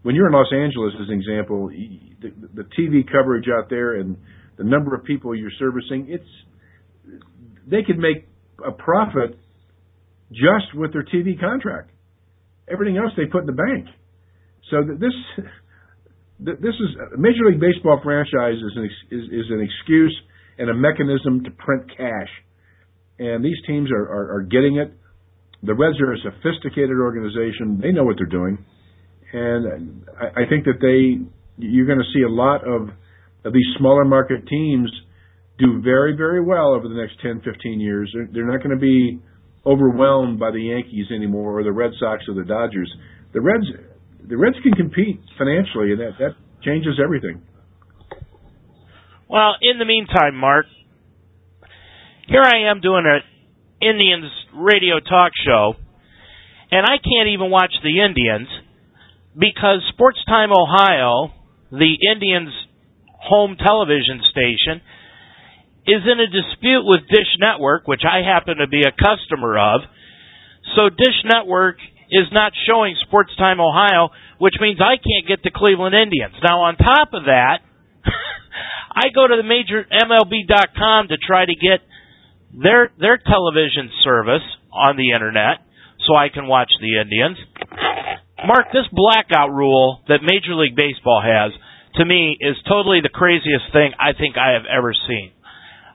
When 0.01 0.15
you're 0.15 0.27
in 0.27 0.33
Los 0.33 0.51
Angeles, 0.53 0.93
as 0.99 1.09
an 1.09 1.19
example, 1.19 1.69
the, 1.69 2.31
the 2.53 2.63
TV 2.77 3.05
coverage 3.05 3.45
out 3.47 3.69
there 3.69 3.95
and 3.95 4.17
the 4.57 4.63
number 4.63 4.95
of 4.95 5.03
people 5.03 5.35
you're 5.35 5.51
servicing, 5.59 6.07
it's 6.09 7.21
they 7.69 7.83
could 7.83 7.99
make 7.99 8.27
a 8.65 8.71
profit 8.71 9.37
just 10.31 10.73
with 10.75 10.93
their 10.93 11.03
TV 11.03 11.39
contract. 11.39 11.91
Everything 12.71 12.97
else 12.97 13.11
they 13.17 13.25
put 13.25 13.41
in 13.41 13.47
the 13.47 13.53
bank. 13.53 13.87
So 14.69 14.77
this 14.83 15.13
this 16.39 16.75
is 16.75 16.89
a 17.13 17.17
Major 17.17 17.49
League 17.49 17.59
Baseball 17.59 17.99
franchise 18.03 18.55
is 18.55 18.73
an, 18.75 18.89
is, 19.11 19.23
is 19.31 19.45
an 19.49 19.59
excuse 19.61 20.15
and 20.57 20.69
a 20.69 20.73
mechanism 20.73 21.43
to 21.43 21.51
print 21.51 21.89
cash, 21.95 22.29
and 23.19 23.43
these 23.43 23.57
teams 23.67 23.91
are, 23.91 24.01
are, 24.01 24.37
are 24.37 24.41
getting 24.41 24.77
it. 24.77 24.93
The 25.61 25.75
Reds 25.75 25.99
are 25.99 26.13
a 26.13 26.17
sophisticated 26.19 26.97
organization; 26.97 27.79
they 27.81 27.91
know 27.91 28.05
what 28.05 28.15
they're 28.17 28.25
doing, 28.25 28.57
and 29.33 30.05
I, 30.19 30.43
I 30.43 30.49
think 30.49 30.65
that 30.65 30.79
they 30.81 31.19
you're 31.57 31.85
going 31.85 31.99
to 31.99 32.11
see 32.13 32.23
a 32.23 32.31
lot 32.31 32.65
of 32.65 32.89
of 33.43 33.53
these 33.53 33.67
smaller 33.77 34.05
market 34.05 34.47
teams 34.47 34.89
do 35.59 35.81
very 35.81 36.15
very 36.15 36.43
well 36.43 36.73
over 36.73 36.87
the 36.87 36.95
next 36.95 37.21
10, 37.21 37.41
15 37.43 37.79
years. 37.79 38.09
They're, 38.13 38.29
they're 38.31 38.47
not 38.47 38.63
going 38.63 38.77
to 38.77 38.81
be 38.81 39.19
overwhelmed 39.65 40.39
by 40.39 40.51
the 40.51 40.61
Yankees 40.61 41.07
anymore, 41.13 41.59
or 41.59 41.63
the 41.63 41.71
Red 41.71 41.91
Sox, 41.99 42.23
or 42.29 42.35
the 42.35 42.47
Dodgers. 42.47 42.91
The 43.33 43.41
Reds 43.41 43.65
the 44.27 44.37
Reds 44.37 44.55
can 44.63 44.73
compete 44.73 45.19
financially, 45.37 45.91
and 45.91 45.99
that 45.99 46.15
that 46.19 46.35
changes 46.63 46.99
everything. 47.03 47.41
Well, 49.29 49.55
in 49.61 49.77
the 49.77 49.85
meantime, 49.85 50.35
Mark, 50.35 50.65
here 52.29 52.43
I 52.43 52.69
am 52.69 52.79
doing 52.79 53.05
an 53.09 53.21
Indians 53.81 54.29
radio 54.53 54.99
talk 54.99 55.31
show, 55.33 55.73
and 56.69 56.85
I 56.85 57.01
can't 57.01 57.33
even 57.33 57.49
watch 57.49 57.73
the 57.81 58.05
Indians 58.05 58.47
because 59.33 59.81
Sports 59.93 60.19
Time 60.27 60.51
Ohio, 60.53 61.33
the 61.71 61.97
Indians' 62.13 62.53
home 63.17 63.57
television 63.57 64.21
station, 64.29 64.81
is 65.87 66.05
in 66.05 66.19
a 66.21 66.29
dispute 66.29 66.85
with 66.85 67.09
Dish 67.09 67.33
Network, 67.39 67.87
which 67.87 68.05
I 68.05 68.21
happen 68.21 68.57
to 68.57 68.67
be 68.67 68.83
a 68.85 68.93
customer 68.93 69.57
of. 69.57 69.81
So 70.75 70.89
Dish 70.89 71.25
Network 71.25 71.77
is 72.11 72.29
not 72.31 72.53
showing 72.69 72.95
Sports 73.07 73.35
Time 73.37 73.59
Ohio, 73.59 74.09
which 74.37 74.53
means 74.61 74.77
I 74.79 75.01
can't 75.01 75.25
get 75.27 75.41
the 75.41 75.49
Cleveland 75.49 75.95
Indians. 75.95 76.35
Now, 76.43 76.61
on 76.61 76.77
top 76.77 77.09
of 77.13 77.25
that, 77.25 77.65
I 78.93 79.09
go 79.13 79.25
to 79.25 79.33
the 79.35 79.47
major 79.47 79.81
MLB.com 79.81 81.07
to 81.09 81.17
try 81.17 81.45
to 81.45 81.55
get 81.57 81.81
their 82.53 82.91
their 82.99 83.17
television 83.17 83.89
service 84.03 84.45
on 84.71 84.97
the 84.97 85.11
internet 85.11 85.65
so 86.07 86.15
I 86.15 86.29
can 86.29 86.47
watch 86.47 86.71
the 86.81 86.99
Indians. 87.01 87.37
Mark, 88.45 88.71
this 88.71 88.87
blackout 88.91 89.51
rule 89.51 90.01
that 90.07 90.23
Major 90.23 90.55
League 90.55 90.75
Baseball 90.75 91.21
has 91.21 91.51
to 91.95 92.05
me 92.05 92.37
is 92.39 92.55
totally 92.67 93.01
the 93.01 93.09
craziest 93.09 93.73
thing 93.73 93.91
I 93.99 94.13
think 94.17 94.37
I 94.37 94.53
have 94.53 94.63
ever 94.65 94.93
seen. 94.93 95.31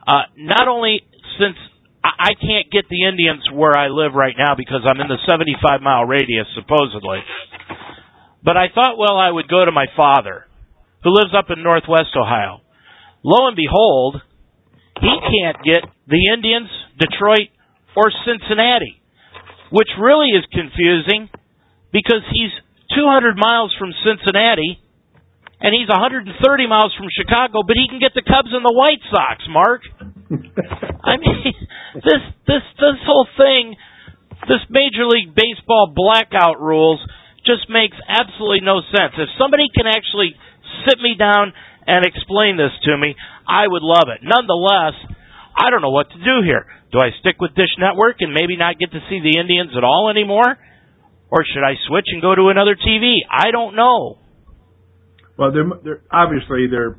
Uh, 0.05 0.29
not 0.37 0.67
only 0.67 1.01
since 1.39 1.57
I 2.05 2.37
can't 2.37 2.69
get 2.69 2.85
the 2.87 3.09
Indians 3.09 3.49
where 3.51 3.73
I 3.75 3.89
live 3.89 4.13
right 4.13 4.35
now 4.37 4.53
because 4.53 4.85
I'm 4.85 5.01
in 5.01 5.09
the 5.09 5.17
75 5.25 5.81
mile 5.81 6.05
radius, 6.05 6.45
supposedly. 6.53 7.19
But 8.43 8.57
I 8.57 8.69
thought, 8.69 8.97
well, 8.97 9.17
I 9.17 9.31
would 9.31 9.49
go 9.49 9.65
to 9.65 9.71
my 9.71 9.87
father, 9.97 10.45
who 11.03 11.09
lives 11.09 11.33
up 11.35 11.49
in 11.49 11.63
northwest 11.63 12.13
Ohio. 12.15 12.61
Lo 13.23 13.47
and 13.47 13.57
behold, 13.57 14.21
he 15.01 15.13
can't 15.21 15.59
get 15.63 15.83
the 16.07 16.31
Indians, 16.31 16.69
Detroit, 16.99 17.51
or 17.95 18.11
Cincinnati, 18.23 19.01
which 19.71 19.89
really 19.99 20.31
is 20.31 20.45
confusing 20.51 21.29
because 21.91 22.23
he's 22.31 22.51
200 22.95 23.35
miles 23.35 23.75
from 23.79 23.91
Cincinnati 24.03 24.79
and 25.59 25.71
he's 25.71 25.87
130 25.87 26.27
miles 26.67 26.93
from 26.99 27.07
Chicago, 27.09 27.63
but 27.63 27.79
he 27.79 27.87
can 27.87 27.99
get 27.99 28.11
the 28.13 28.21
Cubs 28.21 28.51
and 28.51 28.63
the 28.63 28.75
White 28.75 29.01
Sox, 29.07 29.39
Mark. 29.47 29.81
I 31.03 31.15
mean, 31.17 31.55
this 31.95 32.21
this 32.45 32.65
this 32.75 32.99
whole 33.07 33.27
thing, 33.39 33.75
this 34.51 34.63
Major 34.69 35.07
League 35.07 35.31
Baseball 35.33 35.95
blackout 35.95 36.59
rules 36.59 36.99
just 37.47 37.69
makes 37.69 37.95
absolutely 38.03 38.61
no 38.61 38.81
sense. 38.91 39.15
If 39.15 39.29
somebody 39.39 39.71
can 39.71 39.87
actually 39.87 40.35
sit 40.83 40.99
me 40.99 41.15
down 41.17 41.53
and 41.87 42.05
explain 42.05 42.57
this 42.57 42.73
to 42.83 42.97
me, 42.97 43.15
I 43.47 43.67
would 43.67 43.83
love 43.83 44.09
it. 44.09 44.21
Nonetheless, 44.23 44.97
I 45.55 45.69
don't 45.69 45.81
know 45.81 45.93
what 45.93 46.09
to 46.11 46.19
do 46.19 46.43
here. 46.43 46.65
Do 46.91 46.99
I 46.99 47.11
stick 47.19 47.39
with 47.39 47.55
Dish 47.55 47.73
Network 47.79 48.17
and 48.19 48.33
maybe 48.33 48.57
not 48.57 48.79
get 48.79 48.91
to 48.91 49.01
see 49.09 49.21
the 49.21 49.39
Indians 49.39 49.71
at 49.77 49.83
all 49.83 50.09
anymore? 50.09 50.57
Or 51.29 51.43
should 51.43 51.63
I 51.63 51.75
switch 51.87 52.05
and 52.11 52.21
go 52.21 52.35
to 52.35 52.49
another 52.49 52.75
TV? 52.75 53.19
I 53.29 53.51
don't 53.51 53.75
know. 53.75 54.19
Well, 55.37 55.51
they're, 55.51 55.67
they're 55.83 56.01
obviously 56.11 56.67
they're 56.71 56.97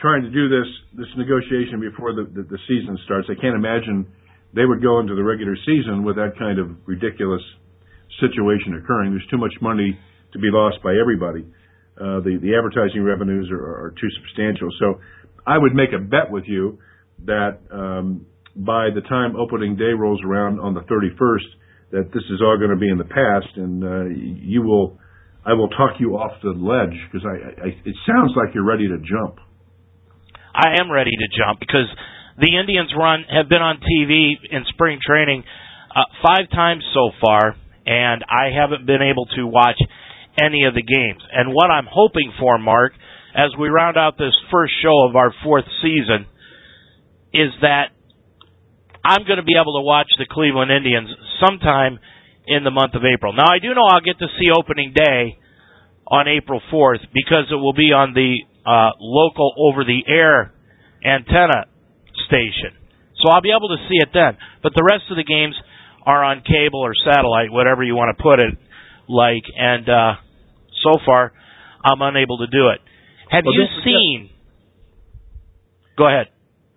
trying 0.00 0.22
to 0.22 0.30
do 0.30 0.48
this 0.48 0.66
this 0.96 1.12
negotiation 1.16 1.80
before 1.80 2.14
the, 2.14 2.24
the 2.24 2.42
the 2.48 2.58
season 2.66 2.96
starts. 3.04 3.28
I 3.28 3.36
can't 3.36 3.54
imagine 3.54 4.08
they 4.54 4.64
would 4.64 4.82
go 4.82 4.98
into 5.00 5.14
the 5.14 5.22
regular 5.22 5.56
season 5.66 6.04
with 6.04 6.16
that 6.16 6.38
kind 6.38 6.58
of 6.58 6.72
ridiculous 6.86 7.42
situation 8.18 8.80
occurring. 8.82 9.12
There's 9.12 9.28
too 9.30 9.38
much 9.38 9.54
money 9.60 9.98
to 10.32 10.38
be 10.38 10.48
lost 10.50 10.82
by 10.82 10.96
everybody. 10.96 11.44
Uh, 12.00 12.20
the 12.20 12.38
the 12.40 12.56
advertising 12.56 13.04
revenues 13.04 13.50
are, 13.52 13.60
are 13.60 13.94
too 14.00 14.08
substantial. 14.22 14.70
So 14.78 15.00
I 15.46 15.58
would 15.58 15.74
make 15.74 15.90
a 15.94 16.00
bet 16.00 16.30
with 16.30 16.44
you 16.46 16.78
that 17.26 17.58
um, 17.70 18.26
by 18.56 18.88
the 18.94 19.02
time 19.02 19.36
opening 19.36 19.76
day 19.76 19.92
rolls 19.92 20.20
around 20.24 20.60
on 20.60 20.72
the 20.74 20.80
31st, 20.80 21.92
that 21.92 22.10
this 22.14 22.22
is 22.30 22.40
all 22.40 22.56
going 22.56 22.70
to 22.70 22.76
be 22.80 22.88
in 22.88 22.98
the 22.98 23.04
past, 23.04 23.56
and 23.56 23.84
uh, 23.84 24.04
you 24.08 24.62
will 24.62 24.98
I 25.44 25.54
will 25.54 25.68
talk 25.68 25.98
you 25.98 26.16
off 26.16 26.32
the 26.42 26.50
ledge 26.50 26.96
because 27.10 27.26
I, 27.26 27.64
I, 27.64 27.68
it 27.84 27.96
sounds 28.06 28.32
like 28.36 28.54
you're 28.54 28.66
ready 28.66 28.88
to 28.88 28.98
jump. 28.98 29.40
I 30.54 30.80
am 30.80 30.90
ready 30.90 31.12
to 31.12 31.28
jump 31.36 31.60
because 31.60 31.88
the 32.38 32.58
Indians 32.58 32.92
run 32.96 33.24
have 33.32 33.48
been 33.48 33.62
on 33.62 33.80
TV 33.80 34.32
in 34.50 34.64
spring 34.68 34.98
training 35.04 35.44
uh, 35.94 36.02
five 36.24 36.50
times 36.50 36.84
so 36.92 37.10
far, 37.20 37.56
and 37.86 38.24
I 38.28 38.50
haven't 38.54 38.86
been 38.86 39.02
able 39.02 39.26
to 39.36 39.46
watch 39.46 39.78
any 40.40 40.64
of 40.64 40.74
the 40.74 40.82
games. 40.82 41.22
And 41.32 41.52
what 41.52 41.70
I'm 41.70 41.86
hoping 41.90 42.32
for, 42.38 42.58
Mark, 42.58 42.92
as 43.36 43.50
we 43.58 43.68
round 43.68 43.96
out 43.96 44.16
this 44.18 44.34
first 44.50 44.72
show 44.82 45.06
of 45.08 45.16
our 45.16 45.32
fourth 45.44 45.66
season, 45.82 46.26
is 47.32 47.52
that 47.60 47.92
I'm 49.04 49.24
going 49.26 49.38
to 49.38 49.46
be 49.46 49.56
able 49.60 49.78
to 49.78 49.84
watch 49.84 50.08
the 50.18 50.26
Cleveland 50.28 50.70
Indians 50.70 51.08
sometime 51.44 51.98
in 52.46 52.64
the 52.64 52.70
month 52.70 52.94
of 52.94 53.02
April. 53.04 53.32
Now, 53.32 53.46
I 53.48 53.58
do 53.58 53.72
know 53.74 53.84
I'll 53.84 54.04
get 54.04 54.18
to 54.18 54.28
see 54.38 54.50
opening 54.50 54.92
day 54.94 55.38
on 56.06 56.26
April 56.26 56.60
4th 56.72 57.06
because 57.14 57.46
it 57.50 57.54
will 57.54 57.72
be 57.72 57.92
on 57.92 58.14
the 58.14 58.42
uh, 58.66 58.90
local 58.98 59.54
over 59.56 59.84
the 59.84 60.02
air 60.08 60.52
antenna 61.04 61.70
station. 62.26 62.76
So 63.22 63.30
I'll 63.30 63.40
be 63.42 63.54
able 63.56 63.68
to 63.68 63.80
see 63.88 63.96
it 64.00 64.10
then. 64.12 64.36
But 64.62 64.72
the 64.74 64.84
rest 64.84 65.04
of 65.10 65.16
the 65.16 65.24
games 65.24 65.54
are 66.04 66.24
on 66.24 66.42
cable 66.42 66.80
or 66.80 66.92
satellite, 66.94 67.52
whatever 67.52 67.82
you 67.82 67.94
want 67.94 68.16
to 68.16 68.22
put 68.22 68.40
it 68.40 68.56
like. 69.08 69.44
And 69.56 69.88
uh, 69.88 70.12
so 70.82 70.98
far, 71.04 71.32
I'm 71.84 72.00
unable 72.02 72.38
to 72.38 72.46
do 72.46 72.68
it. 72.68 72.80
Have 73.30 73.44
well, 73.44 73.54
you 73.54 73.66
seen? 73.84 74.30
Go 75.96 76.08
ahead. 76.08 76.26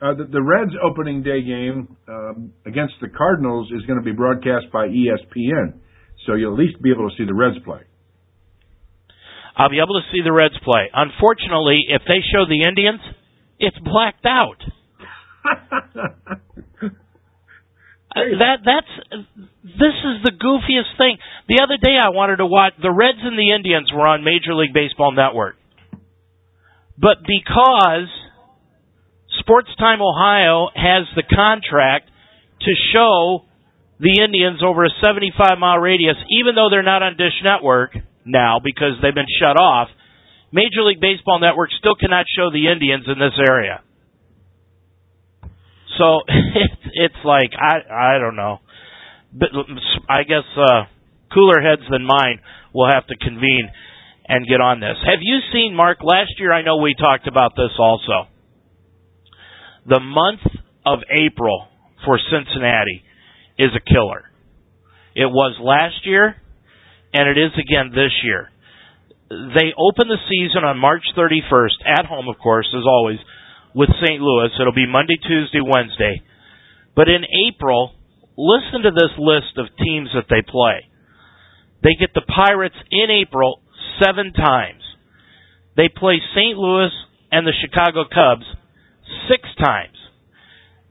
Uh, 0.01 0.13
the, 0.15 0.25
the 0.25 0.41
Reds 0.41 0.73
opening 0.83 1.23
day 1.23 1.41
game 1.41 1.95
um, 2.09 2.53
against 2.65 2.95
the 3.01 3.07
Cardinals 3.07 3.71
is 3.71 3.85
going 3.87 3.97
to 3.97 4.03
be 4.03 4.11
broadcast 4.11 4.65
by 4.71 4.87
ESPN, 4.87 5.79
so 6.25 6.33
you'll 6.35 6.53
at 6.53 6.59
least 6.59 6.81
be 6.81 6.91
able 6.91 7.09
to 7.09 7.15
see 7.17 7.25
the 7.25 7.33
Reds 7.33 7.55
play. 7.63 7.79
I'll 9.55 9.69
be 9.69 9.77
able 9.77 9.95
to 9.95 10.05
see 10.11 10.21
the 10.23 10.33
Reds 10.33 10.55
play. 10.63 10.89
Unfortunately, 10.93 11.85
if 11.87 12.01
they 12.07 12.19
show 12.33 12.45
the 12.45 12.67
Indians, 12.67 12.99
it's 13.59 13.77
blacked 13.79 14.25
out. 14.25 14.57
that 18.15 18.57
that's 18.65 18.93
this 19.63 19.95
is 19.97 20.23
the 20.23 20.31
goofiest 20.31 20.97
thing. 20.97 21.17
The 21.49 21.61
other 21.63 21.77
day 21.77 21.97
I 21.97 22.09
wanted 22.09 22.37
to 22.37 22.45
watch 22.45 22.73
the 22.81 22.91
Reds 22.91 23.19
and 23.21 23.37
the 23.37 23.53
Indians 23.53 23.91
were 23.93 24.05
on 24.05 24.23
Major 24.23 24.53
League 24.53 24.73
Baseball 24.73 25.11
Network. 25.11 25.55
But 26.97 27.25
because 27.25 28.09
Sports 29.39 29.69
Time 29.77 30.01
Ohio 30.01 30.69
has 30.75 31.09
the 31.15 31.23
contract 31.23 32.09
to 32.61 32.71
show 32.93 33.45
the 33.99 34.21
Indians 34.23 34.61
over 34.63 34.85
a 34.85 34.93
75 35.01 35.57
mile 35.59 35.79
radius, 35.79 36.17
even 36.29 36.55
though 36.55 36.69
they're 36.69 36.83
not 36.83 37.03
on 37.03 37.17
Dish 37.17 37.39
Network 37.43 37.95
now 38.25 38.59
because 38.63 38.99
they've 39.01 39.15
been 39.15 39.31
shut 39.39 39.59
off. 39.59 39.89
Major 40.51 40.83
League 40.83 41.01
Baseball 41.01 41.39
Network 41.39 41.71
still 41.79 41.95
cannot 41.95 42.25
show 42.29 42.51
the 42.51 42.71
Indians 42.71 43.05
in 43.07 43.17
this 43.17 43.33
area. 43.39 43.81
So 45.97 46.19
it's 46.27 46.81
it's 46.93 47.21
like 47.25 47.51
I 47.59 48.15
I 48.15 48.19
don't 48.19 48.35
know, 48.35 48.59
but 49.33 49.49
I 50.09 50.23
guess 50.23 50.45
uh, 50.57 50.83
cooler 51.33 51.61
heads 51.61 51.83
than 51.89 52.05
mine 52.05 52.39
will 52.73 52.87
have 52.87 53.07
to 53.07 53.15
convene 53.17 53.69
and 54.27 54.47
get 54.47 54.61
on 54.61 54.79
this. 54.79 54.97
Have 55.05 55.19
you 55.21 55.39
seen 55.51 55.75
Mark? 55.75 55.99
Last 56.01 56.39
year 56.39 56.51
I 56.53 56.61
know 56.61 56.77
we 56.77 56.95
talked 56.97 57.27
about 57.27 57.53
this 57.55 57.71
also. 57.77 58.29
The 59.85 59.99
month 59.99 60.41
of 60.85 60.99
April 61.09 61.67
for 62.05 62.19
Cincinnati 62.31 63.03
is 63.59 63.69
a 63.75 63.83
killer. 63.83 64.23
It 65.15 65.27
was 65.29 65.59
last 65.61 66.05
year, 66.05 66.35
and 67.13 67.29
it 67.29 67.37
is 67.37 67.51
again 67.53 67.91
this 67.91 68.11
year. 68.23 68.49
They 69.29 69.73
open 69.77 70.07
the 70.07 70.17
season 70.29 70.63
on 70.63 70.77
March 70.77 71.03
31st, 71.17 71.85
at 71.85 72.05
home, 72.05 72.27
of 72.27 72.37
course, 72.41 72.67
as 72.75 72.85
always, 72.87 73.19
with 73.75 73.89
St. 74.03 74.21
Louis. 74.21 74.49
It'll 74.59 74.73
be 74.73 74.87
Monday, 74.87 75.17
Tuesday, 75.17 75.61
Wednesday. 75.61 76.21
But 76.95 77.09
in 77.09 77.23
April, 77.49 77.93
listen 78.37 78.83
to 78.83 78.91
this 78.91 79.13
list 79.17 79.57
of 79.57 79.75
teams 79.77 80.09
that 80.13 80.29
they 80.29 80.41
play. 80.41 80.89
They 81.83 81.95
get 81.99 82.13
the 82.13 82.21
Pirates 82.21 82.77
in 82.91 83.09
April 83.11 83.61
seven 84.01 84.33
times. 84.33 84.81
They 85.75 85.89
play 85.89 86.21
St. 86.35 86.57
Louis 86.57 86.91
and 87.31 87.45
the 87.45 87.53
Chicago 87.59 88.05
Cubs 88.05 88.45
six 89.27 89.43
times. 89.59 89.97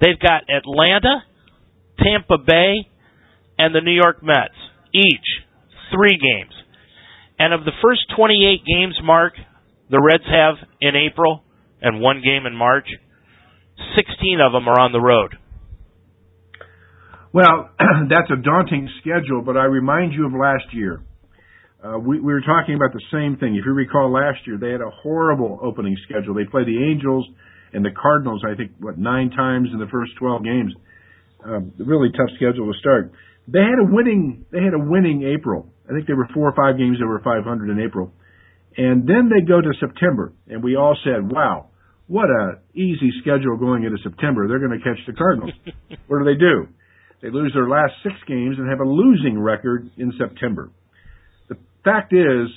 They've 0.01 0.19
got 0.19 0.51
Atlanta, 0.51 1.23
Tampa 2.03 2.39
Bay, 2.39 2.89
and 3.59 3.75
the 3.75 3.81
New 3.81 3.95
York 3.95 4.23
Mets, 4.23 4.59
each 4.93 5.47
three 5.95 6.19
games. 6.19 6.53
And 7.39 7.55
of 7.55 7.65
the 7.65 7.73
first 7.83 8.01
28 8.17 8.63
games, 8.67 8.99
Mark, 9.03 9.35
the 9.91 10.03
Reds 10.03 10.25
have 10.27 10.57
in 10.81 10.97
April 10.97 11.45
and 11.83 12.01
one 12.01 12.23
game 12.23 12.47
in 12.47 12.57
March, 12.57 12.87
16 13.97 14.41
of 14.41 14.53
them 14.53 14.69
are 14.69 14.79
on 14.79 14.93
the 14.93 15.01
road. 15.01 15.37
Well, 17.33 17.71
that's 18.09 18.31
a 18.31 18.41
daunting 18.41 18.89
schedule, 19.01 19.43
but 19.45 19.57
I 19.57 19.65
remind 19.65 20.13
you 20.13 20.27
of 20.27 20.33
last 20.33 20.73
year. 20.73 21.03
Uh, 21.83 21.99
we, 21.99 22.21
we 22.21 22.33
were 22.33 22.43
talking 22.43 22.77
about 22.77 22.93
the 22.93 23.03
same 23.11 23.37
thing. 23.37 23.57
If 23.57 23.67
you 23.67 23.73
recall 23.73 24.13
last 24.13 24.47
year, 24.47 24.57
they 24.57 24.71
had 24.71 24.81
a 24.81 24.91
horrible 25.03 25.59
opening 25.61 25.97
schedule. 26.05 26.35
They 26.35 26.45
played 26.45 26.67
the 26.67 26.79
Angels 26.79 27.27
and 27.73 27.85
the 27.85 27.91
Cardinals, 27.91 28.43
I 28.47 28.55
think, 28.55 28.73
what, 28.79 28.99
nine 28.99 29.31
times 29.31 29.69
in 29.73 29.81
the 29.81 29.91
first 29.91 30.13
12 30.21 30.45
games. 30.45 30.73
Um, 31.45 31.73
really 31.79 32.11
tough 32.13 32.31
schedule 32.37 32.73
to 32.73 32.79
start. 32.79 33.11
They 33.49 33.59
had 33.59 33.83
a 33.83 33.89
winning, 33.91 34.45
they 34.53 34.63
had 34.63 34.75
a 34.75 34.79
winning 34.79 35.27
April. 35.27 35.67
I 35.91 35.93
think 35.93 36.07
there 36.07 36.15
were 36.15 36.29
four 36.33 36.49
or 36.49 36.55
five 36.55 36.79
games 36.79 36.99
were 37.03 37.19
500 37.19 37.43
in 37.71 37.81
April. 37.81 38.13
And 38.77 39.09
then 39.09 39.29
they 39.29 39.45
go 39.45 39.61
to 39.61 39.73
September, 39.81 40.33
and 40.47 40.63
we 40.63 40.77
all 40.77 40.97
said, 41.05 41.31
wow, 41.31 41.72
what 42.13 42.29
a 42.29 42.61
easy 42.75 43.09
schedule 43.23 43.57
going 43.57 43.85
into 43.85 43.97
September. 44.05 44.47
They're 44.47 44.61
going 44.61 44.79
to 44.79 44.85
catch 44.85 45.01
the 45.07 45.15
Cardinals. 45.15 45.53
what 46.09 46.19
do 46.19 46.25
they 46.29 46.39
do? 46.39 46.69
They 47.23 47.31
lose 47.31 47.53
their 47.55 47.71
last 47.71 47.95
six 48.03 48.15
games 48.29 48.57
and 48.59 48.69
have 48.69 48.81
a 48.81 48.89
losing 48.89 49.41
record 49.41 49.91
in 49.97 50.13
September. 50.21 50.71
The 51.49 51.57
fact 51.83 52.13
is 52.13 52.53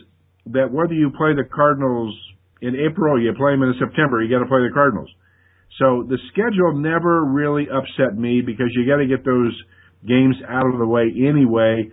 that 0.47 0.73
whether 0.73 0.93
you 0.93 1.09
play 1.15 1.31
the 1.39 1.47
Cardinals 1.47 2.13
in 2.61 2.75
April 2.75 3.15
or 3.15 3.19
you 3.19 3.31
play 3.31 3.53
them 3.53 3.63
in 3.63 3.73
September, 3.79 4.21
you 4.21 4.29
got 4.29 4.43
to 4.43 4.49
play 4.51 4.59
the 4.59 4.73
Cardinals. 4.73 5.07
So 5.79 6.03
the 6.03 6.19
schedule 6.33 6.75
never 6.75 7.23
really 7.23 7.67
upset 7.71 8.17
me 8.17 8.41
because 8.45 8.67
you 8.75 8.85
got 8.85 8.97
to 8.97 9.07
get 9.07 9.23
those 9.23 9.55
games 10.05 10.35
out 10.49 10.67
of 10.67 10.79
the 10.79 10.87
way 10.87 11.07
anyway. 11.15 11.89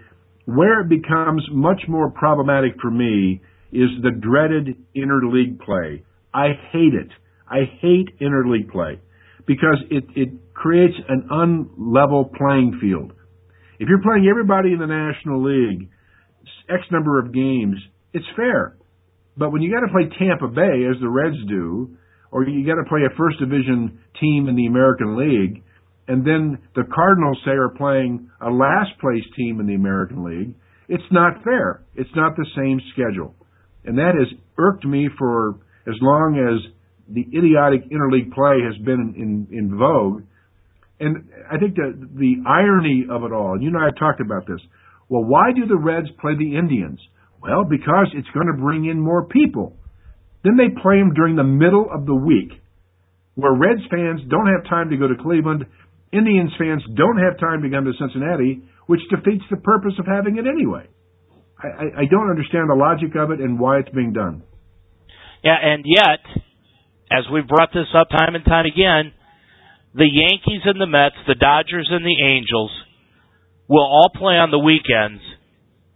Where 0.46 0.80
it 0.80 0.88
becomes 0.88 1.46
much 1.52 1.82
more 1.86 2.10
problematic 2.10 2.72
for 2.82 2.90
me 2.90 3.40
is 3.70 3.90
the 4.02 4.10
dreaded 4.10 4.82
interleague 4.96 5.60
play. 5.60 6.02
I 6.34 6.58
hate 6.72 6.94
it. 6.98 7.10
I 7.48 7.60
hate 7.80 8.18
interleague 8.20 8.70
play 8.70 9.00
because 9.46 9.78
it, 9.90 10.04
it 10.14 10.54
creates 10.54 10.94
an 11.08 11.28
unlevel 11.30 12.32
playing 12.34 12.78
field. 12.80 13.12
If 13.78 13.88
you're 13.88 14.02
playing 14.02 14.28
everybody 14.30 14.72
in 14.72 14.78
the 14.78 14.86
National 14.86 15.42
League 15.42 15.88
X 16.68 16.82
number 16.90 17.18
of 17.18 17.32
games, 17.34 17.76
it's 18.12 18.26
fair. 18.36 18.76
But 19.36 19.50
when 19.50 19.62
you 19.62 19.72
got 19.72 19.86
to 19.86 19.92
play 19.92 20.08
Tampa 20.18 20.48
Bay, 20.48 20.86
as 20.88 21.00
the 21.00 21.08
Reds 21.08 21.36
do, 21.48 21.96
or 22.30 22.44
you 22.46 22.66
got 22.66 22.80
to 22.80 22.88
play 22.88 23.00
a 23.04 23.16
first 23.16 23.38
division 23.38 24.00
team 24.20 24.48
in 24.48 24.56
the 24.56 24.66
American 24.66 25.16
League, 25.16 25.62
and 26.08 26.26
then 26.26 26.58
the 26.74 26.84
Cardinals 26.94 27.38
say 27.44 27.52
are 27.52 27.70
playing 27.70 28.30
a 28.40 28.50
last 28.50 28.98
place 29.00 29.24
team 29.36 29.60
in 29.60 29.66
the 29.66 29.74
American 29.74 30.24
League, 30.24 30.54
it's 30.88 31.10
not 31.10 31.42
fair. 31.44 31.84
It's 31.94 32.10
not 32.14 32.36
the 32.36 32.46
same 32.56 32.80
schedule. 32.92 33.34
And 33.84 33.98
that 33.98 34.12
has 34.18 34.38
irked 34.58 34.84
me 34.84 35.08
for 35.18 35.60
as 35.86 35.94
long 36.00 36.38
as 36.38 36.72
the 37.12 37.26
idiotic 37.36 37.90
interleague 37.90 38.32
play 38.32 38.58
has 38.64 38.76
been 38.84 39.14
in, 39.16 39.56
in, 39.56 39.78
vogue. 39.78 40.22
And 41.00 41.28
I 41.50 41.58
think 41.58 41.74
the, 41.74 41.92
the 42.14 42.42
irony 42.46 43.06
of 43.10 43.24
it 43.24 43.32
all, 43.32 43.54
and 43.54 43.62
you 43.62 43.68
and 43.68 43.76
I 43.76 43.86
have 43.86 43.98
talked 43.98 44.20
about 44.20 44.46
this. 44.46 44.60
Well, 45.08 45.24
why 45.24 45.52
do 45.54 45.66
the 45.66 45.76
Reds 45.76 46.08
play 46.20 46.32
the 46.38 46.56
Indians? 46.56 47.00
Well, 47.42 47.64
because 47.68 48.08
it's 48.14 48.28
going 48.32 48.46
to 48.46 48.60
bring 48.62 48.86
in 48.86 49.00
more 49.00 49.26
people. 49.26 49.76
Then 50.44 50.56
they 50.56 50.70
play 50.80 50.98
them 50.98 51.12
during 51.14 51.36
the 51.36 51.44
middle 51.44 51.86
of 51.92 52.06
the 52.06 52.14
week, 52.14 52.52
where 53.34 53.52
Reds 53.52 53.82
fans 53.90 54.20
don't 54.28 54.46
have 54.46 54.68
time 54.70 54.90
to 54.90 54.96
go 54.96 55.08
to 55.08 55.14
Cleveland, 55.20 55.66
Indians 56.12 56.52
fans 56.58 56.82
don't 56.94 57.18
have 57.18 57.40
time 57.40 57.62
to 57.62 57.70
come 57.70 57.84
to 57.84 57.92
Cincinnati, 57.98 58.62
which 58.86 59.00
defeats 59.08 59.44
the 59.50 59.56
purpose 59.56 59.94
of 59.98 60.06
having 60.06 60.36
it 60.36 60.44
anyway. 60.46 60.86
I, 61.56 61.66
I, 61.66 61.84
I 62.02 62.04
don't 62.10 62.28
understand 62.28 62.68
the 62.68 62.76
logic 62.76 63.16
of 63.16 63.30
it 63.30 63.40
and 63.40 63.58
why 63.58 63.78
it's 63.78 63.88
being 63.90 64.12
done. 64.12 64.42
Yeah, 65.42 65.56
and 65.60 65.84
yet, 65.86 66.20
as 67.12 67.24
we've 67.32 67.46
brought 67.46 67.72
this 67.72 67.92
up 67.94 68.08
time 68.08 68.34
and 68.34 68.44
time 68.44 68.64
again, 68.64 69.12
the 69.94 70.08
Yankees 70.08 70.62
and 70.64 70.80
the 70.80 70.86
Mets, 70.86 71.16
the 71.26 71.34
Dodgers 71.34 71.88
and 71.90 72.04
the 72.04 72.24
Angels 72.24 72.70
will 73.68 73.84
all 73.84 74.10
play 74.14 74.34
on 74.40 74.50
the 74.50 74.58
weekends, 74.58 75.20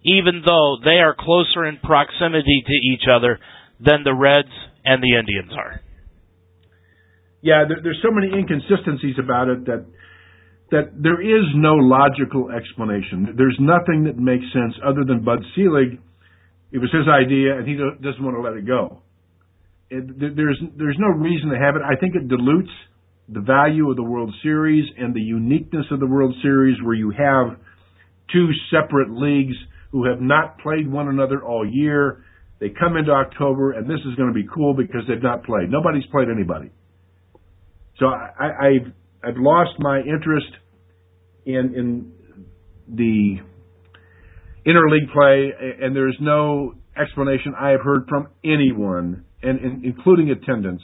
even 0.04 0.42
though 0.44 0.76
they 0.84 1.00
are 1.00 1.16
closer 1.18 1.64
in 1.64 1.78
proximity 1.82 2.62
to 2.66 2.76
each 2.92 3.08
other 3.10 3.38
than 3.80 4.04
the 4.04 4.14
Reds 4.14 4.52
and 4.84 5.02
the 5.02 5.16
Indians 5.18 5.52
are. 5.56 5.80
Yeah, 7.42 7.64
there, 7.68 7.78
there's 7.82 8.02
so 8.02 8.10
many 8.12 8.32
inconsistencies 8.32 9.16
about 9.22 9.48
it 9.48 9.64
that 9.66 9.86
that 10.72 10.90
there 10.98 11.22
is 11.22 11.44
no 11.54 11.74
logical 11.74 12.50
explanation. 12.50 13.34
There's 13.38 13.56
nothing 13.60 14.04
that 14.10 14.18
makes 14.18 14.42
sense 14.52 14.74
other 14.84 15.04
than 15.06 15.22
Bud 15.22 15.38
Selig. 15.54 16.00
It 16.72 16.78
was 16.78 16.90
his 16.90 17.06
idea, 17.06 17.56
and 17.56 17.68
he 17.68 17.76
doesn't 17.76 18.24
want 18.24 18.34
to 18.34 18.42
let 18.42 18.58
it 18.58 18.66
go. 18.66 19.02
It, 19.88 20.36
there's 20.36 20.60
there's 20.76 20.96
no 20.98 21.08
reason 21.08 21.50
to 21.50 21.58
have 21.58 21.76
it. 21.76 21.82
I 21.82 21.98
think 22.00 22.14
it 22.14 22.28
dilutes 22.28 22.70
the 23.28 23.40
value 23.40 23.90
of 23.90 23.96
the 23.96 24.02
World 24.02 24.32
Series 24.42 24.84
and 24.98 25.14
the 25.14 25.20
uniqueness 25.20 25.86
of 25.90 26.00
the 26.00 26.06
World 26.06 26.34
Series, 26.42 26.76
where 26.82 26.94
you 26.94 27.10
have 27.10 27.58
two 28.32 28.48
separate 28.70 29.10
leagues 29.10 29.56
who 29.92 30.08
have 30.08 30.20
not 30.20 30.58
played 30.58 30.90
one 30.90 31.08
another 31.08 31.42
all 31.42 31.68
year. 31.68 32.24
They 32.58 32.70
come 32.70 32.96
into 32.96 33.12
October, 33.12 33.72
and 33.72 33.88
this 33.88 34.00
is 34.08 34.14
going 34.16 34.28
to 34.28 34.34
be 34.34 34.46
cool 34.52 34.74
because 34.74 35.02
they've 35.08 35.22
not 35.22 35.44
played. 35.44 35.70
Nobody's 35.70 36.06
played 36.10 36.28
anybody. 36.34 36.70
So 37.98 38.06
I, 38.06 38.66
I've 38.66 38.92
I've 39.22 39.36
lost 39.36 39.72
my 39.78 40.00
interest 40.00 40.46
in 41.44 41.74
in 41.74 42.12
the 42.88 43.36
interleague 44.66 45.12
play, 45.12 45.52
and 45.80 45.94
there's 45.94 46.16
no 46.20 46.74
explanation 46.96 47.54
I 47.58 47.70
have 47.70 47.82
heard 47.82 48.06
from 48.08 48.28
anyone, 48.44 49.25
and, 49.42 49.60
and 49.60 49.84
including 49.84 50.30
attendance. 50.30 50.82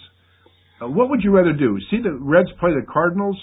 Uh, 0.81 0.89
what 0.89 1.11
would 1.11 1.23
you 1.23 1.31
rather 1.31 1.53
do? 1.53 1.79
See 1.91 1.99
the 2.03 2.13
Reds 2.13 2.51
play 2.61 2.71
the 2.71 2.87
Cardinals 2.91 3.37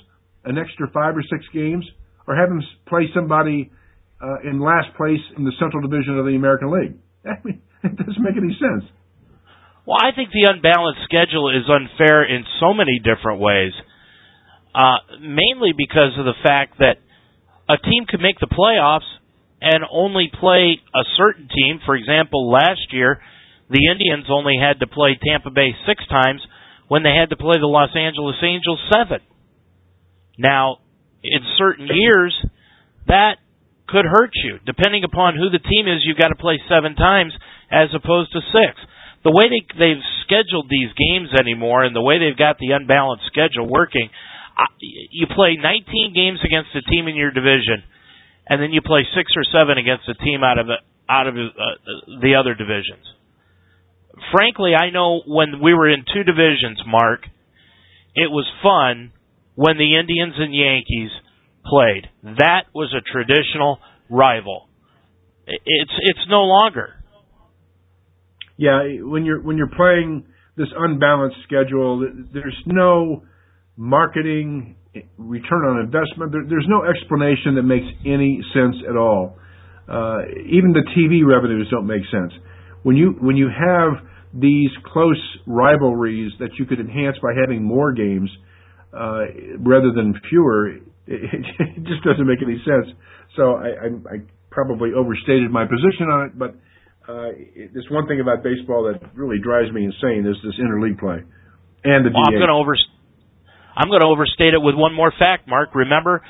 an 0.45 0.57
extra 0.57 0.89
five 0.91 1.17
or 1.17 1.23
six 1.23 1.43
games, 1.53 1.85
or 2.27 2.35
have 2.35 2.49
them 2.49 2.61
play 2.87 3.09
somebody 3.13 3.71
uh, 4.21 4.49
in 4.49 4.59
last 4.59 4.95
place 4.95 5.19
in 5.37 5.43
the 5.43 5.51
Central 5.59 5.81
Division 5.81 6.17
of 6.17 6.25
the 6.25 6.35
American 6.35 6.71
League? 6.71 6.95
I 7.25 7.35
mean, 7.43 7.61
it 7.83 7.95
doesn't 7.95 8.23
make 8.23 8.37
any 8.37 8.55
sense. 8.55 8.89
Well, 9.85 9.97
I 9.99 10.15
think 10.15 10.29
the 10.29 10.45
unbalanced 10.45 11.01
schedule 11.05 11.49
is 11.49 11.65
unfair 11.67 12.23
in 12.23 12.45
so 12.59 12.73
many 12.73 12.99
different 12.99 13.41
ways. 13.41 13.73
Uh, 14.73 15.01
mainly 15.19 15.73
because 15.75 16.13
of 16.17 16.25
the 16.25 16.37
fact 16.43 16.77
that 16.77 17.01
a 17.67 17.77
team 17.77 18.05
could 18.07 18.21
make 18.21 18.39
the 18.39 18.47
playoffs 18.47 19.07
and 19.61 19.83
only 19.91 20.29
play 20.39 20.77
a 20.93 21.03
certain 21.17 21.49
team. 21.49 21.79
For 21.85 21.95
example, 21.95 22.51
last 22.51 22.93
year, 22.93 23.19
the 23.69 23.85
Indians 23.91 24.25
only 24.29 24.57
had 24.59 24.79
to 24.79 24.87
play 24.87 25.17
Tampa 25.21 25.51
Bay 25.51 25.71
six 25.85 26.05
times 26.07 26.41
when 26.87 27.03
they 27.03 27.13
had 27.13 27.29
to 27.29 27.37
play 27.37 27.61
the 27.61 27.69
Los 27.69 27.93
Angeles 27.95 28.35
Angels 28.41 28.81
seven. 28.91 29.21
Now, 30.37 30.79
in 31.21 31.41
certain 31.57 31.87
years, 31.87 32.33
that 33.07 33.37
could 33.87 34.05
hurt 34.05 34.31
you. 34.33 34.57
Depending 34.65 35.03
upon 35.03 35.35
who 35.35 35.49
the 35.49 35.61
team 35.61 35.85
is, 35.85 36.01
you've 36.05 36.17
got 36.17 36.29
to 36.29 36.39
play 36.39 36.57
seven 36.69 36.95
times 36.95 37.33
as 37.69 37.89
opposed 37.93 38.31
to 38.33 38.41
six. 38.49 38.79
The 39.23 39.33
way 39.35 39.51
they, 39.51 39.61
they've 39.77 40.05
scheduled 40.25 40.69
these 40.69 40.89
games 40.97 41.29
anymore 41.37 41.83
and 41.83 41.95
the 41.95 42.01
way 42.01 42.17
they've 42.17 42.37
got 42.37 42.57
the 42.57 42.71
unbalanced 42.71 43.27
schedule 43.27 43.67
working, 43.67 44.09
you 45.11 45.27
play 45.27 45.57
19 45.61 46.13
games 46.13 46.39
against 46.41 46.73
a 46.73 46.81
team 46.89 47.07
in 47.07 47.15
your 47.15 47.31
division, 47.31 47.83
and 48.47 48.61
then 48.61 48.71
you 48.71 48.81
play 48.81 49.05
six 49.15 49.31
or 49.35 49.43
seven 49.43 49.77
against 49.77 50.07
a 50.07 50.15
team 50.23 50.43
out 50.43 50.57
of 50.57 50.67
the, 50.67 50.77
out 51.09 51.27
of 51.27 51.35
uh, 51.35 52.19
the 52.21 52.35
other 52.35 52.53
divisions. 52.53 53.03
Frankly, 54.31 54.73
I 54.75 54.89
know 54.91 55.21
when 55.25 55.61
we 55.61 55.73
were 55.73 55.89
in 55.89 56.03
two 56.13 56.23
divisions, 56.23 56.81
Mark, 56.87 57.21
it 58.15 58.29
was 58.29 58.45
fun 58.61 59.11
when 59.55 59.77
the 59.77 59.97
Indians 59.99 60.35
and 60.37 60.53
Yankees 60.53 61.11
played. 61.65 62.07
That 62.39 62.65
was 62.73 62.93
a 62.93 63.01
traditional 63.01 63.79
rival. 64.09 64.67
It's 65.45 65.91
it's 66.01 66.25
no 66.29 66.41
longer. 66.43 66.95
Yeah, 68.57 68.81
when 69.01 69.25
you're 69.25 69.41
when 69.41 69.57
you're 69.57 69.71
playing 69.75 70.25
this 70.57 70.67
unbalanced 70.77 71.37
schedule, 71.43 72.05
there's 72.33 72.57
no 72.65 73.23
marketing, 73.77 74.75
return 75.17 75.63
on 75.65 75.79
investment. 75.79 76.31
There, 76.33 76.43
there's 76.47 76.67
no 76.67 76.83
explanation 76.83 77.55
that 77.55 77.63
makes 77.63 77.87
any 78.05 78.41
sense 78.53 78.75
at 78.87 78.97
all. 78.97 79.37
Uh, 79.87 80.21
even 80.45 80.73
the 80.73 80.83
TV 80.95 81.25
revenues 81.25 81.67
don't 81.71 81.87
make 81.87 82.03
sense. 82.11 82.33
When 82.89 82.97
you 82.97 83.13
when 83.21 83.37
you 83.37 83.49
have 83.53 84.01
these 84.33 84.71
close 84.91 85.21
rivalries 85.45 86.31
that 86.39 86.49
you 86.57 86.65
could 86.65 86.79
enhance 86.79 87.17
by 87.21 87.37
having 87.39 87.61
more 87.61 87.93
games 87.93 88.29
uh, 88.91 89.29
rather 89.59 89.93
than 89.93 90.19
fewer, 90.27 90.69
it, 90.69 90.81
it, 91.05 91.83
just 91.85 92.01
doesn't 92.01 92.25
make 92.25 92.41
any 92.41 92.57
sense. 92.65 92.89
So 93.37 93.61
I, 93.61 93.67
I, 93.67 93.87
I 94.09 94.15
probably 94.49 94.89
overstated 94.97 95.51
my 95.51 95.65
position 95.65 96.09
on 96.09 96.25
it, 96.25 96.39
but 96.39 96.49
uh, 97.07 97.29
it, 97.37 97.69
there's 97.73 97.85
one 97.91 98.07
thing 98.07 98.21
about 98.21 98.41
baseball 98.41 98.89
that 98.89 99.13
really 99.13 99.37
drives 99.37 99.71
me 99.71 99.85
insane 99.85 100.25
is 100.25 100.37
this 100.41 100.57
interleague 100.57 100.97
play 100.97 101.21
and 101.83 102.01
the 102.01 102.09
well, 102.09 102.25
I'm 102.25 102.33
going 102.33 102.49
to 102.49 102.57
over 102.57 102.73
I'm 103.77 103.89
going 103.89 104.01
to 104.01 104.07
overstate 104.07 104.57
it 104.57 104.61
with 104.61 104.73
one 104.73 104.97
more 104.97 105.13
fact, 105.13 105.47
Mark. 105.47 105.75
Remember 105.75 106.21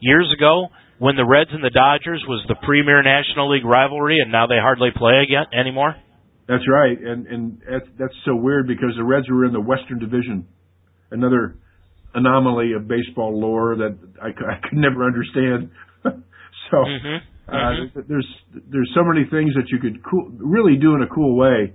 years 0.00 0.28
ago 0.36 0.66
when 0.98 1.14
the 1.14 1.24
Reds 1.24 1.50
and 1.52 1.62
the 1.62 1.70
Dodgers 1.70 2.24
was 2.26 2.44
the 2.48 2.56
premier 2.66 3.02
National 3.02 3.54
League 3.54 3.64
rivalry, 3.64 4.18
and 4.20 4.32
now 4.32 4.46
they 4.46 4.58
hardly 4.60 4.90
play 4.94 5.22
again 5.22 5.46
anymore. 5.54 5.94
That's 6.48 6.64
right, 6.66 6.98
and 6.98 7.26
and 7.26 7.62
that's, 7.70 7.86
that's 7.98 8.14
so 8.24 8.34
weird 8.34 8.66
because 8.66 8.94
the 8.96 9.04
Reds 9.04 9.28
were 9.28 9.44
in 9.44 9.52
the 9.52 9.60
Western 9.60 9.98
Division, 9.98 10.48
another 11.10 11.56
anomaly 12.14 12.72
of 12.72 12.88
baseball 12.88 13.38
lore 13.38 13.76
that 13.76 13.98
I, 14.20 14.28
I 14.28 14.68
could 14.68 14.78
never 14.78 15.04
understand. 15.04 15.70
so 16.02 16.76
mm-hmm. 16.76 17.16
Uh, 17.48 17.52
mm-hmm. 17.52 18.00
there's 18.08 18.28
there's 18.70 18.90
so 18.94 19.04
many 19.04 19.28
things 19.30 19.52
that 19.54 19.68
you 19.68 19.78
could 19.78 20.02
cool, 20.04 20.30
really 20.38 20.76
do 20.76 20.94
in 20.94 21.02
a 21.02 21.08
cool 21.08 21.36
way 21.36 21.74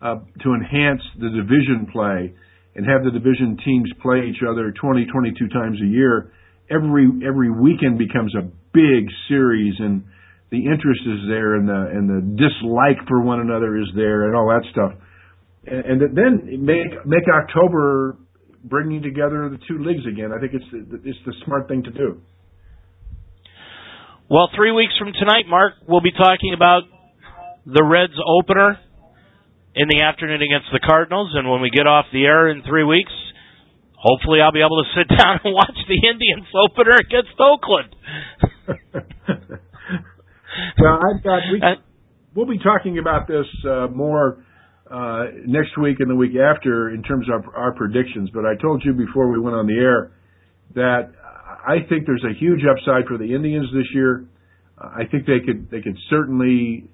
uh, 0.00 0.16
to 0.42 0.54
enhance 0.54 1.02
the 1.18 1.28
division 1.28 1.88
play 1.92 2.34
and 2.74 2.86
have 2.86 3.04
the 3.04 3.10
division 3.10 3.56
teams 3.64 3.90
play 4.00 4.24
each 4.28 4.42
other 4.42 4.72
20, 4.72 5.06
22 5.06 5.48
times 5.48 5.78
a 5.82 5.86
year, 5.86 6.32
every 6.70 7.06
every 7.26 7.50
weekend 7.50 7.98
becomes 7.98 8.34
a 8.34 8.42
big 8.72 9.08
series, 9.28 9.74
and 9.78 10.04
the 10.52 10.68
interest 10.68 11.00
is 11.08 11.24
there, 11.32 11.56
and 11.56 11.66
the 11.66 11.80
and 11.96 12.04
the 12.04 12.20
dislike 12.36 13.00
for 13.08 13.24
one 13.24 13.40
another 13.40 13.80
is 13.80 13.88
there, 13.96 14.28
and 14.28 14.36
all 14.36 14.52
that 14.52 14.62
stuff. 14.70 14.92
And, 15.64 16.02
and 16.02 16.12
then 16.12 16.62
make 16.62 16.92
make 17.08 17.24
October 17.24 18.18
bringing 18.62 19.02
together 19.02 19.48
the 19.48 19.58
two 19.66 19.82
leagues 19.82 20.04
again. 20.06 20.30
I 20.30 20.38
think 20.38 20.52
it's 20.52 20.68
the, 20.70 21.00
it's 21.08 21.18
the 21.24 21.32
smart 21.46 21.68
thing 21.68 21.82
to 21.84 21.90
do. 21.90 22.20
Well, 24.28 24.50
three 24.54 24.72
weeks 24.72 24.92
from 24.98 25.12
tonight, 25.16 25.48
Mark, 25.48 25.72
we'll 25.88 26.04
be 26.04 26.12
talking 26.12 26.52
about 26.54 26.82
the 27.64 27.82
Reds 27.82 28.16
opener 28.20 28.78
in 29.74 29.88
the 29.88 30.04
afternoon 30.04 30.42
against 30.42 30.68
the 30.70 30.80
Cardinals, 30.84 31.32
and 31.34 31.50
when 31.50 31.62
we 31.62 31.70
get 31.70 31.86
off 31.86 32.06
the 32.12 32.24
air 32.24 32.50
in 32.50 32.62
three 32.62 32.84
weeks, 32.84 33.12
hopefully 33.96 34.40
I'll 34.44 34.52
be 34.52 34.60
able 34.60 34.84
to 34.84 34.88
sit 35.00 35.08
down 35.16 35.40
and 35.44 35.54
watch 35.54 35.80
the 35.88 35.96
Indians 35.96 36.46
opener 36.52 37.00
against 37.00 37.40
Oakland. 37.40 37.96
well, 40.78 40.98
I've 41.00 41.22
got 41.22 41.40
we, 41.52 41.60
uh, 41.62 41.80
we'll 42.34 42.46
be 42.46 42.58
talking 42.58 42.98
about 42.98 43.26
this 43.26 43.46
uh, 43.68 43.88
more 43.88 44.44
uh, 44.90 45.24
next 45.46 45.78
week 45.80 45.98
and 46.00 46.10
the 46.10 46.16
week 46.16 46.32
after 46.36 46.90
in 46.90 47.02
terms 47.02 47.26
of 47.32 47.46
our, 47.48 47.56
our 47.56 47.72
predictions. 47.74 48.30
But 48.32 48.44
I 48.44 48.60
told 48.60 48.82
you 48.84 48.92
before 48.92 49.30
we 49.30 49.40
went 49.40 49.56
on 49.56 49.66
the 49.66 49.78
air 49.78 50.12
that 50.74 51.12
I 51.66 51.86
think 51.88 52.06
there's 52.06 52.24
a 52.24 52.34
huge 52.38 52.60
upside 52.68 53.06
for 53.06 53.18
the 53.18 53.34
Indians 53.34 53.68
this 53.72 53.86
year. 53.94 54.26
I 54.78 55.04
think 55.10 55.26
they 55.26 55.40
could 55.44 55.70
they 55.70 55.80
could 55.80 55.96
certainly 56.10 56.88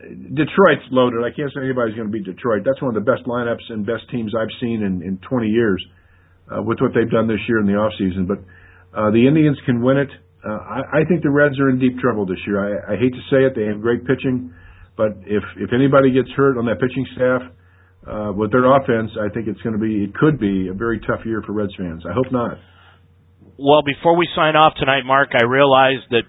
Detroit's 0.00 0.88
loaded. 0.90 1.20
I 1.20 1.34
can't 1.34 1.52
say 1.52 1.60
anybody's 1.60 1.94
going 1.94 2.08
to 2.08 2.12
beat 2.12 2.24
Detroit. 2.24 2.62
That's 2.64 2.80
one 2.80 2.96
of 2.96 3.04
the 3.04 3.04
best 3.04 3.26
lineups 3.26 3.68
and 3.68 3.84
best 3.84 4.08
teams 4.10 4.32
I've 4.34 4.52
seen 4.60 4.82
in, 4.82 5.02
in 5.02 5.20
20 5.28 5.48
years 5.48 5.84
uh, 6.48 6.62
with 6.62 6.80
what 6.80 6.92
they've 6.94 7.10
done 7.10 7.28
this 7.28 7.40
year 7.48 7.58
in 7.58 7.66
the 7.66 7.74
off 7.74 7.92
season. 7.98 8.26
But 8.26 8.38
uh, 8.96 9.10
the 9.10 9.28
Indians 9.28 9.58
can 9.66 9.82
win 9.82 9.98
it. 9.98 10.08
Uh, 10.44 10.56
I, 10.56 11.00
I 11.00 11.04
think 11.08 11.22
the 11.22 11.30
Reds 11.30 11.60
are 11.60 11.68
in 11.68 11.78
deep 11.78 11.98
trouble 11.98 12.24
this 12.24 12.40
year. 12.46 12.56
I, 12.58 12.94
I 12.94 12.96
hate 12.96 13.12
to 13.12 13.24
say 13.30 13.44
it, 13.44 13.52
they 13.54 13.66
have 13.66 13.80
great 13.80 14.06
pitching, 14.06 14.52
but 14.96 15.12
if 15.26 15.44
if 15.56 15.72
anybody 15.72 16.12
gets 16.12 16.30
hurt 16.36 16.56
on 16.56 16.64
that 16.66 16.80
pitching 16.80 17.06
staff 17.14 17.42
uh, 18.08 18.32
with 18.32 18.50
their 18.52 18.64
offense, 18.64 19.10
I 19.20 19.28
think 19.32 19.48
it's 19.48 19.60
going 19.60 19.74
to 19.76 19.82
be 19.82 20.04
it 20.04 20.14
could 20.14 20.40
be 20.40 20.68
a 20.68 20.74
very 20.74 21.00
tough 21.00 21.20
year 21.26 21.42
for 21.44 21.52
Reds 21.52 21.74
fans. 21.76 22.04
I 22.08 22.12
hope 22.12 22.32
not. 22.32 22.56
Well, 23.58 23.82
before 23.84 24.16
we 24.16 24.26
sign 24.34 24.56
off 24.56 24.72
tonight, 24.78 25.04
Mark, 25.04 25.30
I 25.36 25.44
realized 25.44 26.08
that 26.10 26.24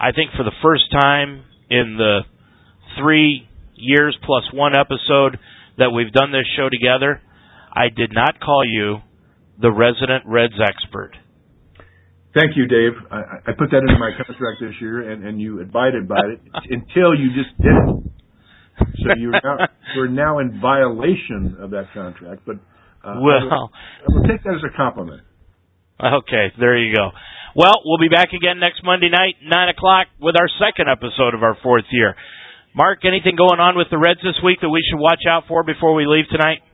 I 0.00 0.10
think 0.10 0.32
for 0.36 0.42
the 0.42 0.56
first 0.60 0.90
time 0.90 1.44
in 1.70 1.96
the 1.96 2.20
three 2.98 3.46
years 3.76 4.18
plus 4.24 4.42
one 4.52 4.74
episode 4.74 5.38
that 5.78 5.90
we've 5.90 6.12
done 6.12 6.32
this 6.32 6.46
show 6.56 6.68
together, 6.68 7.20
I 7.72 7.88
did 7.94 8.10
not 8.12 8.40
call 8.40 8.64
you 8.66 8.98
the 9.60 9.70
resident 9.70 10.24
Reds 10.26 10.58
expert. 10.60 11.12
Thank 12.34 12.56
you, 12.56 12.66
Dave. 12.66 12.92
I, 13.10 13.46
I 13.46 13.52
put 13.56 13.70
that 13.70 13.78
into 13.86 13.98
my 13.98 14.10
contract 14.10 14.58
this 14.60 14.74
year, 14.80 15.08
and, 15.10 15.24
and 15.24 15.40
you 15.40 15.60
abided 15.60 16.08
by 16.08 16.18
it 16.18 16.40
until 16.70 17.14
you 17.14 17.30
just 17.30 17.54
did 17.62 17.70
it. 17.70 18.10
So 18.98 19.14
you're 19.16 19.38
now, 19.38 19.56
you're 19.94 20.08
now 20.08 20.38
in 20.40 20.60
violation 20.60 21.56
of 21.60 21.70
that 21.70 21.94
contract. 21.94 22.42
But 22.44 22.56
uh, 23.06 23.22
well, 23.22 23.38
I 23.38 23.44
will, 23.44 23.70
I 23.70 24.06
will 24.08 24.26
take 24.26 24.42
that 24.42 24.54
as 24.54 24.64
a 24.66 24.76
compliment. 24.76 25.22
Okay, 26.02 26.50
there 26.58 26.76
you 26.76 26.94
go. 26.94 27.10
Well, 27.54 27.74
we'll 27.84 28.02
be 28.02 28.10
back 28.10 28.34
again 28.34 28.58
next 28.58 28.82
Monday 28.82 29.10
night, 29.10 29.36
9 29.46 29.68
o'clock, 29.68 30.08
with 30.18 30.34
our 30.34 30.50
second 30.58 30.90
episode 30.90 31.38
of 31.38 31.44
our 31.44 31.56
fourth 31.62 31.86
year. 31.92 32.16
Mark, 32.74 33.04
anything 33.06 33.36
going 33.36 33.60
on 33.62 33.78
with 33.78 33.86
the 33.92 33.98
Reds 33.98 34.18
this 34.18 34.34
week 34.42 34.58
that 34.60 34.68
we 34.68 34.82
should 34.90 34.98
watch 34.98 35.22
out 35.30 35.44
for 35.46 35.62
before 35.62 35.94
we 35.94 36.04
leave 36.04 36.26
tonight? 36.32 36.66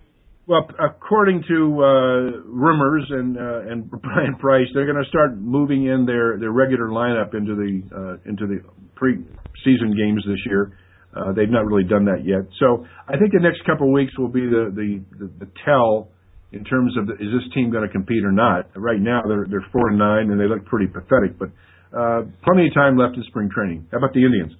Well, 0.51 0.67
according 0.83 1.45
to 1.47 1.55
uh, 1.79 2.43
rumors 2.43 3.07
and 3.09 3.39
uh, 3.39 3.71
and 3.71 3.89
Bryan 4.03 4.35
Price, 4.35 4.67
they're 4.75 4.91
going 4.91 5.01
to 5.01 5.09
start 5.09 5.39
moving 5.39 5.87
in 5.87 6.07
their, 6.07 6.41
their 6.41 6.51
regular 6.51 6.89
lineup 6.89 7.39
into 7.39 7.55
the 7.55 7.79
uh, 7.95 8.29
into 8.29 8.49
the 8.49 8.59
preseason 8.99 9.95
games 9.95 10.25
this 10.27 10.43
year. 10.47 10.77
Uh, 11.15 11.31
they've 11.35 11.55
not 11.55 11.67
really 11.67 11.85
done 11.85 12.05
that 12.07 12.27
yet, 12.27 12.51
so 12.59 12.85
I 13.07 13.17
think 13.17 13.31
the 13.31 13.39
next 13.39 13.63
couple 13.65 13.87
of 13.87 13.93
weeks 13.93 14.11
will 14.19 14.27
be 14.27 14.41
the 14.41 14.75
the, 14.75 14.99
the, 15.21 15.47
the 15.47 15.51
tell 15.65 16.09
in 16.51 16.65
terms 16.65 16.99
of 16.99 17.07
the, 17.07 17.13
is 17.23 17.31
this 17.31 17.47
team 17.55 17.71
going 17.71 17.87
to 17.87 17.93
compete 17.93 18.25
or 18.25 18.33
not. 18.33 18.75
Right 18.75 19.01
now, 19.01 19.23
they're 19.23 19.47
they're 19.49 19.67
four 19.71 19.91
and 19.91 19.99
nine, 19.99 20.33
and 20.33 20.41
they 20.41 20.51
look 20.51 20.67
pretty 20.67 20.91
pathetic, 20.91 21.39
but 21.39 21.55
uh, 21.95 22.27
plenty 22.43 22.67
of 22.67 22.75
time 22.75 22.99
left 22.99 23.15
in 23.15 23.23
spring 23.31 23.51
training. 23.55 23.87
How 23.93 23.99
about 23.99 24.15
the 24.15 24.27
Indians? 24.27 24.51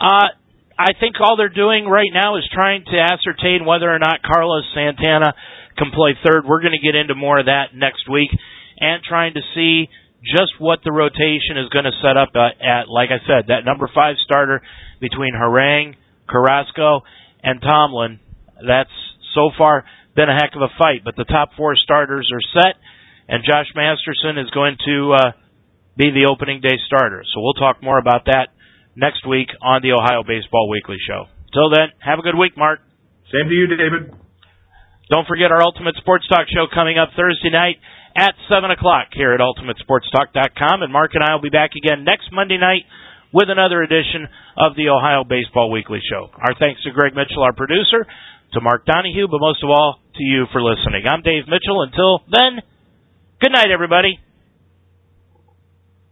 Uh, 0.00 0.30
I 0.78 0.92
think 0.98 1.16
all 1.20 1.36
they're 1.36 1.48
doing 1.48 1.86
right 1.86 2.10
now 2.12 2.36
is 2.36 2.44
trying 2.52 2.84
to 2.84 2.98
ascertain 2.98 3.64
whether 3.64 3.86
or 3.86 3.98
not 3.98 4.22
Carlos 4.22 4.64
Santana 4.74 5.34
can 5.78 5.90
play 5.94 6.18
third. 6.26 6.44
We're 6.44 6.60
going 6.60 6.74
to 6.74 6.82
get 6.84 6.98
into 6.98 7.14
more 7.14 7.38
of 7.38 7.46
that 7.46 7.74
next 7.74 8.10
week 8.10 8.30
and 8.80 9.02
trying 9.02 9.34
to 9.34 9.40
see 9.54 9.88
just 10.24 10.58
what 10.58 10.80
the 10.82 10.90
rotation 10.90 11.58
is 11.62 11.68
going 11.70 11.84
to 11.84 11.94
set 12.02 12.16
up 12.16 12.34
at, 12.34 12.58
at 12.58 12.88
like 12.88 13.10
I 13.14 13.22
said, 13.26 13.48
that 13.48 13.64
number 13.64 13.88
five 13.94 14.16
starter 14.24 14.62
between 15.00 15.34
Harang, 15.34 15.94
Carrasco, 16.28 17.02
and 17.42 17.60
Tomlin. 17.60 18.18
That's 18.66 18.94
so 19.34 19.50
far 19.56 19.84
been 20.16 20.30
a 20.30 20.34
heck 20.34 20.54
of 20.54 20.62
a 20.62 20.70
fight, 20.78 21.02
but 21.04 21.16
the 21.16 21.24
top 21.24 21.50
four 21.56 21.74
starters 21.76 22.30
are 22.32 22.62
set, 22.62 22.78
and 23.28 23.42
Josh 23.44 23.66
Masterson 23.74 24.38
is 24.38 24.50
going 24.50 24.76
to 24.86 25.12
uh, 25.12 25.30
be 25.96 26.10
the 26.10 26.26
opening 26.30 26.60
day 26.60 26.76
starter. 26.86 27.22
So 27.34 27.42
we'll 27.42 27.58
talk 27.58 27.82
more 27.82 27.98
about 27.98 28.26
that 28.26 28.53
next 28.96 29.26
week 29.26 29.48
on 29.62 29.82
the 29.82 29.92
Ohio 29.92 30.22
Baseball 30.22 30.68
Weekly 30.68 30.96
Show. 31.06 31.26
Till 31.52 31.70
then, 31.70 31.94
have 32.02 32.18
a 32.18 32.22
good 32.22 32.38
week, 32.38 32.56
Mark. 32.56 32.80
Same 33.30 33.48
to 33.48 33.54
you, 33.54 33.66
David. 33.66 34.14
Don't 35.10 35.26
forget 35.28 35.52
our 35.52 35.62
Ultimate 35.62 35.96
Sports 36.00 36.26
Talk 36.28 36.48
show 36.48 36.66
coming 36.72 36.98
up 36.98 37.10
Thursday 37.16 37.50
night 37.50 37.76
at 38.16 38.34
7 38.48 38.70
o'clock 38.70 39.12
here 39.12 39.34
at 39.34 39.40
UltimateSportsTalk.com. 39.40 40.82
And 40.82 40.92
Mark 40.92 41.12
and 41.14 41.22
I 41.22 41.34
will 41.34 41.42
be 41.42 41.52
back 41.52 41.76
again 41.76 42.04
next 42.04 42.32
Monday 42.32 42.58
night 42.58 42.86
with 43.32 43.50
another 43.50 43.82
edition 43.82 44.30
of 44.56 44.76
the 44.76 44.88
Ohio 44.88 45.24
Baseball 45.26 45.70
Weekly 45.70 46.00
Show. 46.08 46.30
Our 46.32 46.54
thanks 46.58 46.82
to 46.84 46.90
Greg 46.90 47.14
Mitchell, 47.14 47.42
our 47.42 47.52
producer, 47.52 48.06
to 48.54 48.60
Mark 48.60 48.86
Donahue, 48.86 49.26
but 49.26 49.42
most 49.42 49.62
of 49.62 49.70
all, 49.70 49.98
to 50.14 50.22
you 50.22 50.46
for 50.52 50.62
listening. 50.62 51.02
I'm 51.10 51.22
Dave 51.22 51.50
Mitchell. 51.50 51.82
Until 51.82 52.22
then, 52.30 52.62
good 53.42 53.52
night, 53.52 53.74
everybody. 53.74 54.18